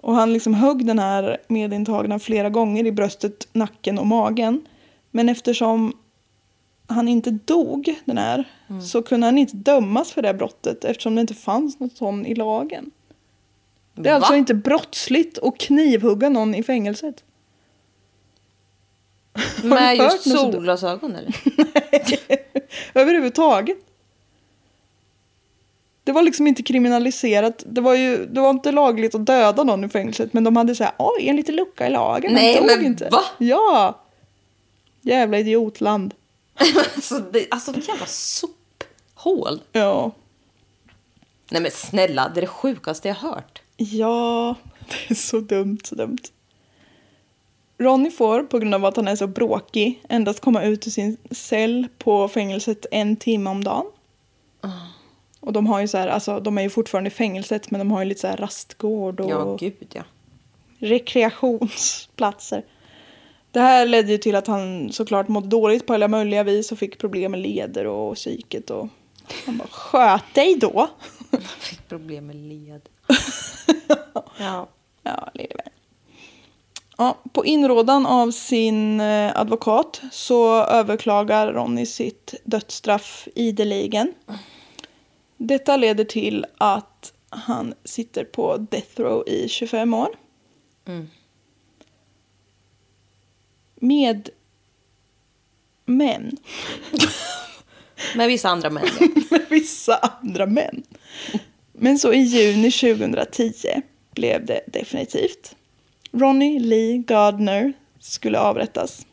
Och 0.02 0.16
han 0.16 0.34
liksom 0.34 0.54
högg 0.54 0.86
den 0.86 1.00
här 1.00 1.38
medintagna 1.48 2.20
flera 2.20 2.50
gånger 2.50 2.86
i 2.86 2.92
bröstet, 2.92 3.48
nacken 3.54 4.00
och 4.00 4.08
magen. 4.08 4.66
Men 5.12 5.30
eftersom 5.30 5.98
han 6.88 7.08
inte 7.08 7.32
dog, 7.32 7.96
den 8.06 8.18
här, 8.18 8.44
så 8.84 9.02
kunde 9.02 9.28
han 9.28 9.38
inte 9.38 9.56
dömas 9.56 10.12
för 10.12 10.22
det 10.22 10.28
här 10.28 10.36
brottet 10.36 10.86
eftersom 10.86 11.16
det 11.16 11.22
inte 11.22 11.34
fanns 11.34 11.80
något 11.80 11.98
sånt 11.98 12.28
i 12.28 12.36
lagen. 12.36 12.92
Det 13.96 14.10
är 14.10 14.14
Va? 14.14 14.18
alltså 14.18 14.36
inte 14.36 14.54
brottsligt 14.54 15.40
att 15.40 15.58
knivhugga 15.58 16.30
någon 16.30 16.56
i 16.56 16.64
fängelset. 16.64 17.24
Med 19.64 19.98
just 19.98 20.32
solglasögon 20.32 21.16
eller? 21.16 21.36
Överhuvudtaget. 22.94 23.78
Det 26.04 26.12
var 26.12 26.22
liksom 26.22 26.48
inte 26.48 26.64
kriminaliserat. 26.64 27.64
Det 27.66 27.82
var 27.82 27.96
ju 27.96 28.26
det 28.26 28.42
var 28.42 28.50
inte 28.50 28.72
lagligt 28.72 29.16
att 29.16 29.26
döda 29.26 29.64
någon 29.64 29.84
i 29.84 29.90
fängelset. 29.90 30.34
Men 30.34 30.44
de 30.44 30.56
hade 30.56 30.76
så 30.76 30.84
här, 30.84 30.94
oj, 31.00 31.30
en 31.30 31.36
liten 31.36 31.56
lucka 31.56 31.88
i 31.88 31.90
lagen. 31.90 32.32
Han 32.32 32.44
Nej, 32.44 32.56
dog 32.56 32.66
men 32.66 32.86
inte. 32.86 33.10
va? 33.10 33.22
Ja. 33.38 34.00
Jävla 35.02 35.40
idiotland. 35.40 36.14
alltså, 36.96 37.20
det, 37.20 37.48
alltså 37.52 37.74
jävla 37.88 38.06
sophål. 38.06 39.62
Ja. 39.72 40.12
Nej 41.52 41.62
men 41.62 41.72
snälla, 41.72 42.32
det 42.34 42.40
är 42.40 42.42
det 42.42 42.48
sjukaste 42.48 43.08
jag 43.08 43.16
hört. 43.16 43.62
Ja, 43.78 44.56
det 44.80 45.14
är 45.14 45.16
så 45.16 45.40
dumt, 45.40 45.80
så 45.84 45.96
dumt. 45.96 46.18
Ronny 47.78 48.12
får, 48.12 48.44
på 48.44 48.60
grund 48.60 48.76
av 48.76 48.86
att 48.86 48.96
han 48.96 49.08
är 49.08 49.16
så 49.16 49.28
bråkig, 49.28 50.04
endast 50.10 50.40
komma 50.40 50.64
ut 50.64 50.88
ur 50.88 50.92
sin 50.92 51.18
cell 51.32 51.88
på 51.98 52.28
fängelset 52.28 52.86
en 52.92 53.16
timme 53.16 53.50
om 53.50 53.64
dagen. 53.64 53.86
Och 55.46 55.54
de 55.54 55.68
har 55.68 55.80
ju 55.80 55.88
så 55.88 55.98
här, 55.98 56.08
alltså 56.08 56.40
de 56.40 56.58
är 56.58 56.62
ju 56.62 56.70
fortfarande 56.70 57.08
i 57.08 57.12
fängelset 57.12 57.72
men 57.72 57.80
de 57.80 57.92
har 57.92 58.00
ju 58.00 58.06
lite 58.06 58.22
så 58.22 58.28
här 58.28 58.38
rastgård 58.38 59.20
och 59.20 59.30
Ja, 59.30 59.58
gud 59.60 59.88
ja. 59.94 60.04
rekreationsplatser. 60.78 62.66
Det 63.52 63.60
här 63.60 63.86
ledde 63.86 64.12
ju 64.12 64.18
till 64.18 64.36
att 64.36 64.48
han 64.48 64.92
såklart 64.92 65.28
mådde 65.28 65.48
dåligt 65.48 65.88
på 65.88 65.94
alla 65.94 66.08
möjliga 66.08 66.44
vis 66.44 66.72
och 66.72 66.78
fick 66.78 66.98
problem 66.98 67.32
med 67.32 67.40
leder 67.40 67.86
och 67.86 68.16
psyket 68.16 68.70
och 68.70 68.88
han 69.46 69.58
bara 69.58 69.68
sköt 69.68 70.34
dig 70.34 70.56
då. 70.56 70.90
Fick 71.60 71.88
problem 71.90 72.28
med 72.28 72.36
led. 72.36 72.82
ja. 74.40 74.70
Ja, 75.04 75.30
lille. 75.34 75.64
Ja, 76.98 77.18
på 77.34 77.46
inrådan 77.46 78.06
av 78.06 78.32
sin 78.32 79.02
eh, 79.02 79.40
advokat 79.40 80.02
så 80.12 80.64
överklagar 80.64 81.54
Ronny 81.54 81.86
sitt 81.86 82.34
dödsstraff 82.44 83.28
ideligen. 83.36 84.14
Detta 85.38 85.78
leder 85.78 86.04
till 86.04 86.46
att 86.58 87.14
han 87.30 87.74
sitter 87.84 88.24
på 88.24 88.58
death 88.58 89.02
row 89.02 89.24
i 89.28 89.50
25 89.50 89.94
år. 89.94 90.10
Med 93.76 94.30
män. 95.86 96.38
Med 98.16 98.28
vissa 98.28 98.50
andra 98.50 98.70
män. 98.70 98.88
ja. 99.00 99.08
med 99.32 99.46
vissa 99.50 99.96
andra 99.96 100.46
män. 100.46 100.84
Men 101.74 102.00
så 102.00 102.14
i 102.14 102.20
juni 102.20 102.72
2010 102.72 103.52
blev 104.16 104.46
det 104.46 104.62
definitivt. 104.68 105.56
Ronnie 106.12 106.60
Lee 106.60 106.98
Gardner 106.98 107.74
skulle 108.00 108.40
avrättas. 108.40 109.06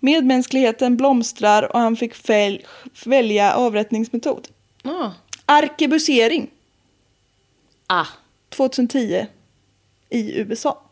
Medmänskligheten 0.00 0.96
blomstrar 0.96 1.72
och 1.72 1.80
han 1.80 1.96
fick 1.96 2.28
väl, 2.28 2.66
välja 3.04 3.54
avrättningsmetod. 3.54 4.48
Ah. 4.84 5.10
Arkebusering 5.46 6.50
ah. 7.86 8.06
2010 8.48 9.26
i 10.08 10.38
USA. 10.38 10.82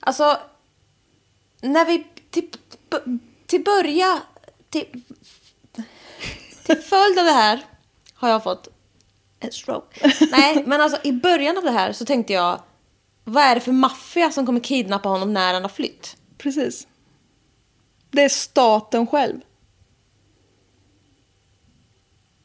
Alltså, 0.00 0.38
när 1.60 1.84
vi 1.84 2.06
till, 2.30 2.50
till 3.46 3.64
börja... 3.64 4.22
Till, 4.70 5.02
till 6.66 6.76
följd 6.76 7.18
av 7.18 7.24
det 7.24 7.32
här 7.32 7.64
har 8.14 8.28
jag 8.28 8.42
fått 8.42 8.68
en 9.40 9.52
stroke. 9.52 10.12
Nej, 10.30 10.62
men 10.66 10.80
alltså 10.80 10.98
i 11.04 11.12
början 11.12 11.58
av 11.58 11.64
det 11.64 11.70
här 11.70 11.92
så 11.92 12.04
tänkte 12.04 12.32
jag... 12.32 12.60
Vad 13.24 13.44
är 13.44 13.54
det 13.54 13.60
för 13.60 13.72
maffia 13.72 14.30
som 14.30 14.46
kommer 14.46 14.60
kidnappa 14.60 15.08
honom 15.08 15.32
när 15.32 15.54
han 15.54 15.62
har 15.62 15.68
flytt? 15.68 16.16
Precis. 16.38 16.86
Det 18.10 18.22
är 18.22 18.28
staten 18.28 19.06
själv. 19.06 19.40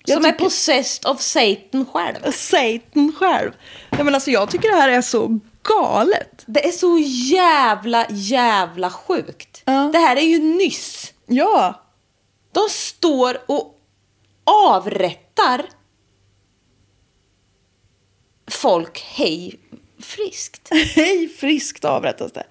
Jag 0.05 0.15
som 0.15 0.25
är 0.25 0.31
possessed 0.31 1.11
of 1.11 1.21
Satan 1.21 1.85
själv. 1.85 2.31
Satan 2.31 3.13
själv. 3.17 3.51
Ja, 3.89 4.03
men 4.03 4.15
alltså, 4.15 4.31
jag 4.31 4.49
tycker 4.49 4.69
det 4.69 4.75
här 4.75 4.89
är 4.89 5.01
så 5.01 5.39
galet. 5.63 6.43
Det 6.45 6.67
är 6.67 6.71
så 6.71 6.97
jävla, 7.35 8.05
jävla 8.09 8.89
sjukt. 8.91 9.61
Ja. 9.65 9.89
Det 9.93 9.99
här 9.99 10.15
är 10.15 10.21
ju 10.21 10.39
nyss. 10.39 11.13
folk 18.47 19.01
hej 19.01 19.59
friskt. 19.99 20.69
Hej, 20.95 21.27
friskt 21.27 21.85
avrättas 21.85 22.31
det. 22.31 22.45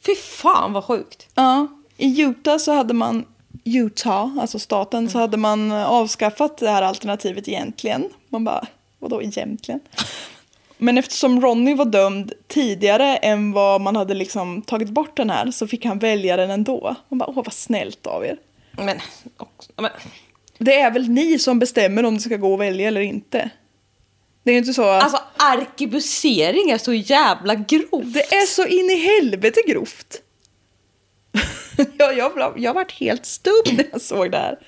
Fy 0.00 0.14
fan 0.14 0.72
vad 0.72 0.84
sjukt. 0.84 1.28
Ja, 1.34 1.68
i 1.96 2.22
Utah 2.22 2.58
så 2.58 2.72
hade 2.72 2.94
man, 2.94 3.26
Utah, 3.64 4.38
alltså 4.38 4.58
staten, 4.58 5.10
så 5.10 5.18
hade 5.18 5.36
man 5.36 5.72
avskaffat 5.72 6.58
det 6.58 6.70
här 6.70 6.82
alternativet 6.82 7.48
egentligen. 7.48 8.08
Man 8.28 8.44
bara, 8.44 8.66
vadå 8.98 9.22
egentligen? 9.22 9.80
Men 10.78 10.98
eftersom 10.98 11.40
Ronny 11.40 11.74
var 11.74 11.84
dömd 11.84 12.32
tidigare 12.48 13.16
än 13.16 13.52
vad 13.52 13.80
man 13.80 13.96
hade 13.96 14.14
liksom 14.14 14.62
tagit 14.62 14.88
bort 14.88 15.16
den 15.16 15.30
här 15.30 15.50
så 15.50 15.66
fick 15.66 15.84
han 15.84 15.98
välja 15.98 16.36
den 16.36 16.50
ändå. 16.50 16.96
Man 17.08 17.18
bara, 17.18 17.28
åh 17.28 17.34
vad 17.34 17.52
snällt 17.52 18.06
av 18.06 18.24
er. 18.24 18.38
Men, 18.72 19.00
också, 19.36 19.72
men 19.76 19.90
Det 20.58 20.80
är 20.80 20.90
väl 20.90 21.08
ni 21.08 21.38
som 21.38 21.58
bestämmer 21.58 22.04
om 22.04 22.14
det 22.14 22.20
ska 22.20 22.36
gå 22.36 22.54
att 22.54 22.60
välja 22.60 22.88
eller 22.88 23.00
inte. 23.00 23.50
Det 24.42 24.50
är 24.50 24.52
ju 24.52 24.58
inte 24.58 24.74
så 24.74 24.88
att 24.88 25.02
alltså 25.02 25.20
arkebusering 25.36 26.70
är 26.70 26.78
så 26.78 26.92
jävla 26.92 27.54
grovt. 27.54 28.14
det 28.14 28.34
är 28.34 28.46
så 28.46 28.66
in 28.66 28.90
i 28.90 28.96
helvete 28.96 29.60
grovt. 29.66 30.21
jag, 31.98 32.16
jag, 32.16 32.58
jag 32.58 32.74
varit 32.74 32.92
helt 32.92 33.26
stum 33.26 33.76
när 33.76 33.86
jag 33.92 34.00
såg 34.00 34.30
det 34.30 34.38
här. 34.38 34.58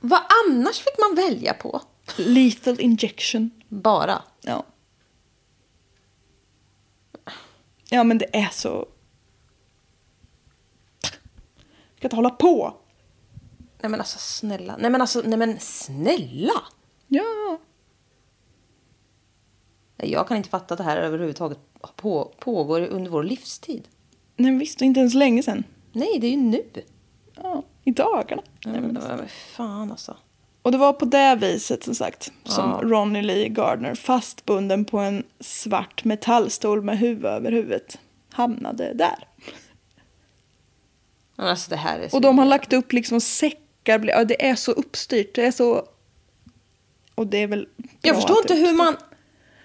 Vad 0.00 0.20
annars 0.46 0.78
fick 0.78 0.98
man 0.98 1.14
välja 1.14 1.54
på? 1.54 1.80
Lethal 2.16 2.80
injection. 2.80 3.50
Bara. 3.68 4.22
Ja. 4.40 4.64
Ja 7.88 8.04
men 8.04 8.18
det 8.18 8.36
är 8.36 8.48
så... 8.52 8.88
Jag 11.02 12.00
kan 12.00 12.06
inte 12.06 12.16
hålla 12.16 12.30
på. 12.30 12.76
Nej 13.80 13.90
men 13.90 14.00
alltså 14.00 14.18
snälla. 14.18 14.76
Nej 14.78 14.90
men 14.90 15.00
alltså, 15.00 15.22
nej 15.24 15.38
men 15.38 15.60
snälla. 15.60 16.62
Ja. 17.08 17.58
Nej, 19.96 20.10
Jag 20.10 20.28
kan 20.28 20.36
inte 20.36 20.48
fatta 20.48 20.74
att 20.74 20.78
det 20.78 20.84
här 20.84 20.96
överhuvudtaget 20.96 21.58
på, 21.96 22.34
pågår 22.38 22.80
under 22.80 23.10
vår 23.10 23.24
livstid. 23.24 23.88
Nej 24.36 24.56
visst, 24.58 24.82
inte 24.82 25.00
ens 25.00 25.14
länge 25.14 25.42
sedan. 25.42 25.64
Nej, 25.92 26.18
det 26.20 26.26
är 26.26 26.30
ju 26.30 26.36
nu. 26.36 26.64
Ja, 27.34 27.62
i 27.84 27.90
dagarna. 27.90 28.42
Nej, 28.64 28.80
men, 28.80 28.92
men 28.92 29.28
fan 29.28 29.90
alltså. 29.90 30.16
Och 30.62 30.72
det 30.72 30.78
var 30.78 30.92
på 30.92 31.04
det 31.04 31.36
viset 31.40 31.84
som 31.84 31.94
sagt 31.94 32.32
som 32.44 32.80
Ronny 32.80 33.22
Lee 33.22 33.48
Gardner 33.48 33.94
fastbunden 33.94 34.84
på 34.84 34.98
en 34.98 35.24
svart 35.40 36.04
metallstol 36.04 36.82
med 36.82 36.98
huvud 36.98 37.24
över 37.24 37.52
huvudet 37.52 37.98
hamnade 38.32 38.94
där. 38.94 39.28
Alltså 41.36 41.70
det 41.70 41.76
här 41.76 41.98
är 41.98 42.08
så... 42.08 42.16
Och 42.16 42.22
de 42.22 42.38
har 42.38 42.46
lagt 42.46 42.72
upp 42.72 42.92
liksom 42.92 43.20
säckar. 43.20 44.04
Ja, 44.06 44.24
det 44.24 44.46
är 44.46 44.54
så 44.54 44.72
uppstyrt. 44.72 45.34
Det 45.34 45.46
är 45.46 45.52
så... 45.52 45.88
Och 47.14 47.26
det 47.26 47.38
är 47.38 47.46
väl 47.46 47.68
Jag 48.00 48.16
förstår 48.16 48.38
inte 48.38 48.54
hur 48.54 48.76
man... 48.76 48.96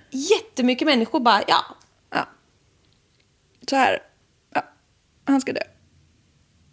Jättemycket 0.09 0.86
människor 0.86 1.19
bara, 1.19 1.41
ja. 1.47 1.65
Ja. 2.09 2.28
Så 3.69 3.75
här. 3.75 4.03
Ja. 4.53 4.63
Han 5.25 5.41
ska 5.41 5.53
dö. 5.53 5.61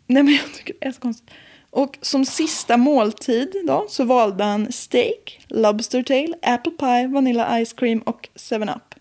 Nej 0.06 0.22
men 0.22 0.34
jag 0.34 0.52
tycker 0.54 0.74
det 0.80 0.86
är 0.86 0.92
så 0.92 1.00
konstigt. 1.00 1.30
Och 1.70 1.98
som 2.00 2.24
sista 2.24 2.76
måltid 2.76 3.54
då 3.66 3.86
så 3.88 4.04
valde 4.04 4.44
han 4.44 4.72
steak, 4.72 5.40
lobster 5.48 6.02
tail, 6.02 6.34
apple 6.42 6.72
pie, 6.72 7.08
vanilla 7.08 7.64
ice 7.64 7.72
cream 7.72 7.98
och 7.98 8.28
7-up. 8.34 8.94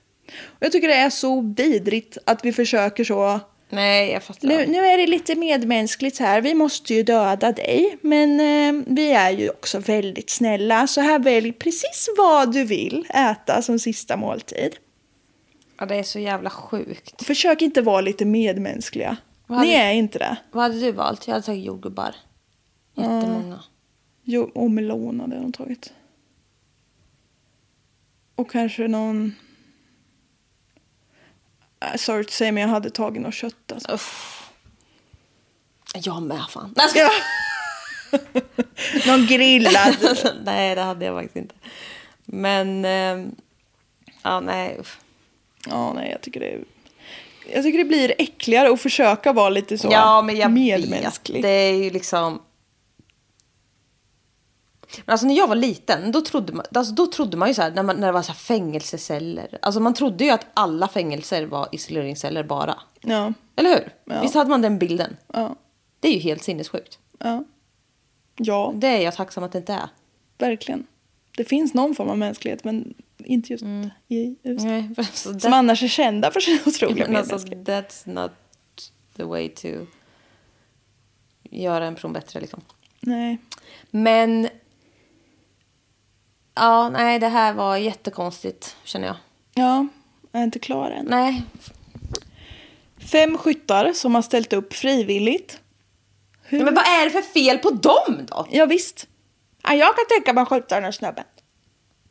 Och 0.44 0.60
jag 0.60 0.72
tycker 0.72 0.88
det 0.88 0.94
är 0.94 1.10
så 1.10 1.54
vidrigt 1.58 2.18
att 2.26 2.46
vi 2.46 2.54
försöker 2.54 3.04
så 3.04 3.40
Nej, 3.70 4.12
jag 4.12 4.24
fattar. 4.24 4.48
Nu, 4.48 4.66
nu 4.68 4.78
är 4.78 4.98
det 4.98 5.08
lite 5.08 5.36
medmänskligt 5.36 6.20
här. 6.20 6.42
Vi 6.42 6.54
måste 6.54 6.94
ju 6.94 7.04
döda 7.04 7.52
dig. 7.52 7.98
Men 8.02 8.40
eh, 8.40 8.84
vi 8.88 9.12
är 9.12 9.32
ju 9.32 9.50
också 9.50 9.80
väldigt 9.80 10.30
snälla. 10.30 10.88
Så 10.88 11.02
här 11.02 11.20
välj 11.20 11.52
precis 11.52 12.10
vad 12.18 12.54
du 12.54 12.64
vill 12.64 13.06
äta 13.10 13.62
som 13.62 13.80
sista 13.80 14.18
måltid. 14.18 14.76
Ja, 15.80 15.86
det 15.86 15.96
är 15.96 16.04
så 16.04 16.20
jävla 16.20 16.50
sjukt. 16.50 17.26
Försök 17.26 17.62
inte 17.62 17.82
vara 17.82 18.02
lite 18.02 18.26
medmänskliga. 18.26 19.18
Vad 19.48 19.58
hade- 19.58 19.70
Ni 19.70 19.76
är 19.76 19.92
inte 19.92 20.20
det. 20.20 20.38
Vad 20.52 20.64
hade 20.64 20.80
du 20.80 20.92
valt? 20.92 21.28
Jag 21.28 21.34
hade 21.34 21.46
tagit 21.46 21.66
jordgubbar. 21.66 22.16
Jättemånga. 22.96 23.60
Jo, 24.24 24.52
och 24.56 24.72
melon 24.72 25.20
hade 25.20 25.36
de 25.36 25.52
tagit. 25.52 25.94
Och 28.36 28.52
kanske 28.52 28.88
någon... 28.88 29.36
Äh, 31.80 31.96
sorry 31.96 32.24
to 32.24 32.32
say, 32.32 32.52
men 32.52 32.62
jag 32.62 32.70
hade 32.70 32.90
tagit 32.90 33.22
något 33.22 33.34
kött 33.34 33.72
alltså. 33.72 33.92
Uff. 33.92 34.30
Jag 35.96 36.22
med 36.24 36.42
fan. 36.50 36.74
Nej, 36.78 36.88
jag 36.96 37.12
Ja. 38.12 38.20
någon 39.08 39.26
grillad. 39.26 39.96
nej, 40.46 40.76
det 40.76 40.82
hade 40.82 41.06
jag 41.06 41.16
faktiskt 41.22 41.36
inte. 41.36 41.56
Men... 42.26 42.86
ehm, 42.86 43.36
ja, 44.24 44.40
nej. 44.40 44.78
uff. 44.80 45.00
Ja, 45.70 45.94
nej, 45.94 46.12
jag 46.12 46.22
tycker 46.22 46.40
det 46.40 46.54
är... 46.54 46.64
Jag 47.52 47.64
tycker 47.64 47.78
det 47.78 47.86
blir 47.86 48.14
äckligare 48.18 48.72
att 48.74 48.82
försöka 48.82 49.34
vara 49.34 49.50
lite 49.50 49.78
så 49.78 49.88
Ja, 49.92 50.22
men 50.22 50.36
jag 50.38 50.52
medmänsklig. 50.52 51.36
vet. 51.36 51.44
Det 51.44 51.50
är 51.50 51.74
ju 51.84 51.90
liksom... 51.90 52.42
Men 55.06 55.14
alltså 55.14 55.28
när 55.28 55.36
jag 55.36 55.48
var 55.48 55.56
liten, 55.56 56.12
då 56.12 56.22
trodde 56.22 56.54
man, 56.54 56.66
alltså, 56.76 56.94
då 56.94 57.08
trodde 57.08 57.38
man 57.38 57.48
ju 57.48 57.54
så 57.54 57.62
här, 57.62 57.72
när, 57.72 57.84
man, 57.84 57.96
när 57.96 58.08
det 58.08 58.14
var 58.14 58.22
så 58.22 58.34
fängelseceller. 58.34 59.58
Alltså 59.62 59.80
man 59.82 59.94
trodde 59.94 60.24
ju 60.24 60.30
att 60.30 60.46
alla 60.54 60.88
fängelser 60.88 61.46
var 61.46 61.68
isoleringsceller 61.72 62.44
bara. 62.44 62.80
Ja, 63.02 63.34
Eller 63.56 63.70
hur? 63.70 63.94
Ja. 64.06 64.22
Visst 64.22 64.34
hade 64.36 64.50
man 64.50 64.62
den 64.62 64.80
bilden? 64.80 65.18
ja, 65.34 65.56
Det 66.00 66.08
är 66.08 66.12
ju 66.14 66.20
helt 66.20 66.44
sinnessjukt. 66.44 67.00
ja. 67.20 67.44
Ja, 68.38 68.72
Det 68.76 68.88
är 68.88 69.02
jag 69.02 69.16
tacksam 69.16 69.44
att 69.44 69.52
det 69.52 69.58
inte 69.58 69.74
är. 69.74 69.90
verkligen. 70.38 70.88
Det 71.38 71.44
finns 71.46 71.74
någon 71.74 71.96
form 71.96 72.10
av 72.10 72.18
mänsklighet, 72.18 72.64
men 72.64 72.94
inte 73.18 73.54
just 73.54 73.64
i 74.08 74.36
USA. 74.44 74.66
Nej, 74.68 74.90
alltså, 74.98 75.30
Som 75.40 75.52
that- 75.52 75.54
annars 75.56 75.84
är 75.84 75.88
kända 75.88 76.32
för 76.32 76.40
sin 76.40 76.60
otroliga 76.66 77.08
men 77.08 77.16
alltså, 77.16 77.38
that's 77.38 78.10
not 78.10 78.32
the 79.16 79.24
way 79.24 79.50
to 79.50 79.68
göra 81.44 81.86
en 81.86 81.96
person 81.96 82.14
bättre 82.14 82.40
liksom. 82.42 82.62
Nej. 83.00 83.38
Men... 83.92 84.50
Ja, 86.56 86.90
nej, 86.90 87.20
det 87.20 87.28
här 87.28 87.54
var 87.54 87.78
jättekonstigt 87.78 88.76
känner 88.84 89.08
jag. 89.08 89.16
Ja, 89.54 89.88
jag 90.32 90.40
är 90.40 90.44
inte 90.44 90.60
klar 90.60 90.92
än. 90.92 91.06
Nej, 91.06 91.44
Fem 92.98 93.38
skyttar 93.38 93.94
som 93.94 94.16
har 94.16 94.22
ställt 94.22 94.54
upp 94.54 94.74
frivilligt. 94.74 95.60
Hur? 96.44 96.64
men 96.64 96.76
vad 96.76 96.84
är 96.86 97.04
det 97.06 97.10
för 97.12 97.22
fel 97.22 97.58
på 97.58 97.70
dem 97.70 98.26
då? 98.28 98.48
Ja, 98.52 98.66
visst. 98.66 99.08
Ja, 99.64 99.74
jag 99.74 99.96
kan 99.96 100.06
tänka 100.10 100.34
mig 100.34 100.42
att 100.42 100.50
skjuta 100.50 100.76
den 100.76 100.84
här 100.84 100.92
snubben. 100.92 101.24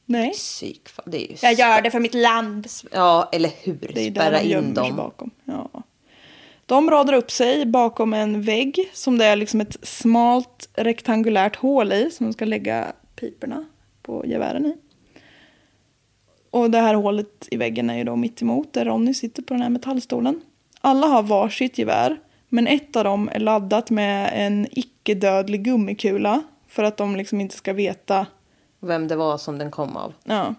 Nej. 0.06 0.30
Psyk, 0.30 0.88
det 1.06 1.16
är 1.16 1.30
ju... 1.30 1.36
Jag 1.42 1.52
gör 1.54 1.82
det 1.82 1.90
för 1.90 2.00
mitt 2.00 2.14
land. 2.14 2.66
Ja, 2.92 3.28
eller 3.32 3.50
hur? 3.62 3.90
Det 3.94 4.00
är 4.00 4.10
där 4.10 4.20
Spärra 4.20 4.38
de 4.38 4.54
in 4.54 4.74
dem. 4.74 4.96
bakom. 4.96 5.30
Ja. 5.44 5.82
De 6.66 6.90
radar 6.90 7.12
upp 7.12 7.30
sig 7.30 7.66
bakom 7.66 8.14
en 8.14 8.42
vägg 8.42 8.90
som 8.92 9.18
det 9.18 9.24
är 9.24 9.36
liksom 9.36 9.60
ett 9.60 9.76
smalt 9.82 10.68
rektangulärt 10.74 11.56
hål 11.56 11.92
i 11.92 12.10
som 12.10 12.26
de 12.26 12.32
ska 12.32 12.44
lägga 12.44 12.92
piporna 13.16 13.64
på 14.02 14.26
gevären 14.26 14.66
i. 14.66 14.76
Och 16.50 16.70
det 16.70 16.78
här 16.78 16.94
hålet 16.94 17.48
i 17.50 17.56
väggen 17.56 17.90
är 17.90 17.96
ju 17.96 18.04
då 18.04 18.16
mitt 18.16 18.42
emot 18.42 18.72
där 18.72 18.84
Ronny 18.84 19.14
sitter 19.14 19.42
på 19.42 19.54
den 19.54 19.62
här 19.62 19.70
metallstolen. 19.70 20.40
Alla 20.80 21.06
har 21.06 21.22
varsitt 21.22 21.78
gevär, 21.78 22.20
men 22.48 22.66
ett 22.66 22.96
av 22.96 23.04
dem 23.04 23.28
är 23.32 23.38
laddat 23.38 23.90
med 23.90 24.30
en 24.34 24.66
icke-dödlig 24.70 25.62
gummikula 25.62 26.42
för 26.68 26.84
att 26.84 26.96
de 26.96 27.16
liksom 27.16 27.40
inte 27.40 27.56
ska 27.56 27.72
veta 27.72 28.26
vem 28.84 29.08
det 29.08 29.16
var 29.16 29.38
som 29.38 29.58
den 29.58 29.70
kom 29.70 29.96
av. 29.96 30.14
Ja. 30.24 30.54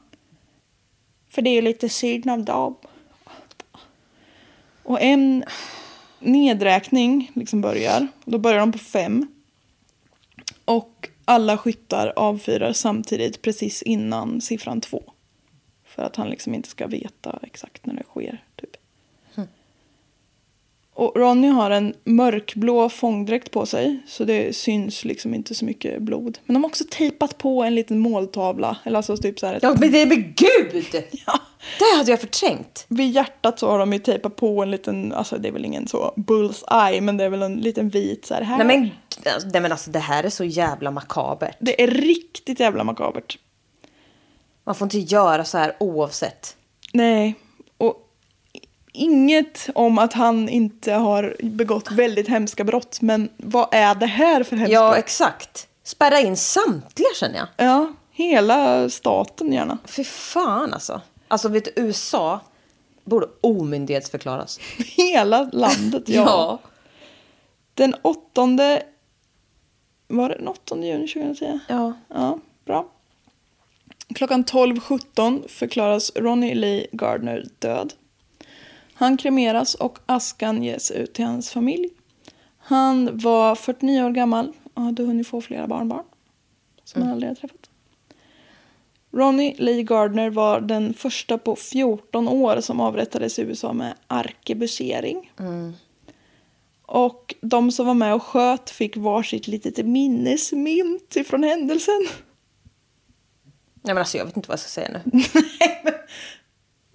För 1.29 1.41
det 1.41 1.49
är 1.49 1.61
lite 1.61 1.89
synd 1.89 2.29
av 2.29 2.43
dem. 2.45 2.75
Och 4.83 5.01
en 5.01 5.43
nedräkning 6.19 7.31
liksom 7.33 7.61
börjar. 7.61 8.07
Då 8.25 8.37
börjar 8.37 8.59
de 8.59 8.71
på 8.71 8.77
fem. 8.77 9.27
Och 10.65 11.09
alla 11.25 11.57
skyttar 11.57 12.13
avfyrar 12.15 12.73
samtidigt 12.73 13.41
precis 13.41 13.81
innan 13.81 14.41
siffran 14.41 14.81
två. 14.81 15.03
För 15.85 16.03
att 16.03 16.15
han 16.15 16.29
liksom 16.29 16.53
inte 16.53 16.69
ska 16.69 16.87
veta 16.87 17.39
exakt 17.41 17.85
när 17.85 17.93
det 17.93 18.03
sker. 18.03 18.43
Typ. 18.55 18.75
Och 20.95 21.15
Ronny 21.15 21.47
har 21.47 21.71
en 21.71 21.93
mörkblå 22.03 22.89
fångdräkt 22.89 23.51
på 23.51 23.65
sig. 23.65 23.99
Så 24.07 24.23
det 24.23 24.55
syns 24.55 25.05
liksom 25.05 25.33
inte 25.33 25.55
så 25.55 25.65
mycket 25.65 26.01
blod. 26.01 26.37
Men 26.45 26.53
de 26.53 26.63
har 26.63 26.69
också 26.69 26.83
tejpat 26.91 27.37
på 27.37 27.63
en 27.63 27.75
liten 27.75 27.99
måltavla. 27.99 28.77
Eller 28.83 28.97
alltså 28.97 29.17
typ 29.17 29.39
så 29.39 29.47
här 29.47 29.53
ett 29.53 29.63
Ja, 29.63 29.75
men 29.79 29.91
det 29.91 30.01
är 30.01 30.05
men 30.05 30.33
gud! 30.35 30.85
Ja. 31.25 31.39
Det 31.79 31.97
hade 31.97 32.11
jag 32.11 32.21
förträngt. 32.21 32.85
Vid 32.87 33.11
hjärtat 33.11 33.59
så 33.59 33.69
har 33.69 33.79
de 33.79 33.93
ju 33.93 33.99
tejpat 33.99 34.35
på 34.35 34.63
en 34.63 34.71
liten, 34.71 35.13
alltså 35.13 35.37
det 35.37 35.47
är 35.47 35.51
väl 35.51 35.65
ingen 35.65 35.87
så 35.87 36.13
bullseye, 36.15 37.01
men 37.01 37.17
det 37.17 37.23
är 37.23 37.29
väl 37.29 37.41
en 37.41 37.55
liten 37.55 37.89
vit 37.89 38.25
så 38.25 38.33
här. 38.33 38.41
här. 38.41 38.63
Nej 38.63 38.67
men, 38.67 38.89
nej 39.51 39.61
men 39.61 39.71
alltså 39.71 39.91
det 39.91 39.99
här 39.99 40.23
är 40.23 40.29
så 40.29 40.43
jävla 40.43 40.91
makabert. 40.91 41.57
Det 41.59 41.83
är 41.83 41.87
riktigt 41.87 42.59
jävla 42.59 42.83
makabert. 42.83 43.37
Man 44.63 44.75
får 44.75 44.85
inte 44.85 44.99
göra 44.99 45.45
så 45.45 45.57
här 45.57 45.75
oavsett. 45.79 46.55
Nej, 46.93 47.35
inget 48.93 49.69
om 49.75 49.97
att 49.97 50.13
han 50.13 50.49
inte 50.49 50.93
har 50.93 51.35
begått 51.43 51.91
väldigt 51.91 52.27
hemska 52.27 52.63
brott, 52.63 53.01
men 53.01 53.29
vad 53.37 53.67
är 53.71 53.95
det 53.95 54.05
här 54.05 54.43
för 54.43 54.55
hemska 54.55 54.73
Ja, 54.73 54.97
exakt. 54.97 55.67
Spärra 55.83 56.19
in 56.19 56.37
samtliga 56.37 57.09
känner 57.15 57.37
jag. 57.37 57.47
Ja, 57.67 57.93
Hela 58.15 58.89
staten 58.89 59.53
gärna. 59.53 59.77
Fy 59.85 60.03
fan 60.03 60.73
alltså. 60.73 61.01
Alltså 61.27 61.49
vet 61.49 61.65
du, 61.65 61.71
USA 61.75 62.39
borde 63.03 63.27
omyndighetsförklaras. 63.41 64.59
Hela 64.77 65.49
landet, 65.53 66.03
ja. 66.09 66.59
Den 67.73 67.95
åttonde... 68.01 68.83
Var 70.07 70.29
det 70.29 70.35
den 70.35 70.47
8 70.47 70.77
juni 70.77 71.07
2010? 71.07 71.59
Ja. 71.67 71.93
Ja, 72.07 72.39
bra. 72.65 72.85
Klockan 74.15 74.45
12.17 74.45 75.47
förklaras 75.47 76.11
Ronnie 76.15 76.55
Lee 76.55 76.87
Gardner 76.91 77.45
död. 77.59 77.93
Han 78.93 79.17
kremeras 79.17 79.75
och 79.75 79.99
askan 80.05 80.63
ges 80.63 80.91
ut 80.91 81.13
till 81.13 81.25
hans 81.25 81.51
familj. 81.51 81.89
Han 82.57 83.17
var 83.17 83.55
49 83.55 84.03
år 84.03 84.09
gammal 84.11 84.53
och 84.73 84.81
hade 84.81 85.03
hunnit 85.03 85.27
få 85.27 85.41
flera 85.41 85.67
barnbarn 85.67 86.03
som 86.83 87.01
han 87.01 87.11
aldrig 87.11 87.27
hade 87.29 87.39
träffat. 87.39 87.69
Ronnie 89.11 89.55
Lee 89.57 89.83
Gardner 89.83 90.29
var 90.29 90.61
den 90.61 90.93
första 90.93 91.37
på 91.37 91.55
14 91.55 92.27
år 92.27 92.61
som 92.61 92.79
avrättades 92.79 93.39
i 93.39 93.41
USA 93.41 93.73
med 93.73 93.93
arkebusering. 94.07 95.31
Och 96.85 97.35
de 97.41 97.71
som 97.71 97.85
var 97.85 97.93
med 97.93 98.13
och 98.13 98.23
sköt 98.23 98.69
fick 98.69 98.97
varsitt 98.97 99.47
litet 99.47 99.85
minnesmynt 99.85 101.15
ifrån 101.15 101.43
händelsen. 101.43 102.07
Nej 103.81 103.93
men 103.93 103.97
alltså 103.97 104.17
jag 104.17 104.25
vet 104.25 104.37
inte 104.37 104.49
vad 104.49 104.53
jag 104.53 104.59
ska 104.59 104.69
säga 104.69 105.01
nu. 105.05 105.21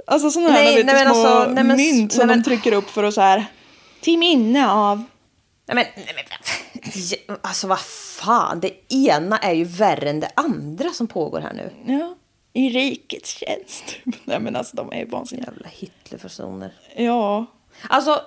Alltså 0.09 0.30
sådana 0.30 0.50
här 0.52 0.64
Nej, 0.64 0.76
vet 0.76 0.86
nej, 0.86 0.94
du, 0.94 1.04
men 1.04 1.14
små 1.14 1.26
alltså, 1.26 1.52
nej, 1.52 1.64
men- 1.64 1.76
mynt 1.76 2.12
som 2.12 2.18
nej, 2.18 2.26
men- 2.26 2.38
de 2.42 2.44
trycker 2.44 2.72
upp 2.72 2.90
för 2.90 3.04
att 3.04 3.14
så 3.14 3.20
här 3.20 3.46
till 4.00 4.18
minne 4.18 4.70
av. 4.70 5.04
Nej 5.66 5.74
men, 5.74 5.84
nej 5.96 6.14
men 6.14 7.38
alltså 7.42 7.66
vad 7.66 7.80
fan, 7.80 8.61
det 8.61 8.92
ena 8.94 9.38
är 9.38 9.52
ju 9.52 9.64
värre 9.64 10.11
än 10.11 10.20
det 10.20 10.30
andra 10.36 10.90
som 10.90 11.06
pågår 11.06 11.40
här 11.40 11.52
nu. 11.52 11.94
Ja, 11.94 12.14
i 12.52 12.68
rikets 12.70 13.30
tjänst. 13.30 13.84
nej 14.24 14.40
men 14.40 14.56
alltså 14.56 14.76
de 14.76 14.92
är 14.92 14.98
ju 14.98 15.04
vansinniga. 15.04 15.46
Jävla 15.46 15.68
Hitlerpersoner. 15.68 16.72
Ja, 16.96 17.46
Alltså, 17.88 18.11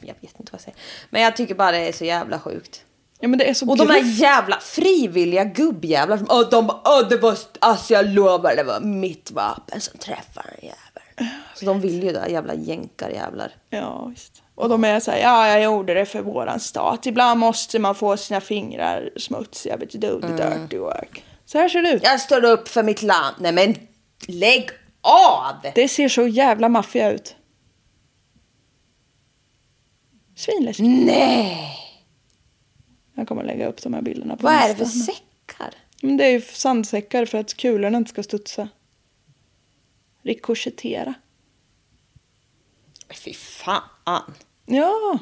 jag 0.00 0.14
vet 0.20 0.22
inte 0.22 0.34
vad 0.38 0.52
jag 0.52 0.60
säger. 0.60 0.78
Men 1.10 1.22
jag 1.22 1.36
tycker 1.36 1.54
bara 1.54 1.70
det 1.70 1.88
är 1.88 1.92
så 1.92 2.04
jävla 2.04 2.38
sjukt. 2.40 2.84
Ja 3.20 3.28
men 3.28 3.38
det 3.38 3.50
är 3.50 3.54
så 3.54 3.70
Och 3.70 3.76
de 3.76 3.90
här 3.90 4.20
jävla 4.20 4.60
frivilliga 4.60 5.44
gubbjävlar 5.44 6.16
som, 6.16 6.26
åh, 6.30 6.48
de 6.50 6.70
åh, 6.84 7.08
det 7.08 7.16
var, 7.16 7.38
alltså 7.58 7.92
jag 7.92 8.08
lovar 8.08 8.56
det 8.56 8.62
var 8.62 8.80
mitt 8.80 9.30
vapen 9.30 9.80
som 9.80 9.98
träffade 9.98 10.48
den 10.60 10.70
jäveln. 10.70 11.34
Så 11.54 11.64
de 11.64 11.80
vill 11.80 12.02
ju 12.02 12.12
det, 12.12 12.28
jävla 12.28 12.54
jänkarjävlar. 12.54 13.52
Ja, 13.70 14.06
visst. 14.06 14.42
Och 14.54 14.68
de 14.68 14.84
är 14.84 15.00
så 15.00 15.10
här, 15.10 15.18
ja 15.18 15.48
jag 15.48 15.62
gjorde 15.62 15.94
det 15.94 16.04
för 16.06 16.22
våran 16.22 16.60
stat. 16.60 17.06
Ibland 17.06 17.40
måste 17.40 17.78
man 17.78 17.94
få 17.94 18.16
sina 18.16 18.40
fingrar 18.40 19.10
smutsiga, 19.16 19.76
but 19.76 19.94
you 19.94 20.00
do 20.00 20.20
the 20.20 20.32
dirty 20.32 20.78
work. 20.78 21.24
Så 21.44 21.58
här 21.58 21.68
ser 21.68 21.82
det 21.82 21.90
ut. 21.90 22.02
Jag 22.04 22.20
står 22.20 22.44
upp 22.44 22.68
för 22.68 22.82
mitt 22.82 23.02
land. 23.02 23.36
Nej 23.38 23.52
men, 23.52 23.74
lägg 24.26 24.70
av! 25.00 25.54
Det 25.74 25.88
ser 25.88 26.08
så 26.08 26.26
jävla 26.26 26.68
maffia 26.68 27.12
ut. 27.12 27.36
Svinläskigt. 30.36 30.88
Nej! 30.88 31.87
Jag 33.18 33.28
kommer 33.28 33.44
lägga 33.44 33.68
upp 33.68 33.82
de 33.82 33.94
här 33.94 34.02
bilderna 34.02 34.36
på 34.36 34.42
Vad 34.42 34.52
är 34.52 34.68
det 34.68 34.74
för 34.74 34.84
säckar? 34.84 35.74
Men 36.02 36.16
det 36.16 36.24
är 36.24 36.30
ju 36.30 36.40
sandsäckar 36.40 37.26
för 37.26 37.38
att 37.38 37.54
kulorna 37.54 37.98
inte 37.98 38.10
ska 38.10 38.22
studsa. 38.22 38.68
Rikoschettera. 40.22 41.14
Fy 43.24 43.34
fan. 43.34 44.34
Ja. 44.66 45.18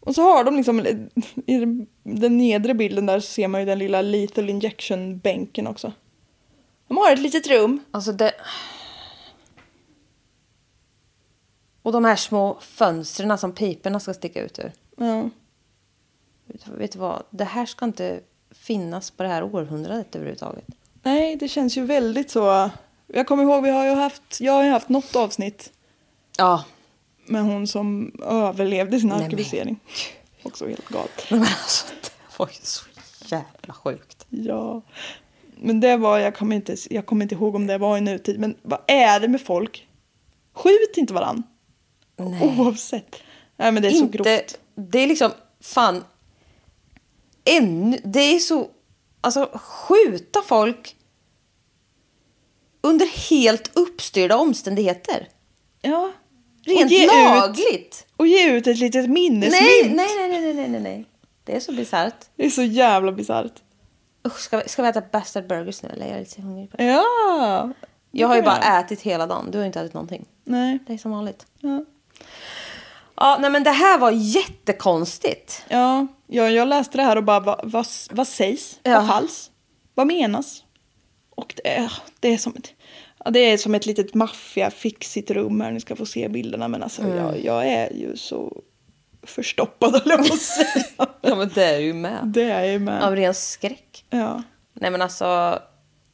Och 0.00 0.14
så 0.14 0.22
har 0.22 0.44
de 0.44 0.56
liksom, 0.56 0.86
i 1.46 1.86
den 2.02 2.38
nedre 2.38 2.74
bilden 2.74 3.06
där 3.06 3.20
så 3.20 3.26
ser 3.26 3.48
man 3.48 3.60
ju 3.60 3.66
den 3.66 3.78
lilla 3.78 4.02
lethal 4.02 4.50
injection-bänken 4.50 5.66
också. 5.66 5.92
De 6.88 6.96
har 6.96 7.12
ett 7.12 7.18
litet 7.18 7.46
rum. 7.46 7.84
Alltså 7.90 8.12
det... 8.12 8.34
Och 11.82 11.92
de 11.92 12.04
här 12.04 12.16
små 12.16 12.58
fönstren 12.60 13.38
som 13.38 13.52
piporna 13.52 14.00
ska 14.00 14.14
sticka 14.14 14.42
ut 14.42 14.58
ur. 14.58 14.72
Ja. 14.96 15.30
Vet, 16.78 16.92
du 16.92 16.98
vad? 16.98 17.22
Det 17.30 17.44
här 17.44 17.66
ska 17.66 17.84
inte 17.84 18.20
finnas 18.50 19.10
på 19.10 19.22
det 19.22 19.28
här 19.28 19.42
århundradet 19.42 20.14
överhuvudtaget. 20.16 20.64
Nej, 21.02 21.36
det 21.36 21.48
känns 21.48 21.76
ju 21.76 21.84
väldigt 21.84 22.30
så. 22.30 22.70
Jag 23.06 23.26
kommer 23.26 23.42
ihåg, 23.42 23.62
vi 23.62 23.70
har 23.70 23.84
ju 23.84 23.94
haft, 23.94 24.40
jag 24.40 24.52
har 24.52 24.64
ju 24.64 24.70
haft 24.70 24.88
något 24.88 25.16
avsnitt 25.16 25.72
Ja. 26.38 26.64
med 27.26 27.42
hon 27.42 27.66
som 27.66 28.12
överlevde 28.26 29.00
sin 29.00 29.08
Nej, 29.08 29.18
men 29.18 29.26
arkebusering. 29.26 29.78
Också 30.42 30.66
helt 30.68 30.88
galet. 30.88 31.26
Men 31.30 31.40
alltså, 31.40 31.86
det 32.02 32.38
var 32.38 32.46
ju 32.48 32.54
så 32.62 32.84
jävla 33.26 33.74
sjukt. 33.74 34.26
Ja. 34.28 34.82
Men 35.56 35.80
det 35.80 35.96
var, 35.96 36.18
jag 36.18 36.36
kommer, 36.36 36.56
inte, 36.56 36.76
jag 36.90 37.06
kommer 37.06 37.22
inte 37.24 37.34
ihåg 37.34 37.54
om 37.54 37.66
det 37.66 37.78
var 37.78 37.98
i 37.98 38.00
nutid, 38.00 38.40
men 38.40 38.56
vad 38.62 38.80
är 38.86 39.20
det 39.20 39.28
med 39.28 39.40
folk? 39.40 39.88
Skjut 40.52 40.96
inte 40.96 41.14
varann. 41.14 41.42
Nej. 42.16 42.54
Oavsett. 42.58 43.16
Nej 43.56 43.72
men 43.72 43.82
det 43.82 43.88
är 43.88 43.92
så 43.92 43.96
inte, 44.04 44.18
grovt. 44.18 44.58
Det 44.74 44.98
är 44.98 45.06
liksom, 45.06 45.30
fan. 45.60 46.04
Ännu, 47.44 48.00
det 48.04 48.20
är 48.20 48.38
så, 48.38 48.70
alltså 49.20 49.50
skjuta 49.54 50.42
folk 50.42 50.96
under 52.80 53.06
helt 53.30 53.70
uppstyrda 53.76 54.36
omständigheter. 54.36 55.28
Ja. 55.82 56.12
Rent 56.64 56.84
och 56.84 56.90
ge 56.90 57.06
lagligt. 57.06 57.66
Ut, 57.70 58.06
och 58.16 58.26
ge 58.26 58.50
ut 58.50 58.66
ett 58.66 58.78
litet 58.78 59.10
minnesmynt. 59.10 59.96
Nej, 59.96 60.18
nej, 60.18 60.28
nej, 60.28 60.54
nej, 60.54 60.68
nej, 60.68 60.80
nej. 60.80 61.04
Det 61.44 61.56
är 61.56 61.60
så 61.60 61.72
bisarrt. 61.72 62.24
Det 62.36 62.46
är 62.46 62.50
så 62.50 62.62
jävla 62.62 63.12
bisarrt. 63.12 63.62
Usch, 64.26 64.38
ska, 64.38 64.56
vi, 64.58 64.68
ska 64.68 64.82
vi 64.82 64.88
äta 64.88 65.02
bastard 65.12 65.46
burgers 65.46 65.82
nu 65.82 65.88
eller? 65.88 66.06
Jag 66.06 66.14
är 66.14 66.20
lite 66.20 66.42
hungrig 66.42 66.70
på 66.70 66.76
det. 66.76 66.84
Ja. 66.84 67.72
Jag 68.10 68.28
har 68.28 68.36
ju 68.36 68.42
bara 68.42 68.80
ätit 68.80 69.00
hela 69.00 69.26
dagen. 69.26 69.50
Du 69.50 69.58
har 69.58 69.64
inte 69.64 69.80
ätit 69.80 69.94
någonting. 69.94 70.26
Nej. 70.44 70.78
Det 70.86 70.92
är 70.92 70.98
som 70.98 71.10
vanligt. 71.10 71.46
Ja. 71.60 71.84
Ja, 73.16 73.38
nej 73.40 73.50
men 73.50 73.64
det 73.64 73.70
här 73.70 73.98
var 73.98 74.10
jättekonstigt. 74.10 75.64
Ja, 75.68 76.06
ja, 76.26 76.50
jag 76.50 76.68
läste 76.68 76.96
det 76.98 77.02
här 77.02 77.16
och 77.16 77.24
bara, 77.24 77.40
vad, 77.40 77.60
vad, 77.64 77.86
vad 78.10 78.28
sägs? 78.28 78.78
Ja. 78.82 78.98
Vad 78.98 79.08
falls? 79.08 79.50
Vad 79.94 80.06
menas? 80.06 80.64
Och 81.36 81.54
det 81.56 81.68
är, 81.76 81.92
det 82.20 82.28
är 82.34 82.38
som 82.38 82.52
ett, 82.56 82.72
ja, 83.24 83.30
det 83.30 83.38
är 83.38 83.56
som 83.58 83.74
ett 83.74 83.86
litet 83.86 84.14
maffia-fixigt 84.14 85.30
rum 85.30 85.60
här. 85.60 85.70
Ni 85.72 85.80
ska 85.80 85.96
få 85.96 86.06
se 86.06 86.28
bilderna. 86.28 86.68
Men 86.68 86.82
alltså, 86.82 87.02
Mm. 87.02 87.16
jag, 87.16 87.44
jag 87.44 87.66
är 87.66 87.92
ju 87.92 88.16
så 88.16 88.62
förstoppad, 89.22 89.92
höll 89.92 90.02
jag 90.10 90.28
på 90.28 90.34
att 90.34 90.40
säga. 90.40 90.84
Ja, 91.20 91.34
men 91.34 91.50
det 91.54 91.64
är 91.64 91.78
ju 91.78 91.94
med. 91.94 92.18
det 92.24 92.42
är 92.42 92.60
jag 92.62 92.72
ju 92.72 92.78
med. 92.78 93.02
Av 93.04 93.16
ren 93.16 93.34
skräck. 93.34 94.04
Ja. 94.10 94.42
Nej 94.72 94.90
men 94.90 95.02
alltså, 95.02 95.58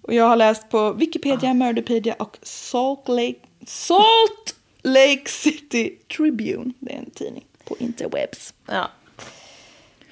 Och 0.03 0.15
jag 0.15 0.25
har 0.25 0.37
läst 0.37 0.69
på 0.71 0.93
Wikipedia, 0.93 1.55
Murderpedia 1.55 2.15
och 2.19 2.39
Salt 2.43 3.09
Lake, 3.09 3.35
Salt 3.67 4.55
Lake 4.83 5.29
City 5.31 5.99
Tribune. 6.17 6.73
Det 6.79 6.93
är 6.93 6.99
en 6.99 7.11
tidning 7.11 7.47
på 7.65 7.77
interwebs. 7.79 8.55
ja. 8.67 8.91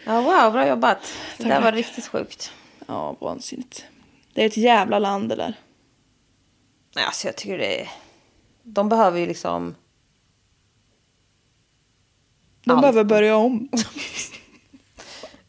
Ja, 0.05 0.21
wow, 0.21 0.53
bra 0.53 0.69
jobbat. 0.69 1.13
Det 1.37 1.45
där 1.45 1.61
var 1.61 1.73
riktigt 1.73 2.07
sjukt. 2.07 2.53
Ja, 2.87 3.17
vansinnigt. 3.21 3.85
Det 4.35 4.43
är 4.43 4.47
ett 4.47 4.57
jävla 4.57 4.99
land 4.99 5.29
det 5.29 5.37
där. 5.37 5.55
Nej, 6.95 7.05
alltså 7.05 7.29
jag 7.29 7.37
tycker 7.37 7.59
det 7.59 7.81
är... 7.81 7.89
De 8.63 8.89
behöver 8.89 9.21
ju 9.21 9.27
liksom... 9.27 9.75
De 12.65 12.71
Allt. 12.71 12.81
behöver 12.81 13.05
börja 13.05 13.37
om. 13.37 13.69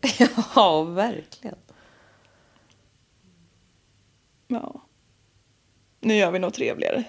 ja, 0.55 0.83
verkligen. 0.83 1.57
Ja. 4.47 4.81
Nu 5.99 6.15
gör 6.15 6.31
vi 6.31 6.39
något 6.39 6.53
trevligare. 6.53 7.03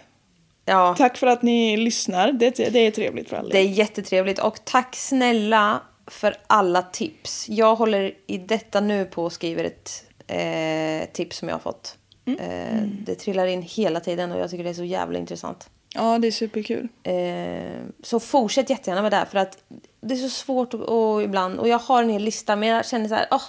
Ja, 0.71 0.95
Tack 0.99 1.17
för 1.17 1.27
att 1.27 1.43
ni 1.43 1.77
lyssnar. 1.77 2.33
Det, 2.33 2.51
det 2.51 2.79
är 2.79 2.91
trevligt 2.91 3.29
för 3.29 3.37
alla. 3.37 3.49
det 3.49 3.59
är 3.59 3.69
jättetrevligt. 3.69 4.39
Och 4.39 4.65
tack 4.65 4.97
snälla 4.97 5.81
för 6.07 6.37
alla 6.47 6.83
tips. 6.83 7.49
Jag 7.49 7.77
håller 7.77 8.15
i 8.27 8.39
detta 8.39 8.81
nu 8.81 9.05
på 9.05 9.25
och 9.25 9.33
skriver 9.33 9.65
ett 9.65 10.05
eh, 10.27 11.13
tips 11.13 11.37
som 11.37 11.49
jag 11.49 11.55
har 11.55 11.61
fått. 11.61 11.97
Eh, 12.27 12.83
det 12.83 13.15
trillar 13.15 13.47
in 13.47 13.63
hela 13.63 14.01
tiden 14.01 14.33
och 14.33 14.39
jag 14.41 14.51
tycker 14.51 14.65
det 14.65 14.71
är 14.71 14.75
så 14.75 14.85
jävla 14.85 15.19
intressant. 15.19 15.71
Ja, 15.95 16.19
det 16.19 16.27
är 16.27 16.33
superkul. 16.33 16.89
Eh, 17.03 17.83
så 18.03 18.21
fortsätt 18.21 18.71
jättegärna 18.71 19.03
med 19.03 19.13
det 19.13 19.17
här 19.17 19.25
för 19.25 19.39
att 19.39 19.59
det 20.01 20.15
är 20.15 20.19
så 20.19 20.29
svårt 20.29 20.75
och, 20.75 20.81
och 20.81 21.23
ibland. 21.23 21.59
Och 21.59 21.69
jag 21.69 21.79
har 21.79 22.03
en 22.03 22.11
hel 22.11 22.23
lista 22.23 22.57
men 22.57 22.69
jag 22.69 22.87
känner 22.87 23.09
så 23.09 23.15
här, 23.15 23.27
åh, 23.31 23.43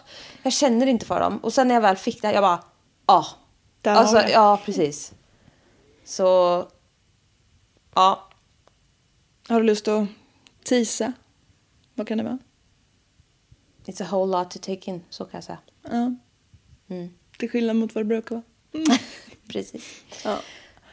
jag 0.44 0.54
känner 0.54 0.88
inte 0.88 1.06
för 1.06 1.20
dem. 1.20 1.38
Och 1.38 1.54
sen 1.54 1.68
när 1.68 1.76
jag 1.76 1.82
väl 1.82 1.96
fick 1.96 2.22
det, 2.22 2.34
jag 2.34 2.44
bara, 2.44 2.64
ja. 3.08 3.26
Har 3.86 3.92
Alltså, 3.92 4.22
ja, 4.34 4.60
precis. 4.66 5.14
Så, 6.06 6.68
ja. 7.96 8.28
Har 9.48 9.60
du 9.60 9.66
lust 9.66 9.88
att 9.88 10.08
tisa? 10.64 11.14
Vad 11.96 12.08
kan 12.08 12.18
det 12.18 12.24
vara? 12.24 12.38
It's 13.86 14.04
a 14.04 14.08
whole 14.12 14.38
lot 14.38 14.52
to 14.52 14.60
take 14.60 14.92
in, 14.92 15.04
så 15.10 15.26
kan 15.26 15.38
jag 15.38 15.44
säga. 15.44 15.58
Ja. 15.84 16.16
Till 17.38 17.50
skillnad 17.50 17.76
mot 17.76 17.96
vad 17.96 18.04
det 18.04 18.08
brukar 18.08 18.36
vara. 18.36 18.44
Precis. 19.48 20.04
Ja. 20.24 20.40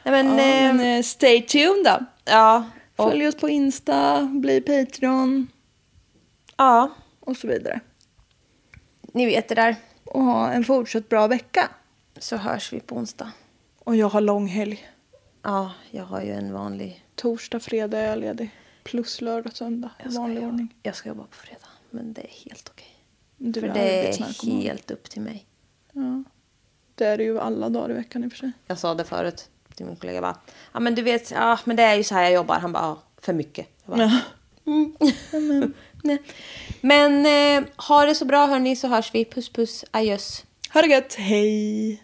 Nej, 0.03 0.23
men, 0.23 0.37
Ja, 0.37 0.43
eh, 0.43 0.73
men 0.73 0.97
eh, 0.97 1.03
stay 1.03 1.41
tuned 1.41 1.85
då. 1.85 2.05
ja. 2.25 2.69
Och, 2.95 3.09
Följ 3.09 3.27
oss 3.27 3.35
på 3.35 3.49
Insta, 3.49 4.23
bli 4.23 4.61
Patreon 4.61 5.47
ja, 6.57 6.89
och 7.19 7.37
så 7.37 7.47
vidare. 7.47 7.79
ni 9.13 9.25
vet 9.25 9.47
det 9.47 9.55
där. 9.55 9.75
och 10.03 10.23
ha 10.23 10.51
en 10.51 10.63
fortsatt 10.63 11.09
bra 11.09 11.27
vecka. 11.27 11.69
Så 12.17 12.37
hörs 12.37 12.73
vi 12.73 12.79
på 12.79 12.95
onsdag. 12.95 13.31
Och 13.79 13.95
jag 13.95 14.09
har 14.09 14.21
lång 14.21 14.47
helg. 14.47 14.89
Ja, 15.41 15.71
jag 15.91 16.03
har 16.03 16.21
ju 16.21 16.31
en 16.31 16.53
vanlig... 16.53 17.05
Torsdag, 17.15 17.59
fredag 17.59 17.99
är 17.99 18.09
jag 18.09 18.19
ledig. 18.19 18.49
Plus 18.83 19.21
lördag, 19.21 19.55
söndag. 19.55 19.89
Jag 20.03 20.11
vanlig 20.11 20.35
jobba, 20.35 20.47
ordning. 20.47 20.75
jag 20.83 20.95
ska 20.95 21.09
jobba 21.09 21.23
på 21.23 21.35
fredag. 21.35 21.67
Men 21.89 22.13
det 22.13 22.21
är 22.21 22.49
helt 22.49 22.69
okej. 22.73 22.95
Du 23.37 23.61
För 23.61 23.67
är 23.67 23.73
det 23.73 24.07
är 24.09 24.61
helt 24.61 24.91
upp 24.91 25.09
till 25.09 25.21
mig. 25.21 25.45
Ja. 25.93 26.23
Det 26.95 27.05
är 27.05 27.17
det 27.17 27.23
ju 27.23 27.39
alla 27.39 27.69
dagar 27.69 27.91
i 27.91 27.93
veckan 27.93 28.23
i 28.23 28.27
och 28.27 28.31
för 28.31 28.37
sig. 28.39 28.51
Jag 28.67 28.79
sa 28.79 28.93
det 28.95 29.03
förut 29.03 29.49
till 29.75 29.85
min 29.85 29.95
kollega. 29.95 30.21
Bara, 30.21 30.37
ja 30.73 30.79
men 30.79 30.95
du 30.95 31.01
vet, 31.01 31.31
ja, 31.31 31.59
men 31.63 31.75
det 31.75 31.83
är 31.83 31.95
ju 31.95 32.03
så 32.03 32.15
här 32.15 32.23
jag 32.23 32.33
jobbar. 32.33 32.59
Han 32.59 32.71
bara, 32.71 32.83
ja, 32.83 33.03
för 33.21 33.33
mycket. 33.33 33.67
Jag 33.85 33.97
bara, 33.97 34.03
Ja. 34.03 34.19
Nej. 36.03 36.23
Men 36.81 37.25
eh, 37.25 37.69
ha 37.87 38.05
det 38.05 38.15
så 38.15 38.25
bra 38.25 38.45
hörni 38.45 38.75
så 38.75 38.87
hörs 38.87 39.15
vi. 39.15 39.25
Puss 39.25 39.49
puss, 39.49 39.85
adjöss. 39.91 40.45
Ha 40.73 40.81
det 40.81 40.87
gött, 40.87 41.13
hej! 41.13 42.03